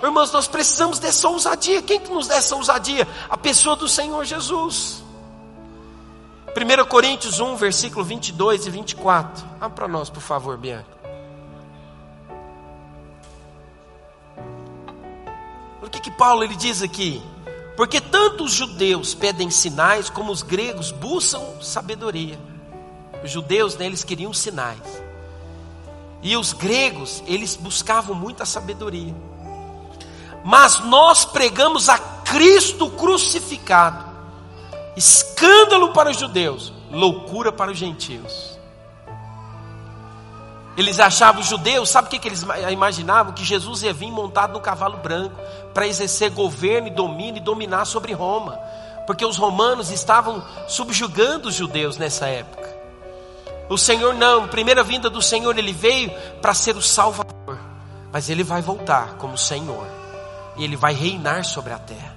Irmãos, 0.01 0.31
nós 0.31 0.47
precisamos 0.47 0.97
dessa 0.97 1.29
ousadia. 1.29 1.81
Quem 1.81 1.99
que 1.99 2.12
nos 2.12 2.27
dá 2.27 2.36
essa 2.36 2.55
ousadia? 2.55 3.07
A 3.29 3.38
pessoa 3.38 3.75
do 3.75 3.88
Senhor 3.88 4.25
Jesus. 4.25 5.03
1 6.56 6.86
Coríntios 6.86 7.39
1, 7.39 7.56
versículo 7.56 8.06
22 8.06 8.68
e 8.68 8.70
24. 8.70 9.44
Abra 9.56 9.70
para 9.70 9.88
nós, 9.88 10.10
por 10.10 10.22
favor, 10.22 10.56
Bianca. 10.56 10.86
O 15.82 15.89
que, 15.89 16.00
que 16.00 16.12
Paulo 16.12 16.44
ele 16.44 16.56
diz 16.56 16.84
aqui? 16.84 17.22
Porque 17.76 18.00
tanto 18.00 18.44
os 18.44 18.52
judeus 18.52 19.16
pedem 19.16 19.50
sinais, 19.50 20.12
como 20.12 20.32
os 20.32 20.44
gregos 20.44 20.92
buscam 20.92 21.42
sabedoria. 21.60 22.39
Os 23.24 23.32
judeus, 23.32 23.76
né, 23.76 23.88
eles 23.88 24.04
queriam 24.04 24.32
sinais. 24.32 25.02
E 26.22 26.38
os 26.38 26.54
gregos, 26.54 27.24
eles 27.26 27.56
buscavam 27.56 28.16
muita 28.16 28.46
sabedoria. 28.46 29.13
Mas 30.46 30.80
nós 30.82 31.26
pregamos 31.26 31.89
a 31.89 31.98
Cristo 31.98 32.92
crucificado. 32.92 34.12
Escândalo 34.95 35.91
para 35.93 36.12
os 36.12 36.17
judeus, 36.17 36.71
loucura 36.91 37.51
para 37.51 37.71
os 37.71 37.77
gentios. 37.77 38.53
Eles 40.75 40.99
achavam 40.99 41.41
os 41.41 41.47
judeus, 41.47 41.89
sabe 41.89 42.08
o 42.08 42.12
que, 42.12 42.17
que 42.17 42.27
eles 42.27 42.43
imaginavam? 42.71 43.34
Que 43.34 43.43
Jesus 43.43 43.84
ia 43.84 43.93
vir 43.93 44.12
montado 44.12 44.53
no 44.53 44.60
cavalo 44.60 44.97
branco 44.97 45.36
para 45.73 45.88
exercer 45.88 46.32
governo 46.32 46.88
e 46.88 46.91
domínio 46.91 47.38
e 47.38 47.43
dominar 47.43 47.86
sobre 47.86 48.13
Roma, 48.13 48.60
porque 49.06 49.25
os 49.25 49.38
romanos 49.38 49.91
estavam 49.91 50.43
subjugando 50.67 51.49
os 51.49 51.56
judeus 51.56 51.97
nessa 51.97 52.27
época. 52.27 52.73
O 53.69 53.77
Senhor 53.77 54.13
não, 54.15 54.47
primeira 54.47 54.84
vinda 54.84 55.10
do 55.10 55.21
Senhor, 55.21 55.58
ele 55.58 55.73
veio 55.73 56.12
para 56.41 56.53
ser 56.53 56.75
o 56.75 56.82
Salvador, 56.82 57.60
mas 58.12 58.29
ele 58.29 58.43
vai 58.43 58.62
voltar 58.62 59.15
como 59.17 59.38
Senhor 59.38 59.88
e 60.56 60.63
ele 60.63 60.75
vai 60.75 60.93
reinar 60.93 61.43
sobre 61.45 61.73
a 61.73 61.77
terra. 61.77 62.12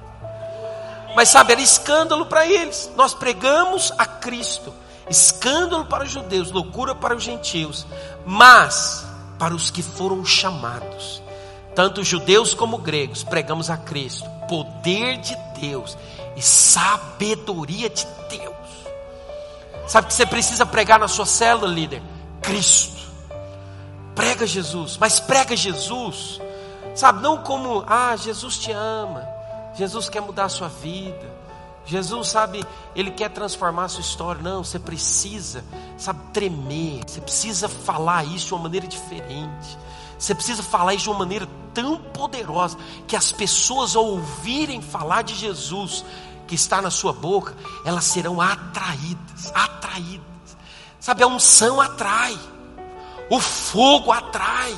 Mas 1.16 1.30
sabe, 1.30 1.54
era 1.54 1.60
escândalo 1.60 2.26
para 2.26 2.46
eles. 2.46 2.88
Nós 2.94 3.14
pregamos 3.14 3.92
a 3.98 4.06
Cristo 4.06 4.72
escândalo 5.08 5.84
para 5.84 6.04
os 6.04 6.10
judeus, 6.10 6.50
loucura 6.50 6.94
para 6.94 7.14
os 7.14 7.22
gentios, 7.22 7.86
mas 8.24 9.06
para 9.38 9.54
os 9.54 9.70
que 9.70 9.82
foram 9.82 10.24
chamados, 10.24 11.22
tanto 11.74 12.02
judeus 12.02 12.54
como 12.54 12.78
gregos, 12.78 13.22
pregamos 13.22 13.70
a 13.70 13.76
Cristo, 13.76 14.28
poder 14.48 15.18
de 15.18 15.36
Deus 15.60 15.96
e 16.36 16.42
sabedoria 16.42 17.88
de 17.88 18.06
Deus. 18.28 18.56
Sabe 19.86 20.08
que 20.08 20.14
você 20.14 20.26
precisa 20.26 20.66
pregar 20.66 20.98
na 20.98 21.08
sua 21.08 21.26
célula, 21.26 21.68
líder? 21.68 22.02
Cristo. 22.42 22.96
Prega 24.14 24.46
Jesus, 24.46 24.96
mas 24.96 25.20
prega 25.20 25.54
Jesus, 25.54 26.40
sabe, 26.94 27.22
não 27.22 27.36
como, 27.42 27.84
ah, 27.86 28.16
Jesus 28.16 28.56
te 28.56 28.72
ama, 28.72 29.28
Jesus 29.76 30.08
quer 30.08 30.20
mudar 30.20 30.44
a 30.44 30.48
sua 30.48 30.68
vida. 30.68 31.46
Jesus, 31.84 32.28
sabe, 32.28 32.64
Ele 32.94 33.10
quer 33.10 33.30
transformar 33.30 33.84
a 33.84 33.88
sua 33.88 34.00
história. 34.00 34.42
Não, 34.42 34.64
você 34.64 34.78
precisa, 34.78 35.64
sabe, 35.96 36.20
tremer. 36.32 37.02
Você 37.06 37.20
precisa 37.20 37.68
falar 37.68 38.24
isso 38.24 38.46
de 38.46 38.54
uma 38.54 38.62
maneira 38.64 38.86
diferente. 38.86 39.78
Você 40.18 40.34
precisa 40.34 40.62
falar 40.62 40.94
isso 40.94 41.04
de 41.04 41.10
uma 41.10 41.18
maneira 41.20 41.48
tão 41.72 41.96
poderosa 41.96 42.76
que 43.06 43.14
as 43.14 43.30
pessoas, 43.30 43.94
ao 43.94 44.04
ouvirem 44.04 44.80
falar 44.80 45.22
de 45.22 45.34
Jesus 45.34 46.04
que 46.46 46.54
está 46.54 46.80
na 46.80 46.90
sua 46.90 47.12
boca, 47.12 47.54
elas 47.84 48.04
serão 48.04 48.40
atraídas. 48.40 49.52
Atraídas. 49.54 50.26
Sabe, 50.98 51.22
a 51.22 51.26
unção 51.28 51.80
atrai, 51.80 52.36
o 53.30 53.38
fogo 53.38 54.10
atrai. 54.10 54.76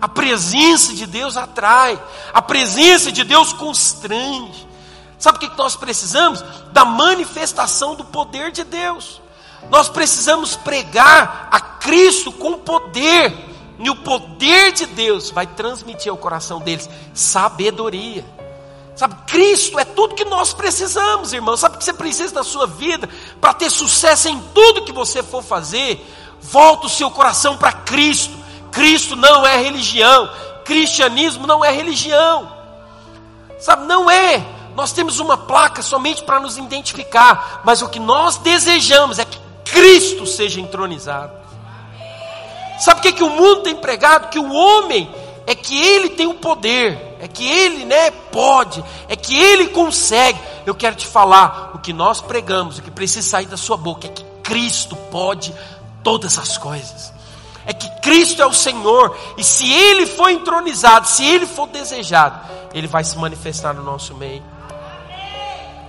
A 0.00 0.08
presença 0.08 0.94
de 0.94 1.06
Deus 1.06 1.36
atrai, 1.36 2.00
a 2.32 2.40
presença 2.40 3.10
de 3.10 3.24
Deus 3.24 3.52
constrange. 3.52 4.66
Sabe 5.18 5.38
o 5.38 5.40
que 5.40 5.58
nós 5.58 5.74
precisamos? 5.74 6.44
Da 6.72 6.84
manifestação 6.84 7.96
do 7.96 8.04
poder 8.04 8.52
de 8.52 8.62
Deus. 8.62 9.20
Nós 9.70 9.88
precisamos 9.88 10.54
pregar 10.54 11.48
a 11.50 11.60
Cristo 11.60 12.30
com 12.30 12.58
poder, 12.58 13.46
e 13.78 13.90
o 13.90 13.96
poder 13.96 14.72
de 14.72 14.86
Deus 14.86 15.30
vai 15.30 15.46
transmitir 15.46 16.10
ao 16.10 16.16
coração 16.16 16.60
deles 16.60 16.88
sabedoria. 17.12 18.24
Sabe, 18.94 19.14
Cristo 19.26 19.78
é 19.78 19.84
tudo 19.84 20.16
que 20.16 20.24
nós 20.24 20.52
precisamos, 20.52 21.32
irmão. 21.32 21.56
Sabe 21.56 21.76
o 21.76 21.78
que 21.78 21.84
você 21.84 21.92
precisa 21.92 22.34
da 22.34 22.42
sua 22.42 22.66
vida 22.66 23.08
para 23.40 23.54
ter 23.54 23.70
sucesso 23.70 24.28
em 24.28 24.40
tudo 24.52 24.84
que 24.84 24.92
você 24.92 25.22
for 25.22 25.42
fazer? 25.42 26.04
Volta 26.40 26.86
o 26.86 26.90
seu 26.90 27.08
coração 27.08 27.56
para 27.56 27.72
Cristo. 27.72 28.36
Cristo 28.70 29.16
não 29.16 29.46
é 29.46 29.56
religião. 29.56 30.30
Cristianismo 30.64 31.46
não 31.46 31.64
é 31.64 31.70
religião. 31.70 32.52
Sabe, 33.58 33.86
não 33.86 34.10
é 34.10 34.44
nós 34.78 34.92
temos 34.92 35.18
uma 35.18 35.36
placa 35.36 35.82
somente 35.82 36.22
para 36.22 36.38
nos 36.38 36.56
identificar, 36.56 37.62
mas 37.64 37.82
o 37.82 37.88
que 37.88 37.98
nós 37.98 38.36
desejamos 38.36 39.18
é 39.18 39.24
que 39.24 39.36
Cristo 39.64 40.24
seja 40.24 40.60
entronizado. 40.60 41.32
Sabe 42.78 43.00
o 43.00 43.02
que, 43.02 43.12
que 43.12 43.24
o 43.24 43.30
mundo 43.30 43.62
tem 43.62 43.74
pregado? 43.74 44.28
Que 44.28 44.38
o 44.38 44.52
homem 44.52 45.12
é 45.48 45.54
que 45.56 45.76
ele 45.76 46.10
tem 46.10 46.28
o 46.28 46.34
poder, 46.34 47.16
é 47.18 47.26
que 47.26 47.44
ele 47.44 47.86
né, 47.86 48.12
pode, 48.30 48.84
é 49.08 49.16
que 49.16 49.36
ele 49.36 49.66
consegue. 49.70 50.38
Eu 50.64 50.76
quero 50.76 50.94
te 50.94 51.08
falar, 51.08 51.72
o 51.74 51.80
que 51.80 51.92
nós 51.92 52.20
pregamos, 52.20 52.78
o 52.78 52.82
que 52.82 52.90
precisa 52.92 53.28
sair 53.28 53.46
da 53.46 53.56
sua 53.56 53.76
boca 53.76 54.06
é 54.06 54.10
que 54.10 54.22
Cristo 54.44 54.94
pode 55.10 55.52
todas 56.04 56.38
as 56.38 56.56
coisas. 56.56 57.12
É 57.68 57.72
que 57.74 57.90
Cristo 58.00 58.40
é 58.40 58.46
o 58.46 58.52
Senhor, 58.52 59.14
e 59.36 59.44
se 59.44 59.70
Ele 59.70 60.06
for 60.06 60.30
entronizado, 60.30 61.06
se 61.06 61.22
Ele 61.22 61.44
for 61.44 61.68
desejado, 61.68 62.40
Ele 62.72 62.86
vai 62.86 63.04
se 63.04 63.18
manifestar 63.18 63.74
no 63.74 63.82
nosso 63.82 64.14
meio. 64.14 64.42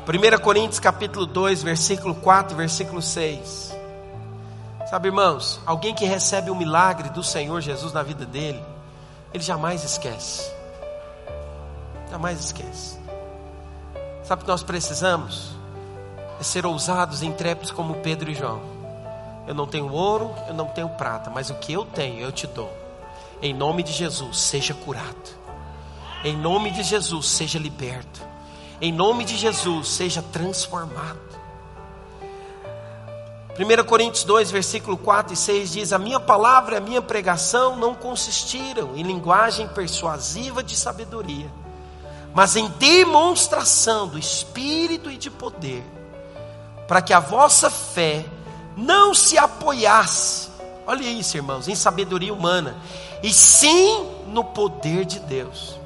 1 0.05 0.41
Coríntios 0.43 0.77
capítulo 0.77 1.25
2, 1.25 1.63
versículo 1.63 2.15
4, 2.15 2.53
versículo 2.57 3.01
6. 3.01 3.73
Sabe, 4.89 5.07
irmãos, 5.07 5.61
alguém 5.65 5.95
que 5.95 6.03
recebe 6.03 6.51
o 6.51 6.55
milagre 6.55 7.09
do 7.11 7.23
Senhor 7.23 7.61
Jesus 7.61 7.93
na 7.93 8.03
vida 8.03 8.25
dele, 8.25 8.61
ele 9.33 9.43
jamais 9.43 9.85
esquece. 9.85 10.51
Jamais 12.11 12.43
esquece. 12.43 12.99
Sabe 14.25 14.41
o 14.41 14.45
que 14.45 14.51
nós 14.51 14.63
precisamos? 14.63 15.51
É 16.41 16.43
ser 16.43 16.65
ousados 16.65 17.21
e 17.21 17.25
intrépidos 17.25 17.71
como 17.71 18.01
Pedro 18.01 18.29
e 18.29 18.35
João. 18.35 18.68
Eu 19.49 19.53
não 19.53 19.67
tenho 19.67 19.91
ouro, 19.91 20.33
eu 20.47 20.53
não 20.53 20.67
tenho 20.67 20.87
prata, 20.87 21.29
mas 21.29 21.49
o 21.49 21.55
que 21.55 21.73
eu 21.73 21.83
tenho 21.83 22.21
eu 22.21 22.31
te 22.31 22.47
dou. 22.47 22.71
Em 23.41 23.53
nome 23.53 23.83
de 23.83 23.91
Jesus, 23.91 24.39
seja 24.39 24.73
curado. 24.73 25.37
Em 26.23 26.37
nome 26.37 26.71
de 26.71 26.83
Jesus, 26.83 27.27
seja 27.27 27.59
liberto 27.59 28.29
em 28.81 28.93
nome 28.93 29.25
de 29.25 29.35
Jesus, 29.35 29.89
seja 29.89 30.21
transformado. 30.21 31.19
1 33.57 33.83
Coríntios 33.83 34.23
2, 34.23 34.51
versículo 34.51 34.95
4 34.95 35.33
e 35.33 35.35
6 35.35 35.71
diz: 35.73 35.91
A 35.91 35.99
minha 35.99 36.19
palavra 36.19 36.75
e 36.75 36.77
a 36.77 36.81
minha 36.81 37.01
pregação 37.01 37.75
não 37.75 37.93
consistiram 37.93 38.95
em 38.95 39.03
linguagem 39.03 39.67
persuasiva 39.67 40.63
de 40.63 40.77
sabedoria, 40.77 41.51
mas 42.33 42.55
em 42.55 42.69
demonstração 42.79 44.07
do 44.07 44.17
Espírito 44.17 45.11
e 45.11 45.17
de 45.17 45.29
poder, 45.29 45.83
para 46.87 47.01
que 47.01 47.11
a 47.11 47.19
vossa 47.19 47.69
fé 47.69 48.23
não 48.79 49.13
se 49.13 49.37
apoiasse, 49.37 50.49
olha 50.87 51.03
isso, 51.03 51.35
irmãos, 51.35 51.67
em 51.67 51.75
sabedoria 51.75 52.33
humana, 52.33 52.75
e 53.21 53.31
sim 53.33 54.05
no 54.27 54.43
poder 54.43 55.05
de 55.05 55.19
Deus. 55.19 55.77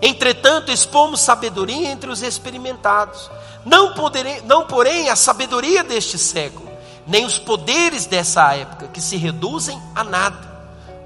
Entretanto, 0.00 0.70
expomos 0.70 1.20
sabedoria 1.20 1.90
entre 1.90 2.10
os 2.10 2.22
experimentados, 2.22 3.30
não, 3.64 3.94
poderei, 3.94 4.42
não 4.42 4.66
porém 4.66 5.10
a 5.10 5.16
sabedoria 5.16 5.82
deste 5.82 6.18
século, 6.18 6.70
nem 7.06 7.24
os 7.24 7.38
poderes 7.38 8.06
dessa 8.06 8.54
época, 8.54 8.88
que 8.88 9.00
se 9.00 9.16
reduzem 9.16 9.80
a 9.94 10.04
nada. 10.04 10.54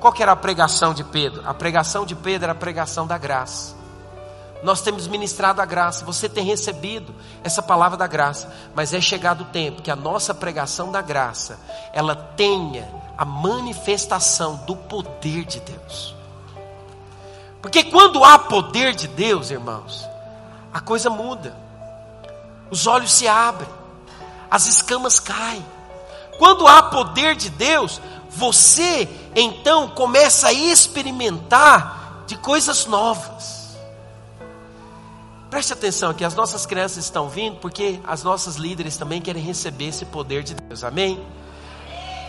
Qual 0.01 0.13
que 0.13 0.23
era 0.23 0.33
a 0.33 0.37
pregação 0.37 0.93
de 0.93 1.03
Pedro? 1.05 1.43
A 1.45 1.55
pregação 1.55 2.05
de 2.05 2.15
Pedro 2.15 2.45
era 2.45 2.53
a 2.53 2.57
pregação 2.57 3.07
da 3.07 3.19
graça. 3.19 3.78
Nós 4.63 4.81
temos 4.81 5.07
ministrado 5.07 5.61
a 5.61 5.65
graça, 5.65 6.05
você 6.05 6.29
tem 6.29 6.45
recebido 6.45 7.15
essa 7.45 7.63
palavra 7.63 7.97
da 7.97 8.07
graça, 8.07 8.53
mas 8.75 8.93
é 8.93 9.01
chegado 9.01 9.43
o 9.43 9.47
tempo 9.47 9.83
que 9.83 9.91
a 9.91 9.97
nossa 9.97 10.35
pregação 10.35 10.91
da 10.91 11.01
graça, 11.01 11.61
ela 11.93 12.15
tenha 12.15 12.89
a 13.17 13.25
manifestação 13.25 14.57
do 14.67 14.75
poder 14.75 15.45
de 15.45 15.61
Deus. 15.61 16.15
Porque 17.63 17.85
quando 17.85 18.25
há 18.25 18.39
poder 18.39 18.95
de 18.95 19.09
Deus, 19.09 19.51
irmãos, 19.51 20.09
a 20.73 20.81
coisa 20.81 21.11
muda. 21.11 21.57
Os 22.71 22.87
olhos 22.87 23.13
se 23.13 23.27
abrem, 23.27 23.69
as 24.51 24.67
escamas 24.67 25.19
caem. 25.19 25.65
Quando 26.39 26.67
há 26.67 26.83
poder 26.85 27.35
de 27.35 27.51
Deus, 27.51 28.01
você 28.31 29.09
então 29.35 29.89
começa 29.89 30.49
a 30.49 30.53
experimentar 30.53 32.25
de 32.27 32.37
coisas 32.37 32.87
novas. 32.87 33.58
Preste 35.51 35.73
atenção 35.73 36.11
aqui, 36.11 36.25
as 36.25 36.35
nossas 36.35 36.67
crianças 36.67 37.05
estão 37.05 37.29
vindo 37.29 37.57
porque 37.57 37.99
as 38.07 38.23
nossas 38.23 38.57
líderes 38.57 38.99
também 38.99 39.21
querem 39.21 39.43
receber 39.43 39.87
esse 39.87 40.05
poder 40.05 40.43
de 40.43 40.55
Deus, 40.55 40.85
amém? 40.85 41.25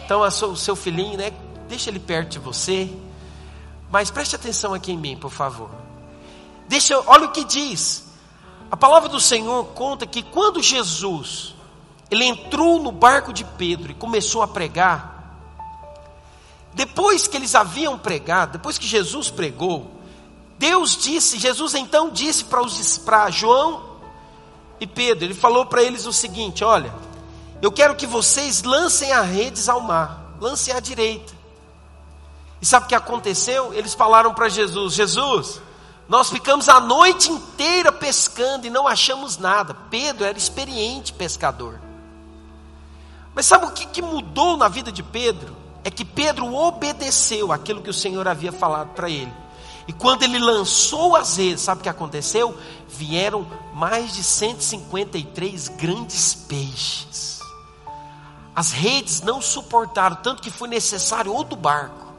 Então, 0.05 0.21
o 0.21 0.55
seu 0.55 0.75
filhinho, 0.75 1.17
né? 1.17 1.31
Deixa 1.67 1.89
ele 1.89 1.99
perto 1.99 2.29
de 2.29 2.39
você, 2.39 2.89
mas 3.91 4.09
preste 4.09 4.35
atenção 4.35 4.73
aqui 4.73 4.93
em 4.93 4.97
mim, 4.97 5.17
por 5.17 5.29
favor. 5.29 5.69
Deixa, 6.67 6.97
olha 7.07 7.25
o 7.25 7.31
que 7.31 7.43
diz. 7.43 8.05
A 8.71 8.77
palavra 8.77 9.09
do 9.09 9.19
Senhor 9.19 9.65
conta 9.75 10.07
que 10.07 10.23
quando 10.23 10.63
Jesus 10.63 11.55
ele 12.09 12.23
entrou 12.23 12.81
no 12.81 12.91
barco 12.91 13.33
de 13.33 13.43
Pedro 13.43 13.91
e 13.91 13.95
começou 13.95 14.41
a 14.41 14.47
pregar, 14.47 15.37
depois 16.73 17.27
que 17.27 17.35
eles 17.35 17.53
haviam 17.53 17.97
pregado, 17.99 18.53
depois 18.53 18.77
que 18.77 18.87
Jesus 18.87 19.29
pregou, 19.29 19.98
Deus 20.59 20.97
disse, 20.97 21.39
Jesus 21.39 21.73
então 21.73 22.09
disse 22.09 22.43
para 23.05 23.29
João 23.31 23.81
e 24.77 24.85
Pedro, 24.85 25.23
ele 25.23 25.33
falou 25.33 25.65
para 25.65 25.81
eles 25.81 26.05
o 26.05 26.11
seguinte: 26.11 26.65
Olha, 26.65 26.93
eu 27.61 27.71
quero 27.71 27.95
que 27.95 28.05
vocês 28.05 28.61
lancem 28.63 29.09
as 29.13 29.25
redes 29.25 29.69
ao 29.69 29.79
mar, 29.79 30.35
lancem 30.37 30.73
à 30.73 30.81
direita. 30.81 31.33
E 32.61 32.65
sabe 32.65 32.85
o 32.85 32.89
que 32.89 32.95
aconteceu? 32.95 33.73
Eles 33.73 33.93
falaram 33.93 34.33
para 34.33 34.49
Jesus: 34.49 34.93
Jesus, 34.95 35.61
nós 36.09 36.29
ficamos 36.29 36.67
a 36.67 36.81
noite 36.81 37.31
inteira 37.31 37.89
pescando 37.89 38.67
e 38.67 38.69
não 38.69 38.85
achamos 38.85 39.37
nada. 39.37 39.73
Pedro 39.89 40.25
era 40.25 40.37
experiente 40.37 41.13
pescador. 41.13 41.79
Mas 43.33 43.45
sabe 43.45 43.65
o 43.65 43.71
que, 43.71 43.85
que 43.85 44.01
mudou 44.01 44.57
na 44.57 44.67
vida 44.67 44.91
de 44.91 45.03
Pedro? 45.03 45.55
É 45.85 45.89
que 45.89 46.03
Pedro 46.03 46.53
obedeceu 46.53 47.53
aquilo 47.53 47.81
que 47.81 47.89
o 47.89 47.93
Senhor 47.93 48.27
havia 48.27 48.51
falado 48.51 48.89
para 48.89 49.09
ele. 49.09 49.31
E 49.89 49.91
quando 49.91 50.21
ele 50.21 50.37
lançou 50.37 51.15
as 51.15 51.35
redes, 51.35 51.63
sabe 51.63 51.79
o 51.79 51.83
que 51.83 51.89
aconteceu? 51.89 52.55
Vieram 52.87 53.47
mais 53.73 54.13
de 54.13 54.21
153 54.21 55.67
grandes 55.69 56.35
peixes. 56.35 57.39
As 58.55 58.71
redes 58.71 59.21
não 59.23 59.41
suportaram, 59.41 60.17
tanto 60.17 60.43
que 60.43 60.51
foi 60.51 60.67
necessário 60.67 61.33
outro 61.33 61.55
barco. 61.55 62.13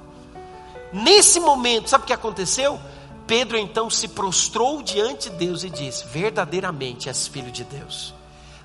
Nesse 0.92 1.38
momento, 1.38 1.88
sabe 1.88 2.02
o 2.02 2.06
que 2.08 2.12
aconteceu? 2.12 2.76
Pedro 3.24 3.56
então 3.56 3.88
se 3.88 4.08
prostrou 4.08 4.82
diante 4.82 5.30
de 5.30 5.36
Deus 5.36 5.62
e 5.62 5.70
disse: 5.70 6.04
Verdadeiramente 6.08 7.08
és 7.08 7.28
filho 7.28 7.52
de 7.52 7.62
Deus. 7.62 8.12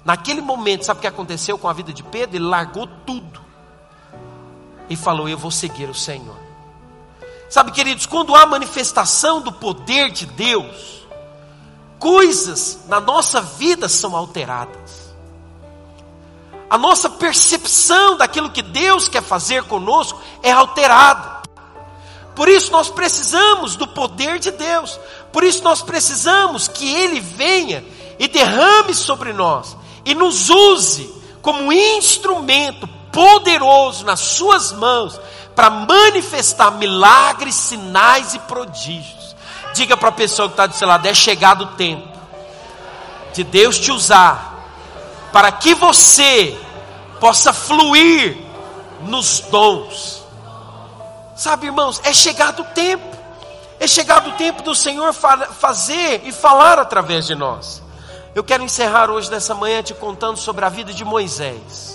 Naquele 0.03 0.41
momento, 0.41 0.83
sabe 0.83 0.97
o 0.97 1.01
que 1.01 1.07
aconteceu 1.07 1.59
com 1.59 1.69
a 1.69 1.73
vida 1.73 1.93
de 1.93 2.01
Pedro? 2.01 2.37
Ele 2.37 2.45
largou 2.45 2.87
tudo 3.05 3.39
e 4.89 4.95
falou: 4.95 5.29
Eu 5.29 5.37
vou 5.37 5.51
seguir 5.51 5.87
o 5.87 5.93
Senhor. 5.93 6.44
Sabe, 7.49 7.71
queridos, 7.71 8.05
quando 8.05 8.35
há 8.35 8.45
manifestação 8.45 9.41
do 9.41 9.51
poder 9.51 10.11
de 10.11 10.25
Deus, 10.25 11.05
coisas 11.99 12.79
na 12.87 12.99
nossa 12.99 13.41
vida 13.41 13.87
são 13.87 14.15
alteradas. 14.15 15.13
A 16.69 16.77
nossa 16.77 17.09
percepção 17.09 18.17
daquilo 18.17 18.49
que 18.49 18.61
Deus 18.61 19.07
quer 19.07 19.21
fazer 19.21 19.63
conosco 19.63 20.19
é 20.41 20.51
alterada. 20.51 21.43
Por 22.35 22.49
isso 22.49 22.71
nós 22.71 22.89
precisamos 22.89 23.75
do 23.75 23.87
poder 23.87 24.39
de 24.39 24.51
Deus. 24.51 24.99
Por 25.31 25.43
isso 25.43 25.63
nós 25.63 25.81
precisamos 25.81 26.67
que 26.67 26.93
Ele 26.93 27.19
venha 27.19 27.85
e 28.19 28.27
derrame 28.27 28.93
sobre 28.93 29.31
nós 29.31 29.77
e 30.03 30.13
nos 30.13 30.49
use 30.49 31.13
como 31.41 31.71
instrumento 31.71 32.87
poderoso 33.11 34.03
nas 34.03 34.19
Suas 34.19 34.73
mãos 34.73 35.19
para 35.55 35.69
manifestar 35.69 36.71
milagres, 36.71 37.55
sinais 37.55 38.33
e 38.33 38.39
prodígios. 38.39 39.35
Diga 39.73 39.95
para 39.95 40.09
a 40.09 40.11
pessoa 40.11 40.47
que 40.47 40.53
está 40.53 40.67
do 40.67 40.75
seu 40.75 40.87
lado: 40.87 41.07
é 41.07 41.13
chegado 41.13 41.63
o 41.63 41.67
tempo 41.67 42.15
de 43.33 43.43
Deus 43.43 43.79
te 43.79 43.91
usar 43.91 44.53
para 45.31 45.51
que 45.51 45.73
você 45.73 46.57
possa 47.19 47.51
fluir 47.51 48.37
nos 49.01 49.39
dons 49.41 50.25
Sabe, 51.35 51.65
irmãos, 51.65 51.99
é 52.03 52.13
chegado 52.13 52.61
o 52.61 52.65
tempo. 52.65 53.15
É 53.77 53.87
chegado 53.87 54.29
o 54.29 54.33
tempo 54.33 54.63
do 54.63 54.73
Senhor 54.73 55.13
fazer 55.13 56.21
e 56.23 56.31
falar 56.31 56.79
através 56.79 57.27
de 57.27 57.35
nós. 57.35 57.83
Eu 58.33 58.43
quero 58.43 58.63
encerrar 58.63 59.11
hoje 59.11 59.29
nessa 59.29 59.53
manhã 59.53 59.83
te 59.83 59.93
contando 59.93 60.37
sobre 60.37 60.63
a 60.63 60.69
vida 60.69 60.93
de 60.93 61.03
Moisés. 61.03 61.94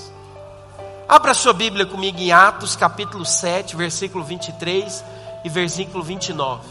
Abra 1.11 1.35
sua 1.35 1.53
Bíblia 1.53 1.85
comigo 1.85 2.21
em 2.21 2.31
Atos, 2.31 2.77
capítulo 2.77 3.27
7, 3.27 3.75
versículo 3.75 4.23
23 4.23 5.05
e 5.45 5.49
versículo 5.49 6.05
29. 6.05 6.63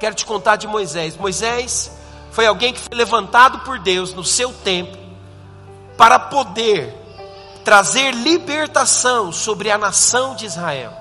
Quero 0.00 0.16
te 0.16 0.26
contar 0.26 0.56
de 0.56 0.66
Moisés. 0.66 1.16
Moisés 1.16 1.88
foi 2.32 2.48
alguém 2.48 2.72
que 2.72 2.80
foi 2.80 2.98
levantado 2.98 3.60
por 3.60 3.78
Deus 3.78 4.12
no 4.12 4.24
seu 4.24 4.52
tempo 4.52 4.98
para 5.96 6.18
poder 6.18 6.92
trazer 7.64 8.12
libertação 8.12 9.30
sobre 9.30 9.70
a 9.70 9.78
nação 9.78 10.34
de 10.34 10.44
Israel, 10.44 10.92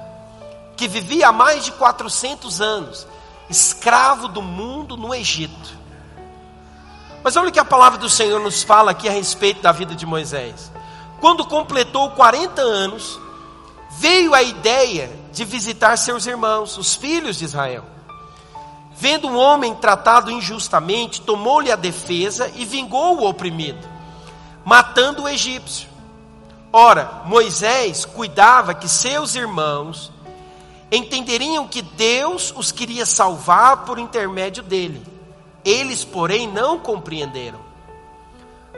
que 0.75 0.87
vivia 0.87 1.29
há 1.29 1.31
mais 1.31 1.65
de 1.65 1.71
400 1.71 2.61
anos, 2.61 3.07
escravo 3.49 4.27
do 4.27 4.43
mundo 4.43 4.95
no 4.95 5.11
Egito. 5.11 5.75
Mas 7.23 7.35
olha 7.35 7.49
o 7.49 7.51
que 7.51 7.59
a 7.59 7.65
palavra 7.65 7.97
do 7.97 8.11
Senhor 8.11 8.39
nos 8.39 8.61
fala 8.61 8.91
aqui 8.91 9.09
a 9.09 9.11
respeito 9.11 9.63
da 9.63 9.71
vida 9.71 9.95
de 9.95 10.05
Moisés. 10.05 10.76
Quando 11.19 11.45
completou 11.45 12.11
40 12.11 12.61
anos, 12.61 13.19
veio 13.97 14.33
a 14.33 14.41
ideia 14.41 15.11
de 15.31 15.43
visitar 15.43 15.97
seus 15.97 16.25
irmãos, 16.25 16.77
os 16.77 16.95
filhos 16.95 17.37
de 17.37 17.45
Israel. 17.45 17.83
Vendo 18.95 19.27
um 19.27 19.37
homem 19.37 19.75
tratado 19.75 20.31
injustamente, 20.31 21.21
tomou-lhe 21.21 21.71
a 21.71 21.75
defesa 21.75 22.51
e 22.55 22.65
vingou 22.65 23.17
o 23.17 23.27
oprimido, 23.27 23.87
matando 24.65 25.23
o 25.23 25.29
egípcio. 25.29 25.87
Ora, 26.73 27.21
Moisés 27.25 28.05
cuidava 28.05 28.73
que 28.73 28.87
seus 28.87 29.35
irmãos 29.35 30.11
entenderiam 30.91 31.67
que 31.67 31.81
Deus 31.81 32.53
os 32.55 32.71
queria 32.71 33.05
salvar 33.05 33.85
por 33.85 33.99
intermédio 33.99 34.63
dele. 34.63 35.05
Eles, 35.63 36.03
porém, 36.03 36.47
não 36.47 36.79
compreenderam. 36.79 37.59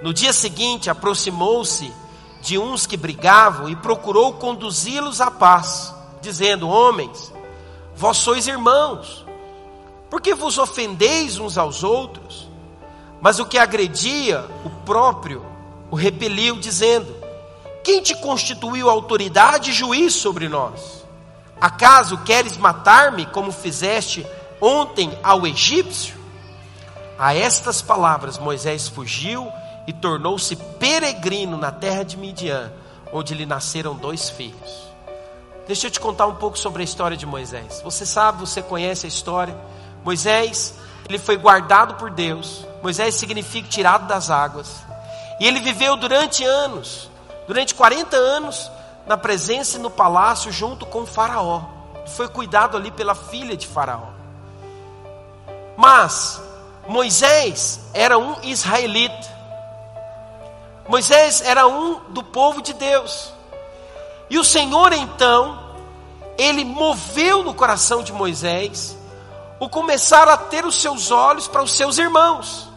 No 0.02 0.14
dia 0.14 0.34
seguinte, 0.34 0.90
aproximou-se 0.90 1.94
de 2.42 2.58
uns 2.58 2.86
que 2.86 2.98
brigavam 2.98 3.70
e 3.70 3.76
procurou 3.76 4.34
conduzi-los 4.34 5.22
à 5.22 5.30
paz, 5.30 5.94
dizendo: 6.22 6.68
Homens, 6.68 7.34
vós 7.96 8.18
sois 8.18 8.48
irmãos, 8.48 9.26
por 10.10 10.22
que 10.22 10.34
vos 10.34 10.58
ofendeis 10.58 11.38
uns 11.38 11.58
aos 11.58 11.84
outros? 11.84 12.48
Mas 13.22 13.40
o 13.40 13.46
que 13.46 13.58
agredia 13.58 14.46
o 14.64 14.70
próprio 14.86 15.46
o 15.92 15.96
repeliu, 15.96 16.56
dizendo: 16.58 17.20
quem 17.84 18.02
te 18.02 18.16
constituiu 18.16 18.90
autoridade 18.90 19.72
e 19.72 19.74
juiz 19.74 20.14
sobre 20.14 20.48
nós? 20.48 21.06
Acaso 21.60 22.18
queres 22.20 22.58
matar-me 22.58 23.26
como 23.26 23.52
fizeste 23.52 24.26
ontem 24.62 25.18
ao 25.24 25.48
egípcio? 25.48 26.18
A 27.18 27.34
estas 27.36 27.82
palavras 27.82 28.38
Moisés 28.38 28.88
fugiu 28.88 29.52
e 29.90 29.94
tornou-se 29.94 30.56
peregrino 30.56 31.58
na 31.58 31.72
terra 31.72 32.04
de 32.04 32.16
Midian, 32.16 32.72
onde 33.12 33.34
lhe 33.34 33.44
nasceram 33.44 33.96
dois 33.96 34.30
filhos. 34.30 34.88
Deixa 35.66 35.88
eu 35.88 35.92
te 35.92 36.00
contar 36.00 36.28
um 36.28 36.36
pouco 36.36 36.60
sobre 36.60 36.84
a 36.84 36.86
história 36.86 37.18
de 37.18 37.26
Moisés. 37.26 37.82
Você 37.84 38.06
sabe, 38.06 38.40
você 38.40 38.62
conhece 38.62 39.08
a 39.08 39.10
história. 39.10 39.58
Moisés 40.06 40.76
ele 41.08 41.18
foi 41.18 41.38
guardado 41.38 41.96
por 41.96 42.12
Deus. 42.12 42.68
Moisés 42.84 43.16
significa 43.16 43.68
tirado 43.68 44.06
das 44.06 44.30
águas. 44.30 44.76
E 45.40 45.48
ele 45.48 45.60
viveu 45.60 45.98
durante 45.98 46.46
anos, 46.46 47.10
durante 47.48 47.74
40 47.74 48.16
anos, 48.16 48.70
na 49.08 49.18
presença 49.18 49.80
e 49.80 49.82
no 49.82 49.90
palácio 49.90 50.52
junto 50.52 50.86
com 50.86 51.04
Faraó. 51.04 51.64
Foi 52.16 52.28
cuidado 52.28 52.78
ali 52.78 52.92
pela 52.92 53.16
filha 53.16 53.58
de 53.58 53.66
Faraó. 53.66 54.10
Mas 55.76 56.40
Moisés 56.88 57.80
era 57.92 58.20
um 58.20 58.40
israelita. 58.44 59.39
Moisés 60.90 61.42
era 61.42 61.68
um 61.68 62.00
do 62.10 62.24
povo 62.24 62.64
de 62.64 62.74
Deus. 62.74 63.32
E 64.28 64.40
o 64.40 64.44
Senhor 64.44 64.92
então, 64.92 65.76
ele 66.36 66.66
moveu 66.66 67.44
no 67.44 67.54
coração 67.54 68.02
de 68.02 68.12
Moisés 68.12 68.98
o 69.60 69.70
começar 69.70 70.28
a 70.28 70.36
ter 70.36 70.66
os 70.66 70.82
seus 70.82 71.12
olhos 71.12 71.48
para 71.48 71.62
os 71.62 71.74
seus 71.74 72.00
irmãos. 72.00 72.68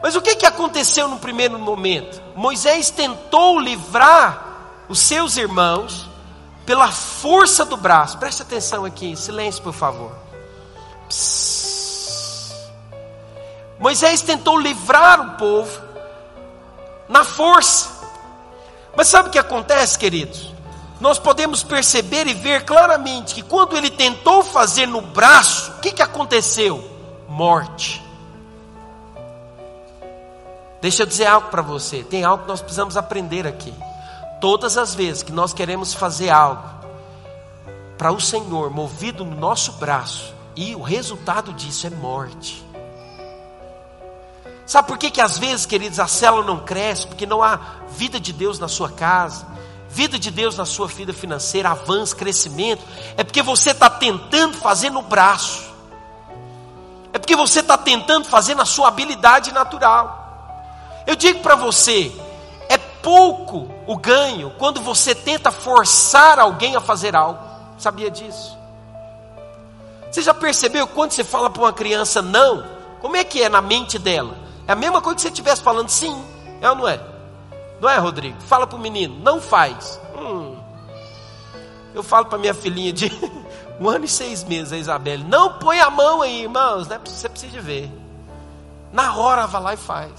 Mas 0.00 0.14
o 0.14 0.22
que, 0.22 0.36
que 0.36 0.46
aconteceu 0.46 1.08
no 1.08 1.18
primeiro 1.18 1.58
momento? 1.58 2.22
Moisés 2.36 2.88
tentou 2.88 3.58
livrar 3.58 4.84
os 4.88 5.00
seus 5.00 5.36
irmãos 5.36 6.08
pela 6.64 6.92
força 6.92 7.64
do 7.64 7.76
braço. 7.76 8.16
Preste 8.18 8.42
atenção 8.42 8.84
aqui, 8.84 9.16
silêncio 9.16 9.60
por 9.60 9.72
favor. 9.72 10.12
Psss. 11.08 12.70
Moisés 13.80 14.22
tentou 14.22 14.56
livrar 14.56 15.20
o 15.20 15.30
povo 15.36 15.87
na 17.08 17.24
força. 17.24 17.88
Mas 18.96 19.08
sabe 19.08 19.28
o 19.28 19.32
que 19.32 19.38
acontece, 19.38 19.98
queridos? 19.98 20.52
Nós 21.00 21.18
podemos 21.18 21.62
perceber 21.62 22.26
e 22.26 22.34
ver 22.34 22.64
claramente 22.64 23.34
que 23.34 23.42
quando 23.42 23.76
ele 23.76 23.90
tentou 23.90 24.42
fazer 24.42 24.86
no 24.86 25.00
braço, 25.00 25.72
o 25.72 25.80
que, 25.80 25.92
que 25.92 26.02
aconteceu? 26.02 26.84
Morte. 27.28 28.04
Deixa 30.80 31.02
eu 31.02 31.06
dizer 31.06 31.26
algo 31.26 31.48
para 31.48 31.62
você. 31.62 32.02
Tem 32.02 32.24
algo 32.24 32.42
que 32.42 32.48
nós 32.48 32.60
precisamos 32.60 32.96
aprender 32.96 33.46
aqui. 33.46 33.72
Todas 34.40 34.76
as 34.76 34.94
vezes 34.94 35.22
que 35.22 35.32
nós 35.32 35.52
queremos 35.52 35.94
fazer 35.94 36.30
algo 36.30 36.78
para 37.96 38.12
o 38.12 38.20
Senhor, 38.20 38.70
movido 38.70 39.24
no 39.24 39.36
nosso 39.36 39.72
braço, 39.72 40.32
e 40.54 40.74
o 40.76 40.82
resultado 40.82 41.52
disso 41.52 41.86
é 41.86 41.90
morte. 41.90 42.64
Sabe 44.68 44.86
por 44.86 44.98
que, 44.98 45.10
que 45.10 45.22
às 45.22 45.38
vezes, 45.38 45.64
queridos, 45.64 45.98
a 45.98 46.06
célula 46.06 46.44
não 46.44 46.58
cresce? 46.58 47.06
Porque 47.06 47.24
não 47.24 47.42
há 47.42 47.58
vida 47.88 48.20
de 48.20 48.34
Deus 48.34 48.58
na 48.58 48.68
sua 48.68 48.90
casa, 48.90 49.46
vida 49.88 50.18
de 50.18 50.30
Deus 50.30 50.58
na 50.58 50.66
sua 50.66 50.86
vida 50.86 51.14
financeira, 51.14 51.70
avanço, 51.70 52.14
crescimento. 52.14 52.84
É 53.16 53.24
porque 53.24 53.40
você 53.40 53.70
está 53.70 53.88
tentando 53.88 54.58
fazer 54.58 54.90
no 54.90 55.00
braço, 55.00 55.72
é 57.14 57.18
porque 57.18 57.34
você 57.34 57.60
está 57.60 57.78
tentando 57.78 58.26
fazer 58.26 58.54
na 58.54 58.66
sua 58.66 58.88
habilidade 58.88 59.52
natural. 59.52 60.60
Eu 61.06 61.16
digo 61.16 61.40
para 61.40 61.54
você, 61.54 62.12
é 62.68 62.76
pouco 62.76 63.70
o 63.86 63.96
ganho 63.96 64.52
quando 64.58 64.82
você 64.82 65.14
tenta 65.14 65.50
forçar 65.50 66.38
alguém 66.38 66.76
a 66.76 66.80
fazer 66.82 67.16
algo. 67.16 67.40
Sabia 67.78 68.10
disso? 68.10 68.54
Você 70.10 70.20
já 70.20 70.34
percebeu 70.34 70.86
quando 70.86 71.12
você 71.12 71.24
fala 71.24 71.48
para 71.48 71.62
uma 71.62 71.72
criança 71.72 72.20
não? 72.20 72.66
Como 73.00 73.16
é 73.16 73.24
que 73.24 73.42
é 73.42 73.48
na 73.48 73.62
mente 73.62 73.98
dela? 73.98 74.47
É 74.68 74.72
a 74.72 74.76
mesma 74.76 75.00
coisa 75.00 75.16
que 75.16 75.22
você 75.22 75.28
estivesse 75.28 75.62
falando 75.62 75.88
sim, 75.88 76.22
é 76.60 76.68
ou 76.68 76.76
não 76.76 76.86
é? 76.86 77.00
Não 77.80 77.88
é, 77.88 77.96
Rodrigo? 77.96 78.38
Fala 78.42 78.66
para 78.66 78.76
o 78.76 78.78
menino, 78.78 79.18
não 79.20 79.40
faz. 79.40 79.98
Hum. 80.14 80.58
Eu 81.94 82.02
falo 82.02 82.26
para 82.26 82.36
minha 82.36 82.52
filhinha 82.52 82.92
de 82.92 83.10
um 83.80 83.88
ano 83.88 84.04
e 84.04 84.08
seis 84.08 84.44
meses, 84.44 84.70
a 84.70 84.76
Isabelle, 84.76 85.24
não 85.24 85.54
põe 85.54 85.80
a 85.80 85.88
mão 85.88 86.20
aí, 86.20 86.42
irmãos, 86.42 86.86
né? 86.86 87.00
você 87.02 87.30
precisa 87.30 87.62
ver. 87.62 87.90
Na 88.92 89.16
hora 89.16 89.46
vai 89.46 89.62
lá 89.62 89.72
e 89.72 89.78
faz. 89.78 90.12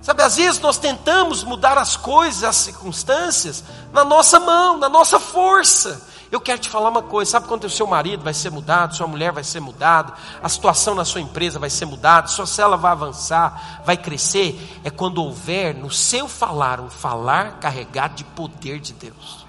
Sabe, 0.00 0.20
às 0.24 0.34
vezes 0.34 0.60
nós 0.60 0.78
tentamos 0.78 1.44
mudar 1.44 1.78
as 1.78 1.96
coisas, 1.96 2.42
as 2.42 2.56
circunstâncias, 2.56 3.62
na 3.92 4.02
nossa 4.02 4.40
mão, 4.40 4.78
na 4.78 4.88
nossa 4.88 5.20
força. 5.20 6.08
Eu 6.32 6.40
quero 6.40 6.58
te 6.58 6.70
falar 6.70 6.88
uma 6.88 7.02
coisa: 7.02 7.32
sabe 7.32 7.46
quando 7.46 7.64
o 7.64 7.70
seu 7.70 7.86
marido 7.86 8.24
vai 8.24 8.32
ser 8.32 8.50
mudado, 8.50 8.96
sua 8.96 9.06
mulher 9.06 9.32
vai 9.32 9.44
ser 9.44 9.60
mudada, 9.60 10.14
a 10.42 10.48
situação 10.48 10.94
na 10.94 11.04
sua 11.04 11.20
empresa 11.20 11.58
vai 11.58 11.68
ser 11.68 11.84
mudada, 11.84 12.26
sua 12.26 12.46
célula 12.46 12.78
vai 12.78 12.92
avançar, 12.92 13.82
vai 13.84 13.98
crescer? 13.98 14.80
É 14.82 14.88
quando 14.88 15.22
houver 15.22 15.74
no 15.74 15.90
seu 15.90 16.26
falar 16.26 16.80
um 16.80 16.88
falar 16.88 17.58
carregado 17.60 18.14
de 18.14 18.24
poder 18.24 18.80
de 18.80 18.94
Deus, 18.94 19.46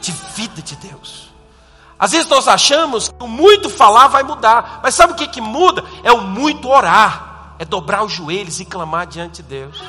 de 0.00 0.10
vida 0.34 0.62
de 0.62 0.74
Deus. 0.76 1.30
Às 1.98 2.12
vezes 2.12 2.28
nós 2.28 2.48
achamos 2.48 3.10
que 3.10 3.22
o 3.22 3.28
muito 3.28 3.68
falar 3.68 4.08
vai 4.08 4.22
mudar, 4.22 4.80
mas 4.82 4.94
sabe 4.94 5.12
o 5.12 5.16
que, 5.16 5.28
que 5.28 5.40
muda? 5.40 5.84
É 6.02 6.12
o 6.12 6.22
muito 6.22 6.66
orar 6.68 7.34
é 7.58 7.64
dobrar 7.64 8.04
os 8.04 8.12
joelhos 8.12 8.60
e 8.60 8.64
clamar 8.64 9.06
diante 9.06 9.42
de 9.42 9.48
Deus. 9.48 9.80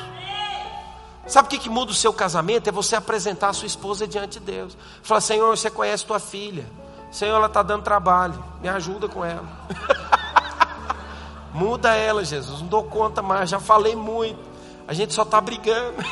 Sabe 1.26 1.46
o 1.46 1.50
que, 1.50 1.58
que 1.58 1.68
muda 1.68 1.90
o 1.90 1.94
seu 1.94 2.12
casamento? 2.12 2.68
É 2.68 2.72
você 2.72 2.94
apresentar 2.94 3.48
a 3.48 3.52
sua 3.52 3.66
esposa 3.66 4.06
diante 4.06 4.38
de 4.38 4.46
Deus. 4.46 4.76
Fala, 5.02 5.20
Senhor, 5.20 5.56
você 5.56 5.68
conhece 5.68 6.06
tua 6.06 6.20
filha. 6.20 6.64
Senhor, 7.10 7.36
ela 7.36 7.46
está 7.46 7.62
dando 7.62 7.82
trabalho. 7.82 8.42
Me 8.60 8.68
ajuda 8.68 9.08
com 9.08 9.24
ela. 9.24 9.46
Muda 11.52 11.94
ela, 11.94 12.24
Jesus. 12.24 12.60
Não 12.60 12.68
dou 12.68 12.84
conta 12.84 13.22
mais. 13.22 13.50
Já 13.50 13.58
falei 13.58 13.96
muito. 13.96 14.38
A 14.86 14.92
gente 14.92 15.12
só 15.12 15.22
está 15.22 15.40
brigando. 15.40 15.96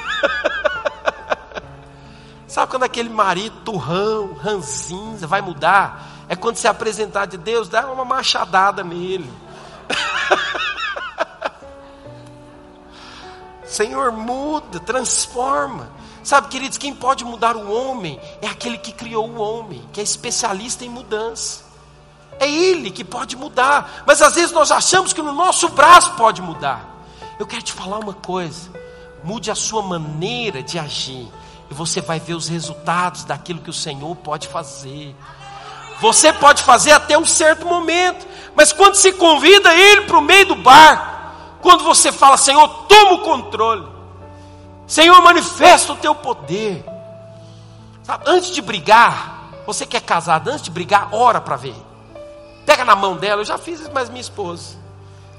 Sabe 2.49 2.71
quando 2.71 2.85
aquele 2.85 3.09
marido 3.09 3.57
turrão, 3.65 4.35
ranzinza, 4.35 5.27
vai 5.27 5.41
mudar? 5.41 6.25
É 6.29 6.37
quando 6.37 6.57
você 6.57 6.69
apresentar 6.69 7.27
de 7.27 7.37
Deus, 7.37 7.69
dá 7.69 7.91
uma 7.91 8.05
machadada 8.05 8.83
nele. 8.83 9.31
Senhor, 13.75 14.13
muda, 14.13 14.79
transforma. 14.79 15.91
Sabe, 16.23 16.49
queridos, 16.49 16.79
quem 16.79 16.95
pode 16.95 17.25
mudar 17.25 17.57
o 17.57 17.71
homem 17.71 18.21
é 18.41 18.47
aquele 18.47 18.79
que 18.79 18.93
criou 18.93 19.29
o 19.29 19.41
homem, 19.41 19.83
que 19.93 20.01
é 20.01 20.03
especialista 20.03 20.85
em 20.85 20.89
mudança. 20.89 21.65
É 22.39 22.49
ele 22.49 22.91
que 22.91 23.05
pode 23.05 23.37
mudar. 23.37 24.05
Mas 24.07 24.23
às 24.23 24.37
vezes 24.37 24.53
nós 24.53 24.71
achamos 24.71 25.13
que 25.13 25.21
no 25.21 25.33
nosso 25.33 25.69
braço 25.71 26.13
pode 26.13 26.41
mudar. 26.41 26.89
Eu 27.39 27.47
quero 27.47 27.63
te 27.63 27.73
falar 27.73 27.99
uma 27.99 28.15
coisa: 28.15 28.71
mude 29.25 29.51
a 29.51 29.57
sua 29.57 29.83
maneira 29.83 30.63
de 30.63 30.79
agir, 30.79 31.29
e 31.69 31.75
você 31.75 32.01
vai 32.01 32.21
ver 32.21 32.35
os 32.35 32.49
resultados 32.49 33.25
daquilo 33.25 33.61
que 33.61 33.71
o 33.71 33.75
Senhor 33.75 34.15
pode 34.17 34.47
fazer. 34.47 35.15
Você 36.01 36.33
pode 36.33 36.63
fazer 36.63 36.93
até 36.93 37.19
um 37.19 37.25
certo 37.25 37.67
momento, 37.67 38.27
mas 38.55 38.73
quando 38.73 38.95
se 38.95 39.13
convida 39.13 39.75
ele 39.75 40.03
para 40.03 40.19
o 40.19 40.23
meio 40.23 40.47
do 40.47 40.57
barco, 40.57 41.14
quando 41.65 41.83
você 41.83 42.13
fala, 42.13 42.37
Senhor, 42.37 42.69
toma 42.87 43.15
o 43.15 43.21
controle. 43.21 43.89
Senhor, 44.87 45.19
manifesta 45.23 45.95
o 45.95 45.97
teu 45.97 46.15
poder. 46.15 46.85
Sabe, 48.03 48.25
antes 48.27 48.51
de 48.51 48.61
brigar, 48.61 49.45
você 49.67 49.87
que 49.87 49.97
é 49.97 50.01
casado, 50.01 50.51
antes 50.51 50.61
de 50.61 50.71
brigar, 50.71 51.09
ora 51.11 51.41
para 51.41 51.57
ver. 51.57 51.75
Pega 52.67 52.85
na 52.85 52.95
mão 52.95 53.17
dela, 53.17 53.41
eu 53.41 53.47
já 53.47 53.57
fiz 53.57 53.81
isso, 53.81 53.91
mas 53.95 54.11
minha 54.11 54.21
esposa. 54.21 54.77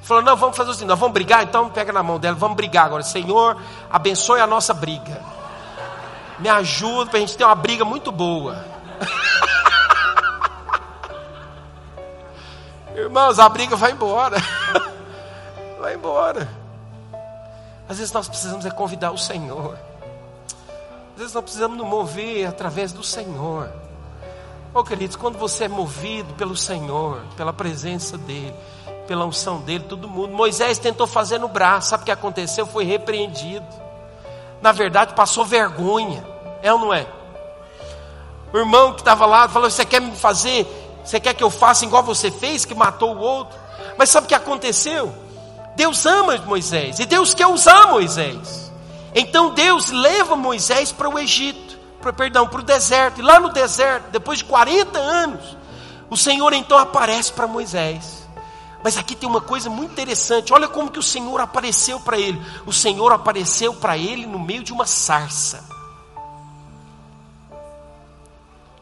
Falou, 0.02 0.24
não, 0.24 0.36
vamos 0.36 0.58
fazer 0.58 0.72
assim, 0.72 0.86
nós 0.86 0.98
vamos 0.98 1.14
brigar, 1.14 1.44
então 1.44 1.70
pega 1.70 1.94
na 1.94 2.02
mão 2.02 2.18
dela, 2.18 2.36
vamos 2.36 2.58
brigar 2.58 2.88
agora. 2.88 3.04
Senhor, 3.04 3.62
abençoe 3.92 4.42
a 4.42 4.48
nossa 4.48 4.74
briga. 4.74 5.22
Me 6.40 6.50
ajuda 6.50 7.12
para 7.12 7.18
a 7.18 7.20
gente 7.20 7.38
ter 7.38 7.46
uma 7.46 7.54
briga 7.54 7.86
muito 7.86 8.12
boa. 8.12 8.66
Irmãos, 12.98 13.38
a 13.38 13.48
briga 13.48 13.76
vai 13.76 13.92
embora. 13.92 14.38
vai 15.86 15.94
embora. 15.94 16.50
Às 17.88 18.00
vezes 18.00 18.12
nós 18.12 18.28
precisamos 18.28 18.66
é 18.66 18.72
convidar 18.72 19.12
o 19.12 19.18
Senhor. 19.20 19.78
Às 21.14 21.20
vezes 21.20 21.34
nós 21.34 21.44
precisamos 21.44 21.78
nos 21.78 21.86
mover 21.86 22.48
através 22.48 22.92
do 22.92 23.04
Senhor. 23.04 23.72
Oh, 24.74 24.84
queridos, 24.84 25.16
quando 25.16 25.38
você 25.38 25.66
é 25.66 25.68
movido 25.68 26.34
pelo 26.34 26.58
Senhor, 26.58 27.22
pela 27.38 27.54
presença 27.54 28.18
dEle, 28.18 28.56
pela 29.08 29.26
unção 29.26 29.60
dEle, 29.60 29.84
todo 29.84 30.10
mundo. 30.10 30.34
Moisés 30.34 30.80
tentou 30.80 31.06
fazer 31.06 31.38
no 31.38 31.48
braço, 31.48 31.90
sabe 31.90 32.02
o 32.02 32.06
que 32.08 32.12
aconteceu? 32.12 32.66
Foi 32.66 32.84
repreendido. 32.84 33.68
Na 34.64 34.72
verdade, 34.72 35.14
passou 35.14 35.46
vergonha. 35.46 36.26
É 36.64 36.74
ou 36.74 36.80
não 36.80 36.92
é? 36.92 37.06
O 38.52 38.58
irmão 38.58 38.94
que 38.94 39.02
estava 39.02 39.28
lá 39.28 39.48
falou: 39.48 39.70
Você 39.70 39.86
quer 39.86 40.02
me 40.02 40.16
fazer? 40.16 40.66
Você 41.06 41.20
quer 41.20 41.36
que 41.36 41.44
eu 41.44 41.52
faça 41.52 41.86
igual 41.86 42.02
você 42.02 42.32
fez, 42.32 42.66
que 42.66 42.74
matou 42.74 43.16
o 43.16 43.20
outro? 43.20 43.56
Mas 44.00 44.10
sabe 44.10 44.26
o 44.26 44.28
que 44.28 44.34
aconteceu? 44.34 45.25
Deus 45.76 46.06
ama 46.06 46.38
Moisés 46.38 47.00
e 47.00 47.06
Deus 47.06 47.34
quer 47.34 47.48
usar 47.48 47.88
Moisés. 47.88 48.72
Então 49.14 49.54
Deus 49.54 49.92
leva 49.92 50.36
Moisés 50.36 50.92
para 50.92 51.10
o 51.10 51.20
Egito, 51.20 51.78
para, 52.02 52.14
perdão, 52.14 52.48
para 52.48 52.60
o 52.60 52.64
deserto. 52.64 53.20
E 53.20 53.24
lá 53.24 53.40
no 53.40 53.50
deserto, 53.50 54.10
depois 54.12 54.40
de 54.40 54.46
40 54.46 54.98
anos, 54.98 55.58
o 56.10 56.18
Senhor 56.18 56.54
então 56.54 56.78
aparece 56.78 57.32
para 57.32 57.48
Moisés. 57.48 58.26
Mas 58.84 58.98
aqui 58.98 59.16
tem 59.16 59.28
uma 59.28 59.42
coisa 59.42 59.70
muito 59.70 59.92
interessante. 59.94 60.54
Olha 60.54 60.68
como 60.68 60.92
que 60.92 61.00
o 61.00 61.04
Senhor 61.04 61.42
apareceu 61.42 62.00
para 62.00 62.20
ele. 62.20 62.40
O 62.66 62.72
Senhor 62.72 63.12
apareceu 63.12 63.74
para 63.74 63.98
ele 63.98 64.26
no 64.26 64.38
meio 64.38 64.64
de 64.64 64.72
uma 64.72 64.86
sarça. 64.86 65.64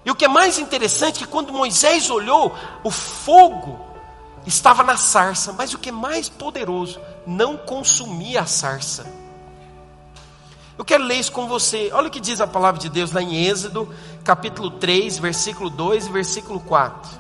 E 0.05 0.11
o 0.11 0.15
que 0.15 0.25
é 0.25 0.27
mais 0.27 0.59
interessante 0.59 1.23
é 1.23 1.25
que 1.25 1.31
quando 1.31 1.53
Moisés 1.53 2.09
olhou, 2.09 2.53
o 2.83 2.91
fogo 2.91 3.92
estava 4.45 4.83
na 4.83 4.97
sarça, 4.97 5.53
mas 5.53 5.73
o 5.73 5.77
que 5.77 5.89
é 5.89 5.91
mais 5.91 6.29
poderoso, 6.29 6.99
não 7.25 7.57
consumia 7.57 8.41
a 8.41 8.45
sarça. 8.45 9.05
Eu 10.77 10.83
quero 10.83 11.03
ler 11.03 11.19
isso 11.19 11.31
com 11.31 11.47
você. 11.47 11.91
Olha 11.93 12.07
o 12.07 12.11
que 12.11 12.19
diz 12.19 12.41
a 12.41 12.47
palavra 12.47 12.81
de 12.81 12.89
Deus 12.89 13.11
lá 13.11 13.21
em 13.21 13.45
Êxodo, 13.45 13.87
capítulo 14.23 14.71
3, 14.71 15.19
versículo 15.19 15.69
2 15.69 16.07
e 16.07 16.11
versículo 16.11 16.59
4. 16.59 17.11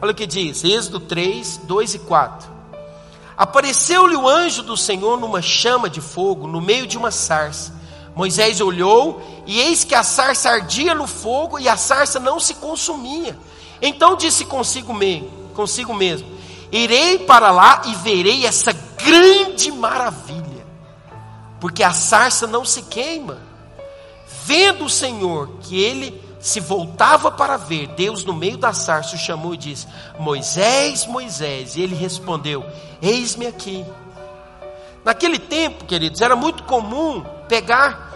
Olha 0.00 0.12
o 0.12 0.14
que 0.14 0.26
diz, 0.26 0.64
Êxodo 0.64 1.00
3, 1.00 1.62
2 1.64 1.94
e 1.94 1.98
4. 1.98 2.48
Apareceu-lhe 3.36 4.16
o 4.16 4.28
anjo 4.28 4.62
do 4.62 4.76
Senhor 4.76 5.18
numa 5.18 5.42
chama 5.42 5.90
de 5.90 6.00
fogo, 6.00 6.46
no 6.46 6.60
meio 6.60 6.86
de 6.86 6.96
uma 6.96 7.10
sarça. 7.10 7.74
Moisés 8.14 8.60
olhou, 8.60 9.22
e 9.46 9.58
eis 9.58 9.82
que 9.82 9.94
a 9.94 10.02
sarça 10.02 10.50
ardia 10.50 10.94
no 10.94 11.06
fogo, 11.06 11.58
e 11.58 11.68
a 11.68 11.76
sarça 11.76 12.20
não 12.20 12.38
se 12.38 12.54
consumia. 12.54 13.38
Então 13.80 14.14
disse 14.14 14.44
consigo 14.44 14.92
mesmo, 14.92 15.30
consigo 15.60 15.92
mesmo: 15.92 16.26
Irei 16.72 17.18
para 17.18 17.50
lá 17.50 17.82
e 17.84 17.94
verei 17.96 18.46
essa 18.46 18.72
grande 18.72 19.70
maravilha, 19.70 20.66
porque 21.60 21.82
a 21.82 21.92
sarça 21.92 22.46
não 22.46 22.64
se 22.64 22.82
queima. 22.82 23.38
Vendo 24.44 24.86
o 24.86 24.90
Senhor 24.90 25.58
que 25.60 25.78
ele 25.78 26.20
se 26.40 26.58
voltava 26.58 27.30
para 27.30 27.58
ver, 27.58 27.88
Deus 27.88 28.24
no 28.24 28.32
meio 28.32 28.56
da 28.56 28.72
sarça 28.72 29.16
o 29.16 29.18
chamou 29.18 29.52
e 29.52 29.58
disse: 29.58 29.86
Moisés, 30.18 31.06
Moisés. 31.06 31.76
E 31.76 31.82
ele 31.82 31.94
respondeu: 31.94 32.64
Eis-me 33.02 33.46
aqui. 33.46 33.84
Naquele 35.04 35.38
tempo, 35.38 35.84
queridos, 35.84 36.20
era 36.20 36.36
muito 36.36 36.62
comum 36.64 37.24
pegar, 37.48 38.12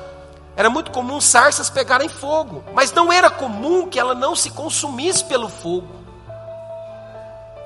era 0.57 0.71
muito 0.71 0.91
comum 0.91 1.21
sarças 1.21 1.71
pegarem 1.71 2.09
fogo, 2.09 2.63
mas 2.75 2.93
não 2.93 3.13
era 3.13 3.31
comum 3.31 3.89
que 3.89 3.99
ela 3.99 4.15
não 4.15 4.37
se 4.37 4.51
consumisse 4.51 5.25
pelo 5.25 5.49
fogo, 5.49 6.04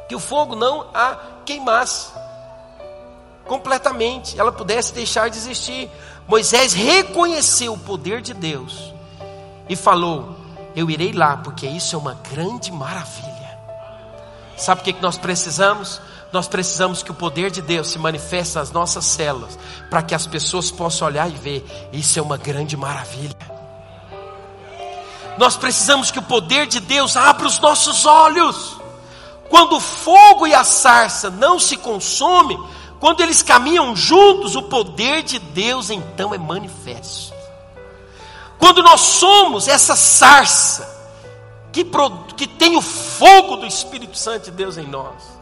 que 0.09 0.14
o 0.14 0.20
fogo 0.20 0.56
não 0.56 0.86
a 0.94 1.16
queimasse 1.44 2.11
completamente, 3.46 4.38
ela 4.38 4.52
pudesse 4.52 4.92
deixar 4.92 5.28
de 5.28 5.38
existir. 5.38 5.90
Moisés 6.26 6.72
reconheceu 6.72 7.72
o 7.72 7.78
poder 7.78 8.20
de 8.20 8.34
Deus 8.34 8.92
e 9.68 9.74
falou: 9.76 10.36
Eu 10.74 10.90
irei 10.90 11.12
lá, 11.12 11.36
porque 11.36 11.66
isso 11.66 11.94
é 11.94 11.98
uma 11.98 12.14
grande 12.32 12.70
maravilha. 12.70 13.28
Sabe 14.56 14.80
o 14.80 14.84
que 14.84 14.92
nós 15.00 15.16
precisamos? 15.16 16.00
Nós 16.30 16.46
precisamos 16.46 17.02
que 17.02 17.11
o 17.11 17.14
poder 17.14 17.50
de 17.50 17.62
Deus 17.62 17.90
se 17.90 17.98
manifeste 17.98 18.56
nas 18.56 18.70
nossas 18.70 19.06
células, 19.06 19.59
para 19.88 20.02
que 20.02 20.14
as 20.14 20.26
pessoas 20.26 20.70
possam 20.70 21.09
olhar 21.09 21.28
e 21.30 21.34
ver, 21.34 21.88
isso 21.90 22.18
é 22.18 22.22
uma 22.22 22.36
grande 22.36 22.76
maravilha. 22.76 23.34
Nós 25.38 25.56
precisamos 25.56 26.11
que 26.11 26.18
o 26.18 26.22
poder 26.22 26.66
de 26.66 26.80
Deus 26.80 27.16
abra 27.16 27.46
os 27.46 27.59
nossos 27.61 28.04
olhos. 28.04 28.78
Quando 29.49 29.76
o 29.76 29.80
fogo 29.80 30.46
e 30.46 30.55
a 30.55 30.64
sarça 30.64 31.30
não 31.30 31.59
se 31.59 31.76
consomem, 31.76 32.59
quando 33.01 33.22
eles 33.22 33.42
caminham 33.42 33.94
juntos, 33.94 34.57
o 34.57 34.62
poder 34.62 35.22
de 35.22 35.38
Deus 35.38 35.90
então 35.90 36.34
é 36.34 36.38
manifesto. 36.38 37.32
Quando 38.59 38.82
nós 38.82 39.01
somos 39.01 39.68
essa 39.68 39.94
sarça 39.94 40.96
que, 41.72 41.86
que 42.36 42.46
tem 42.46 42.76
o 42.76 42.82
fogo 42.82 43.57
do 43.57 43.66
Espírito 43.66 44.18
Santo 44.18 44.46
de 44.46 44.51
Deus 44.51 44.76
em 44.76 44.86
nós, 44.86 45.38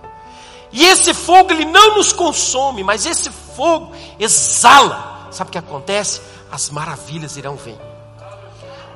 e 0.70 0.84
esse 0.84 1.14
fogo 1.14 1.52
ele 1.52 1.64
não 1.64 1.96
nos 1.96 2.12
consome, 2.12 2.84
mas 2.84 3.06
esse 3.06 3.30
fogo 3.30 3.92
exala. 4.18 5.28
Sabe 5.30 5.48
o 5.48 5.52
que 5.52 5.58
acontece? 5.58 6.20
As 6.50 6.68
maravilhas 6.68 7.36
irão 7.36 7.56
vir. 7.56 7.78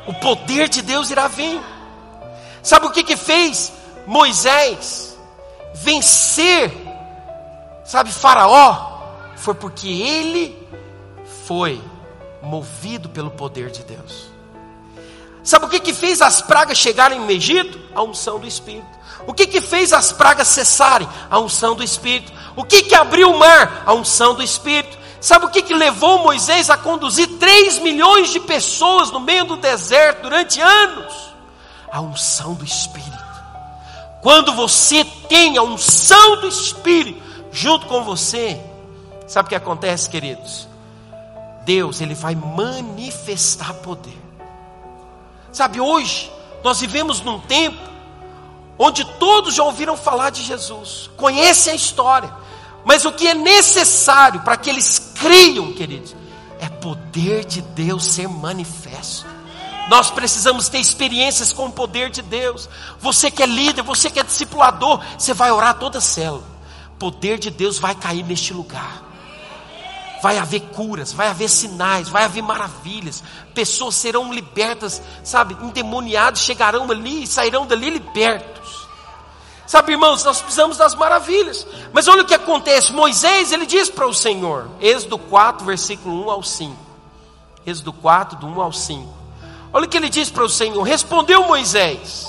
O 0.06 0.14
poder 0.14 0.68
de 0.68 0.82
Deus 0.82 1.10
irá 1.10 1.28
vir. 1.28 1.60
Sabe 2.62 2.86
o 2.86 2.90
que 2.90 3.02
que 3.02 3.16
fez 3.16 3.72
Moisés 4.10 5.16
vencer 5.72 6.90
Sabe, 7.90 8.12
Faraó 8.12 9.00
foi 9.34 9.52
porque 9.52 9.88
ele 9.88 10.56
foi 11.44 11.82
movido 12.40 13.08
pelo 13.08 13.28
poder 13.28 13.68
de 13.68 13.82
Deus. 13.82 14.30
Sabe 15.42 15.66
o 15.66 15.68
que, 15.68 15.80
que 15.80 15.92
fez 15.92 16.22
as 16.22 16.40
pragas 16.40 16.78
chegarem 16.78 17.18
no 17.18 17.28
Egito? 17.28 17.80
A 17.92 18.00
unção 18.00 18.38
do 18.38 18.46
Espírito. 18.46 18.86
O 19.26 19.34
que, 19.34 19.48
que 19.48 19.60
fez 19.60 19.92
as 19.92 20.12
pragas 20.12 20.46
cessarem? 20.46 21.08
A 21.28 21.40
unção 21.40 21.74
do 21.74 21.82
Espírito. 21.82 22.32
O 22.54 22.62
que, 22.62 22.84
que 22.84 22.94
abriu 22.94 23.32
o 23.32 23.38
mar? 23.40 23.82
A 23.84 23.92
unção 23.92 24.36
do 24.36 24.42
Espírito. 24.42 24.96
Sabe 25.20 25.46
o 25.46 25.50
que, 25.50 25.60
que 25.60 25.74
levou 25.74 26.22
Moisés 26.22 26.70
a 26.70 26.76
conduzir 26.76 27.26
3 27.40 27.80
milhões 27.80 28.30
de 28.30 28.38
pessoas 28.38 29.10
no 29.10 29.18
meio 29.18 29.46
do 29.46 29.56
deserto 29.56 30.22
durante 30.22 30.60
anos? 30.60 31.12
A 31.90 32.00
unção 32.00 32.54
do 32.54 32.64
Espírito. 32.64 33.09
Quando 34.22 34.52
você 34.52 35.04
tem 35.28 35.56
a 35.56 35.62
unção 35.62 36.40
do 36.40 36.48
Espírito, 36.48 37.22
junto 37.50 37.86
com 37.86 38.04
você, 38.04 38.60
sabe 39.26 39.46
o 39.46 39.48
que 39.48 39.54
acontece, 39.54 40.10
queridos? 40.10 40.68
Deus, 41.64 42.00
Ele 42.00 42.14
vai 42.14 42.34
manifestar 42.34 43.72
poder. 43.74 44.18
Sabe, 45.52 45.80
hoje, 45.80 46.30
nós 46.62 46.80
vivemos 46.80 47.20
num 47.22 47.40
tempo 47.40 47.90
onde 48.78 49.04
todos 49.04 49.54
já 49.54 49.62
ouviram 49.62 49.96
falar 49.96 50.30
de 50.30 50.42
Jesus, 50.42 51.10
conhecem 51.16 51.72
a 51.72 51.76
história, 51.76 52.32
mas 52.84 53.04
o 53.04 53.12
que 53.12 53.28
é 53.28 53.34
necessário 53.34 54.40
para 54.40 54.56
que 54.56 54.70
eles 54.70 55.12
creiam, 55.14 55.72
queridos, 55.72 56.16
é 56.58 56.68
poder 56.68 57.44
de 57.44 57.60
Deus 57.60 58.04
ser 58.04 58.28
manifesto. 58.28 59.26
Nós 59.90 60.10
precisamos 60.10 60.70
ter 60.70 60.78
experiências 60.78 61.52
com 61.52 61.66
o 61.66 61.72
poder 61.72 62.08
de 62.08 62.22
Deus. 62.22 62.66
Você 62.98 63.30
que 63.30 63.42
é 63.42 63.46
líder, 63.46 63.82
você 63.82 64.08
que 64.08 64.18
é 64.18 64.22
discipulador, 64.22 65.02
você 65.18 65.34
vai 65.34 65.50
orar 65.50 65.78
toda 65.78 65.98
a 65.98 66.00
célula 66.00 66.50
poder 67.00 67.38
de 67.38 67.50
Deus 67.50 67.78
vai 67.78 67.94
cair 67.94 68.22
neste 68.22 68.52
lugar. 68.52 69.02
Vai 70.22 70.36
haver 70.36 70.60
curas, 70.60 71.14
vai 71.14 71.28
haver 71.28 71.48
sinais, 71.48 72.10
vai 72.10 72.24
haver 72.24 72.42
maravilhas. 72.42 73.24
Pessoas 73.54 73.94
serão 73.94 74.34
libertas, 74.34 75.00
sabe? 75.24 75.56
Endemoniados 75.62 76.42
chegarão 76.42 76.88
ali 76.90 77.22
e 77.22 77.26
sairão 77.26 77.66
dali 77.66 77.88
libertos. 77.88 78.86
Sabe, 79.66 79.92
irmãos, 79.92 80.22
nós 80.24 80.42
precisamos 80.42 80.76
das 80.76 80.94
maravilhas. 80.94 81.66
Mas 81.90 82.06
olha 82.06 82.22
o 82.22 82.26
que 82.26 82.34
acontece. 82.34 82.92
Moisés, 82.92 83.50
ele 83.50 83.64
diz 83.64 83.88
para 83.88 84.06
o 84.06 84.12
Senhor, 84.12 84.68
Êxodo 84.78 85.16
4, 85.16 85.64
versículo 85.64 86.26
1 86.26 86.30
ao 86.30 86.42
5. 86.42 86.76
Êxodo 87.66 87.92
4, 87.94 88.38
do 88.38 88.46
1 88.46 88.60
ao 88.60 88.72
5. 88.72 89.19
Olha 89.72 89.86
o 89.86 89.88
que 89.88 89.96
ele 89.96 90.08
diz 90.08 90.30
para 90.30 90.44
o 90.44 90.48
Senhor: 90.48 90.82
Respondeu 90.82 91.46
Moisés, 91.46 92.26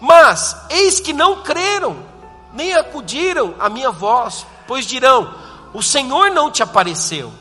mas 0.00 0.56
eis 0.70 1.00
que 1.00 1.12
não 1.12 1.42
creram 1.42 2.10
nem 2.52 2.72
acudiram 2.72 3.54
à 3.58 3.68
minha 3.68 3.90
voz, 3.90 4.46
pois 4.66 4.86
dirão: 4.86 5.32
O 5.72 5.82
Senhor 5.82 6.30
não 6.30 6.50
te 6.50 6.62
apareceu. 6.62 7.32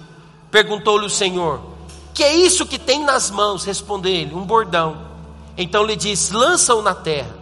Perguntou-lhe 0.52 1.06
o 1.06 1.10
Senhor: 1.10 1.62
Que 2.14 2.24
é 2.24 2.36
isso 2.36 2.66
que 2.66 2.78
tem 2.78 3.04
nas 3.04 3.30
mãos? 3.30 3.64
Respondeu 3.64 4.12
ele: 4.12 4.34
Um 4.34 4.46
bordão. 4.46 4.98
Então 5.58 5.84
lhe 5.84 5.96
disse: 5.96 6.34
Lança-o 6.34 6.82
na 6.82 6.94
terra. 6.94 7.38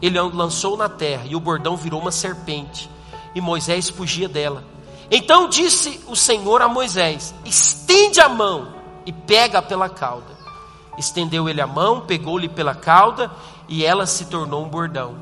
Ele 0.00 0.20
lançou 0.20 0.76
na 0.76 0.88
terra 0.88 1.24
e 1.26 1.34
o 1.34 1.40
bordão 1.40 1.76
virou 1.76 2.00
uma 2.00 2.12
serpente. 2.12 2.88
E 3.34 3.40
Moisés 3.40 3.88
fugia 3.88 4.28
dela. 4.28 4.62
Então 5.10 5.48
disse 5.48 6.00
o 6.06 6.14
Senhor 6.14 6.62
a 6.62 6.68
Moisés: 6.68 7.34
Estende 7.44 8.20
a 8.20 8.28
mão 8.28 8.77
e 9.08 9.12
pega 9.12 9.62
pela 9.62 9.88
cauda. 9.88 10.36
Estendeu 10.98 11.48
ele 11.48 11.62
a 11.62 11.66
mão, 11.66 12.02
pegou-lhe 12.02 12.48
pela 12.48 12.74
cauda 12.74 13.30
e 13.66 13.82
ela 13.82 14.06
se 14.06 14.26
tornou 14.26 14.62
um 14.64 14.68
bordão, 14.68 15.16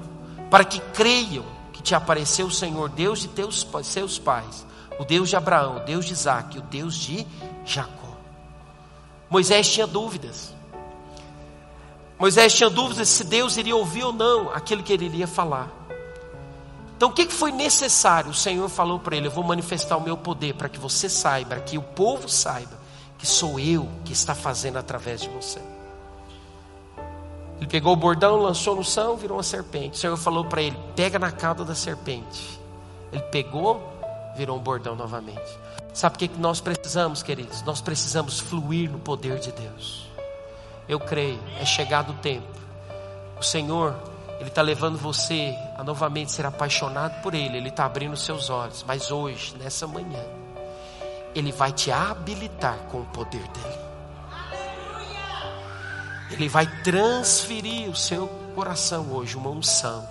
para 0.50 0.64
que 0.64 0.80
creiam 0.92 1.56
te 1.86 1.94
apareceu 1.94 2.48
o 2.48 2.50
Senhor, 2.50 2.88
Deus 2.88 3.20
de 3.20 3.28
teus, 3.28 3.64
seus 3.84 4.18
pais, 4.18 4.66
o 4.98 5.04
Deus 5.04 5.28
de 5.28 5.36
Abraão, 5.36 5.76
o 5.76 5.80
Deus 5.84 6.04
de 6.04 6.14
Isaac, 6.14 6.58
o 6.58 6.62
Deus 6.62 6.96
de 6.96 7.24
Jacó. 7.64 8.16
Moisés 9.30 9.70
tinha 9.70 9.86
dúvidas. 9.86 10.52
Moisés 12.18 12.52
tinha 12.54 12.68
dúvidas 12.68 13.08
se 13.08 13.22
Deus 13.22 13.56
iria 13.56 13.76
ouvir 13.76 14.02
ou 14.02 14.12
não 14.12 14.50
aquilo 14.50 14.82
que 14.82 14.92
ele 14.92 15.04
iria 15.04 15.28
falar. 15.28 15.70
Então 16.96 17.10
o 17.10 17.12
que 17.12 17.28
foi 17.28 17.52
necessário? 17.52 18.32
O 18.32 18.34
Senhor 18.34 18.68
falou 18.68 18.98
para 18.98 19.16
ele: 19.16 19.28
Eu 19.28 19.32
vou 19.32 19.44
manifestar 19.44 19.96
o 19.96 20.02
meu 20.02 20.16
poder 20.16 20.54
para 20.54 20.68
que 20.68 20.80
você 20.80 21.08
saiba, 21.08 21.54
que 21.60 21.78
o 21.78 21.82
povo 21.82 22.28
saiba 22.28 22.75
que 23.18 23.26
sou 23.26 23.58
eu 23.58 23.88
que 24.04 24.12
está 24.12 24.34
fazendo 24.34 24.78
através 24.78 25.20
de 25.20 25.28
você. 25.28 25.60
Ele 27.58 27.66
pegou 27.66 27.92
o 27.92 27.96
bordão, 27.96 28.36
lançou 28.36 28.76
no 28.76 28.84
chão, 28.84 29.16
virou 29.16 29.38
uma 29.38 29.42
serpente. 29.42 29.96
O 29.96 29.96
Senhor 29.96 30.16
falou 30.16 30.44
para 30.44 30.60
ele: 30.60 30.76
pega 30.94 31.18
na 31.18 31.32
cauda 31.32 31.64
da 31.64 31.74
serpente. 31.74 32.60
Ele 33.12 33.22
pegou, 33.24 33.82
virou 34.36 34.58
um 34.58 34.60
bordão 34.60 34.94
novamente. 34.94 35.58
Sabe 35.94 36.16
o 36.16 36.18
que 36.18 36.28
nós 36.38 36.60
precisamos, 36.60 37.22
queridos? 37.22 37.62
Nós 37.62 37.80
precisamos 37.80 38.38
fluir 38.38 38.90
no 38.90 38.98
poder 38.98 39.38
de 39.38 39.50
Deus. 39.52 40.06
Eu 40.86 41.00
creio, 41.00 41.40
é 41.58 41.64
chegado 41.64 42.10
o 42.10 42.16
tempo. 42.16 42.46
O 43.40 43.42
Senhor, 43.42 43.94
Ele 44.38 44.48
está 44.48 44.60
levando 44.60 44.98
você 44.98 45.56
a 45.76 45.82
novamente 45.82 46.32
ser 46.32 46.44
apaixonado 46.44 47.22
por 47.22 47.34
Ele. 47.34 47.56
Ele 47.56 47.70
está 47.70 47.86
abrindo 47.86 48.16
seus 48.16 48.50
olhos. 48.50 48.84
Mas 48.86 49.10
hoje, 49.10 49.56
nessa 49.56 49.86
manhã, 49.86 50.22
Ele 51.36 51.52
vai 51.52 51.70
te 51.70 51.92
habilitar 51.92 52.78
com 52.90 53.02
o 53.02 53.04
poder 53.04 53.46
dEle. 53.48 53.78
Ele 56.30 56.48
vai 56.48 56.66
transferir 56.82 57.90
o 57.90 57.94
seu 57.94 58.26
coração 58.54 59.12
hoje 59.12 59.36
uma 59.36 59.50
unção. 59.50 60.08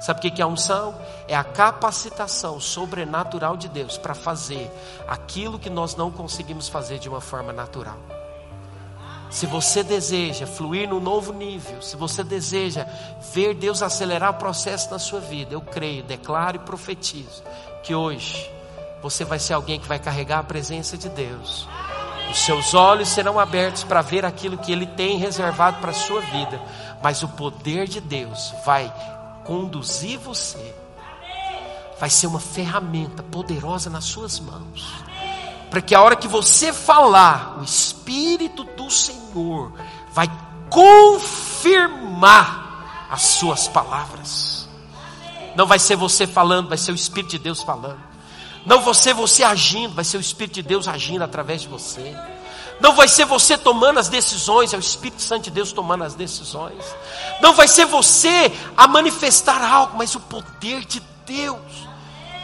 Sabe 0.00 0.18
o 0.18 0.32
que 0.32 0.40
é 0.40 0.44
a 0.44 0.46
unção? 0.46 0.98
É 1.28 1.36
a 1.36 1.44
capacitação 1.44 2.58
sobrenatural 2.58 3.54
de 3.54 3.68
Deus 3.68 3.98
para 3.98 4.14
fazer 4.14 4.70
aquilo 5.06 5.58
que 5.58 5.68
nós 5.68 5.94
não 5.94 6.10
conseguimos 6.10 6.70
fazer 6.70 6.98
de 6.98 7.08
uma 7.08 7.20
forma 7.20 7.52
natural. 7.52 7.98
Se 9.30 9.44
você 9.46 9.82
deseja 9.82 10.46
fluir 10.46 10.88
no 10.88 11.00
novo 11.00 11.34
nível, 11.34 11.82
se 11.82 11.96
você 11.96 12.24
deseja 12.24 12.86
ver 13.34 13.52
Deus 13.52 13.82
acelerar 13.82 14.30
o 14.30 14.34
processo 14.34 14.90
na 14.90 14.98
sua 14.98 15.20
vida, 15.20 15.52
eu 15.52 15.60
creio, 15.60 16.02
declaro 16.02 16.56
e 16.56 16.60
profetizo 16.60 17.42
que 17.82 17.94
hoje 17.94 18.50
você 19.04 19.22
vai 19.22 19.38
ser 19.38 19.52
alguém 19.52 19.78
que 19.78 19.86
vai 19.86 19.98
carregar 19.98 20.38
a 20.38 20.42
presença 20.42 20.96
de 20.96 21.10
Deus. 21.10 21.68
Os 22.30 22.38
seus 22.38 22.72
olhos 22.72 23.10
serão 23.10 23.38
abertos 23.38 23.84
para 23.84 24.00
ver 24.00 24.24
aquilo 24.24 24.56
que 24.56 24.72
Ele 24.72 24.86
tem 24.86 25.18
reservado 25.18 25.78
para 25.78 25.90
a 25.90 25.94
sua 25.94 26.22
vida, 26.22 26.58
mas 27.02 27.22
o 27.22 27.28
poder 27.28 27.86
de 27.86 28.00
Deus 28.00 28.54
vai 28.64 28.90
conduzir 29.44 30.18
você, 30.18 30.74
vai 32.00 32.08
ser 32.08 32.28
uma 32.28 32.40
ferramenta 32.40 33.22
poderosa 33.22 33.90
nas 33.90 34.04
suas 34.04 34.40
mãos, 34.40 35.04
para 35.68 35.82
que 35.82 35.94
a 35.94 36.00
hora 36.00 36.16
que 36.16 36.26
você 36.26 36.72
falar, 36.72 37.58
o 37.60 37.62
Espírito 37.62 38.64
do 38.64 38.90
Senhor 38.90 39.74
vai 40.12 40.30
confirmar 40.70 42.26
as 43.10 43.20
suas 43.20 43.68
palavras. 43.68 44.66
Não 45.54 45.66
vai 45.66 45.78
ser 45.78 45.94
você 45.94 46.26
falando, 46.26 46.70
vai 46.70 46.78
ser 46.78 46.92
o 46.92 46.94
Espírito 46.94 47.32
de 47.32 47.38
Deus 47.38 47.62
falando. 47.62 48.13
Não 48.64 48.80
vai 48.80 48.94
ser 48.94 49.14
você 49.14 49.42
agindo, 49.42 49.94
vai 49.94 50.04
ser 50.04 50.16
o 50.16 50.20
Espírito 50.20 50.54
de 50.54 50.62
Deus 50.62 50.88
agindo 50.88 51.22
através 51.22 51.62
de 51.62 51.68
você. 51.68 52.16
Não 52.80 52.94
vai 52.94 53.06
ser 53.06 53.24
você 53.24 53.56
tomando 53.56 54.00
as 54.00 54.08
decisões, 54.08 54.72
é 54.72 54.76
o 54.76 54.80
Espírito 54.80 55.22
Santo 55.22 55.44
de 55.44 55.50
Deus 55.50 55.72
tomando 55.72 56.04
as 56.04 56.14
decisões. 56.14 56.82
Não 57.40 57.54
vai 57.54 57.68
ser 57.68 57.86
você 57.86 58.50
a 58.76 58.86
manifestar 58.86 59.62
algo, 59.62 59.96
mas 59.96 60.14
o 60.14 60.20
poder 60.20 60.84
de 60.84 61.02
Deus 61.26 61.60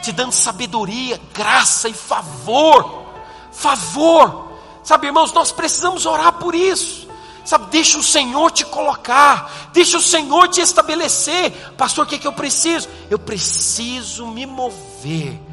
te 0.01 0.11
dando 0.11 0.31
sabedoria, 0.31 1.19
graça 1.33 1.89
e 1.89 1.93
favor. 1.93 3.03
Favor. 3.51 4.51
Sabe, 4.83 5.07
irmãos, 5.07 5.31
nós 5.33 5.51
precisamos 5.51 6.05
orar 6.05 6.33
por 6.33 6.55
isso. 6.55 7.07
Sabe, 7.43 7.67
deixa 7.71 7.97
o 7.97 8.03
Senhor 8.03 8.51
te 8.51 8.63
colocar, 8.63 9.69
deixa 9.73 9.97
o 9.97 10.01
Senhor 10.01 10.47
te 10.47 10.61
estabelecer. 10.61 11.51
Pastor, 11.75 12.05
o 12.05 12.07
que, 12.07 12.15
é 12.15 12.19
que 12.19 12.27
eu 12.27 12.33
preciso? 12.33 12.87
Eu 13.09 13.17
preciso 13.17 14.27
me 14.27 14.45
mover 14.45 15.50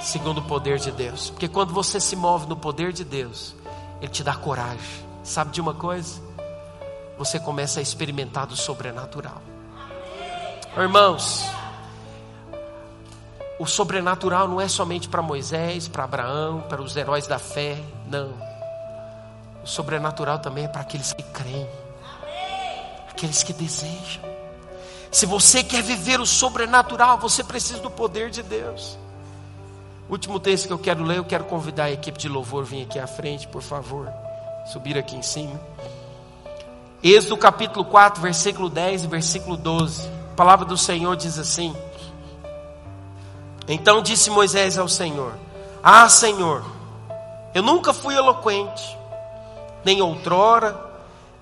segundo 0.00 0.38
o 0.38 0.42
poder 0.42 0.78
de 0.78 0.90
Deus. 0.90 1.30
Porque 1.30 1.48
quando 1.48 1.72
você 1.72 2.00
se 2.00 2.16
move 2.16 2.46
no 2.46 2.56
poder 2.56 2.92
de 2.92 3.04
Deus, 3.04 3.54
Ele 4.00 4.10
te 4.10 4.22
dá 4.22 4.34
coragem. 4.34 5.06
Sabe 5.22 5.50
de 5.50 5.60
uma 5.60 5.74
coisa? 5.74 6.20
Você 7.18 7.38
começa 7.38 7.80
a 7.80 7.82
experimentar 7.82 8.46
do 8.46 8.56
sobrenatural. 8.56 9.42
Irmãos, 10.76 11.44
o 13.58 13.66
sobrenatural 13.66 14.46
não 14.46 14.60
é 14.60 14.68
somente 14.68 15.08
para 15.08 15.20
Moisés, 15.20 15.88
para 15.88 16.04
Abraão, 16.04 16.60
para 16.68 16.80
os 16.80 16.96
heróis 16.96 17.26
da 17.26 17.38
fé, 17.38 17.82
não. 18.06 18.32
O 19.64 19.66
sobrenatural 19.66 20.38
também 20.38 20.64
é 20.64 20.68
para 20.68 20.82
aqueles 20.82 21.12
que 21.12 21.22
creem, 21.24 21.68
aqueles 23.10 23.42
que 23.42 23.52
desejam. 23.52 24.22
Se 25.10 25.26
você 25.26 25.64
quer 25.64 25.82
viver 25.82 26.20
o 26.20 26.26
sobrenatural, 26.26 27.18
você 27.18 27.42
precisa 27.42 27.80
do 27.80 27.90
poder 27.90 28.30
de 28.30 28.42
Deus. 28.42 28.96
Último 30.08 30.40
texto 30.40 30.66
que 30.66 30.72
eu 30.72 30.78
quero 30.78 31.04
ler, 31.04 31.18
eu 31.18 31.24
quero 31.24 31.44
convidar 31.44 31.84
a 31.84 31.90
equipe 31.90 32.18
de 32.18 32.30
louvor 32.30 32.64
vir 32.64 32.84
aqui 32.84 32.98
à 32.98 33.06
frente, 33.06 33.46
por 33.46 33.60
favor. 33.60 34.10
Subir 34.72 34.96
aqui 34.96 35.14
em 35.14 35.22
cima. 35.22 35.60
Êxodo 37.02 37.36
capítulo 37.36 37.84
4, 37.84 38.20
versículo 38.22 38.70
10 38.70 39.04
e 39.04 39.06
versículo 39.06 39.54
12. 39.54 40.08
A 40.32 40.34
palavra 40.34 40.64
do 40.64 40.78
Senhor 40.78 41.14
diz 41.14 41.38
assim: 41.38 41.76
Então 43.68 44.00
disse 44.00 44.30
Moisés 44.30 44.78
ao 44.78 44.88
Senhor: 44.88 45.34
Ah, 45.82 46.08
Senhor, 46.08 46.64
eu 47.54 47.62
nunca 47.62 47.92
fui 47.92 48.16
eloquente, 48.16 48.96
nem 49.84 50.00
outrora, 50.00 50.80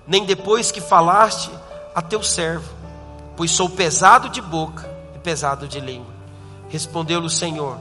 nem 0.05 0.25
depois 0.25 0.71
que 0.71 0.81
falaste 0.81 1.49
a 1.95 2.01
teu 2.01 2.21
servo, 2.21 2.69
pois 3.37 3.49
sou 3.49 3.69
pesado 3.69 4.27
de 4.29 4.41
boca 4.41 4.89
e 5.15 5.19
pesado 5.19 5.69
de 5.69 5.79
língua. 5.79 6.13
Respondeu-lhe 6.69 7.27
o 7.27 7.29
Senhor: 7.29 7.77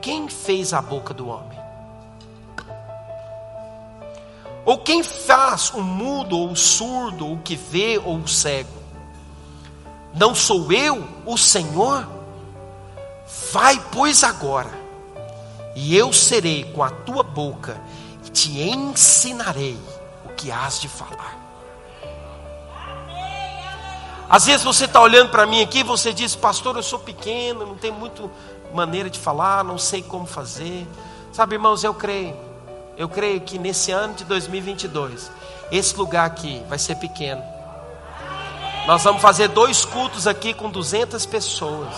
quem 0.00 0.28
fez 0.28 0.72
a 0.72 0.80
boca 0.80 1.12
do 1.12 1.28
homem? 1.28 1.58
Ou 4.64 4.78
quem 4.78 5.02
faz 5.02 5.70
o 5.70 5.82
mudo 5.82 6.38
ou 6.38 6.50
o 6.50 6.56
surdo, 6.56 7.26
ou 7.26 7.34
o 7.34 7.38
que 7.40 7.56
vê 7.56 7.98
ou 7.98 8.18
o 8.18 8.28
cego? 8.28 8.80
Não 10.14 10.34
sou 10.34 10.70
eu, 10.72 11.06
o 11.24 11.36
Senhor? 11.36 12.06
Vai, 13.52 13.80
pois, 13.92 14.22
agora, 14.24 14.70
e 15.74 15.96
eu 15.96 16.12
serei 16.12 16.64
com 16.64 16.82
a 16.82 16.90
tua 16.90 17.22
boca 17.22 17.80
e 18.24 18.30
te 18.30 18.60
ensinarei 18.60 19.78
o 20.24 20.28
que 20.30 20.50
has 20.50 20.80
de 20.80 20.88
falar. 20.88 21.38
Às 24.28 24.46
vezes 24.46 24.62
você 24.62 24.84
está 24.84 25.00
olhando 25.00 25.30
para 25.30 25.46
mim 25.46 25.60
aqui 25.60 25.80
e 25.80 25.84
você 25.84 26.12
diz, 26.12 26.36
pastor, 26.36 26.76
eu 26.76 26.82
sou 26.82 27.00
pequeno, 27.00 27.66
não 27.66 27.74
tenho 27.74 27.94
muito 27.94 28.30
maneira 28.72 29.10
de 29.10 29.18
falar, 29.18 29.64
não 29.64 29.78
sei 29.78 30.02
como 30.02 30.26
fazer. 30.26 30.86
Sabe, 31.32 31.54
irmãos, 31.54 31.84
eu 31.84 31.94
creio. 31.94 32.36
Eu 32.96 33.08
creio 33.08 33.40
que 33.40 33.58
nesse 33.58 33.90
ano 33.92 34.14
de 34.14 34.24
2022, 34.24 35.30
esse 35.72 35.96
lugar 35.96 36.26
aqui 36.26 36.62
vai 36.68 36.78
ser 36.78 36.96
pequeno. 36.96 37.42
Nós 38.86 39.02
vamos 39.02 39.22
fazer 39.22 39.48
dois 39.48 39.84
cultos 39.84 40.26
aqui 40.26 40.52
com 40.52 40.68
200 40.68 41.24
pessoas. 41.26 41.94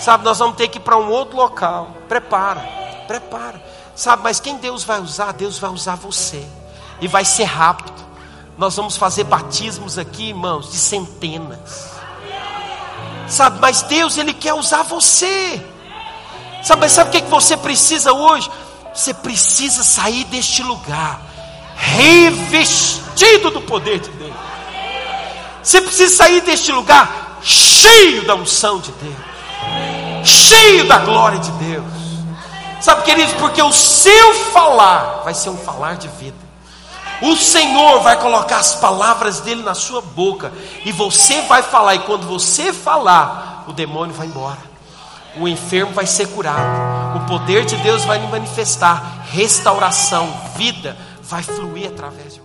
Sabe, 0.00 0.24
nós 0.24 0.38
vamos 0.38 0.56
ter 0.56 0.68
que 0.68 0.78
ir 0.78 0.80
para 0.80 0.96
um 0.96 1.10
outro 1.10 1.36
local. 1.36 1.90
Prepara, 2.08 2.60
prepara. 3.06 3.62
Sabe, 3.94 4.22
mas 4.22 4.40
quem 4.40 4.56
Deus 4.56 4.82
vai 4.82 5.00
usar? 5.00 5.32
Deus 5.32 5.58
vai 5.58 5.70
usar 5.70 5.94
você. 5.94 6.44
E 7.00 7.06
vai 7.06 7.24
ser 7.24 7.44
rápido. 7.44 8.02
Nós 8.56 8.76
vamos 8.76 8.96
fazer 8.96 9.24
batismos 9.24 9.98
aqui, 9.98 10.28
irmãos, 10.28 10.70
de 10.70 10.76
centenas. 10.76 11.93
Sabe, 13.28 13.58
mas 13.60 13.82
Deus, 13.82 14.18
Ele 14.18 14.32
quer 14.32 14.54
usar 14.54 14.82
você. 14.82 15.64
Sabe, 16.62 16.88
sabe 16.88 17.10
o 17.10 17.12
que, 17.12 17.22
que 17.22 17.30
você 17.30 17.56
precisa 17.56 18.12
hoje? 18.12 18.50
Você 18.94 19.12
precisa 19.12 19.82
sair 19.82 20.24
deste 20.24 20.62
lugar, 20.62 21.20
revestido 21.76 23.50
do 23.50 23.60
poder 23.60 23.98
de 23.98 24.10
Deus. 24.10 24.34
Você 25.62 25.80
precisa 25.80 26.14
sair 26.14 26.40
deste 26.42 26.70
lugar 26.70 27.38
cheio 27.42 28.26
da 28.26 28.34
unção 28.34 28.80
de 28.80 28.92
Deus, 28.92 29.16
cheio 30.24 30.86
da 30.86 30.98
glória 30.98 31.38
de 31.38 31.50
Deus. 31.52 31.84
Sabe, 32.80 33.02
queridos, 33.02 33.32
porque 33.34 33.62
o 33.62 33.72
seu 33.72 34.34
falar 34.52 35.22
vai 35.24 35.32
ser 35.34 35.50
um 35.50 35.56
falar 35.56 35.96
de 35.96 36.08
vida. 36.08 36.43
O 37.22 37.36
Senhor 37.36 38.00
vai 38.00 38.18
colocar 38.20 38.58
as 38.58 38.74
palavras 38.74 39.40
dele 39.40 39.62
na 39.62 39.74
sua 39.74 40.00
boca 40.00 40.52
e 40.84 40.92
você 40.92 41.42
vai 41.42 41.62
falar. 41.62 41.94
E 41.94 42.00
quando 42.00 42.26
você 42.26 42.72
falar, 42.72 43.64
o 43.68 43.72
demônio 43.72 44.14
vai 44.14 44.26
embora, 44.26 44.58
o 45.36 45.48
enfermo 45.48 45.92
vai 45.92 46.06
ser 46.06 46.28
curado, 46.28 47.16
o 47.16 47.26
poder 47.26 47.64
de 47.64 47.76
Deus 47.78 48.04
vai 48.04 48.18
manifestar, 48.28 49.24
restauração, 49.30 50.32
vida 50.56 50.96
vai 51.22 51.42
fluir 51.42 51.88
através 51.88 52.34
de. 52.34 52.43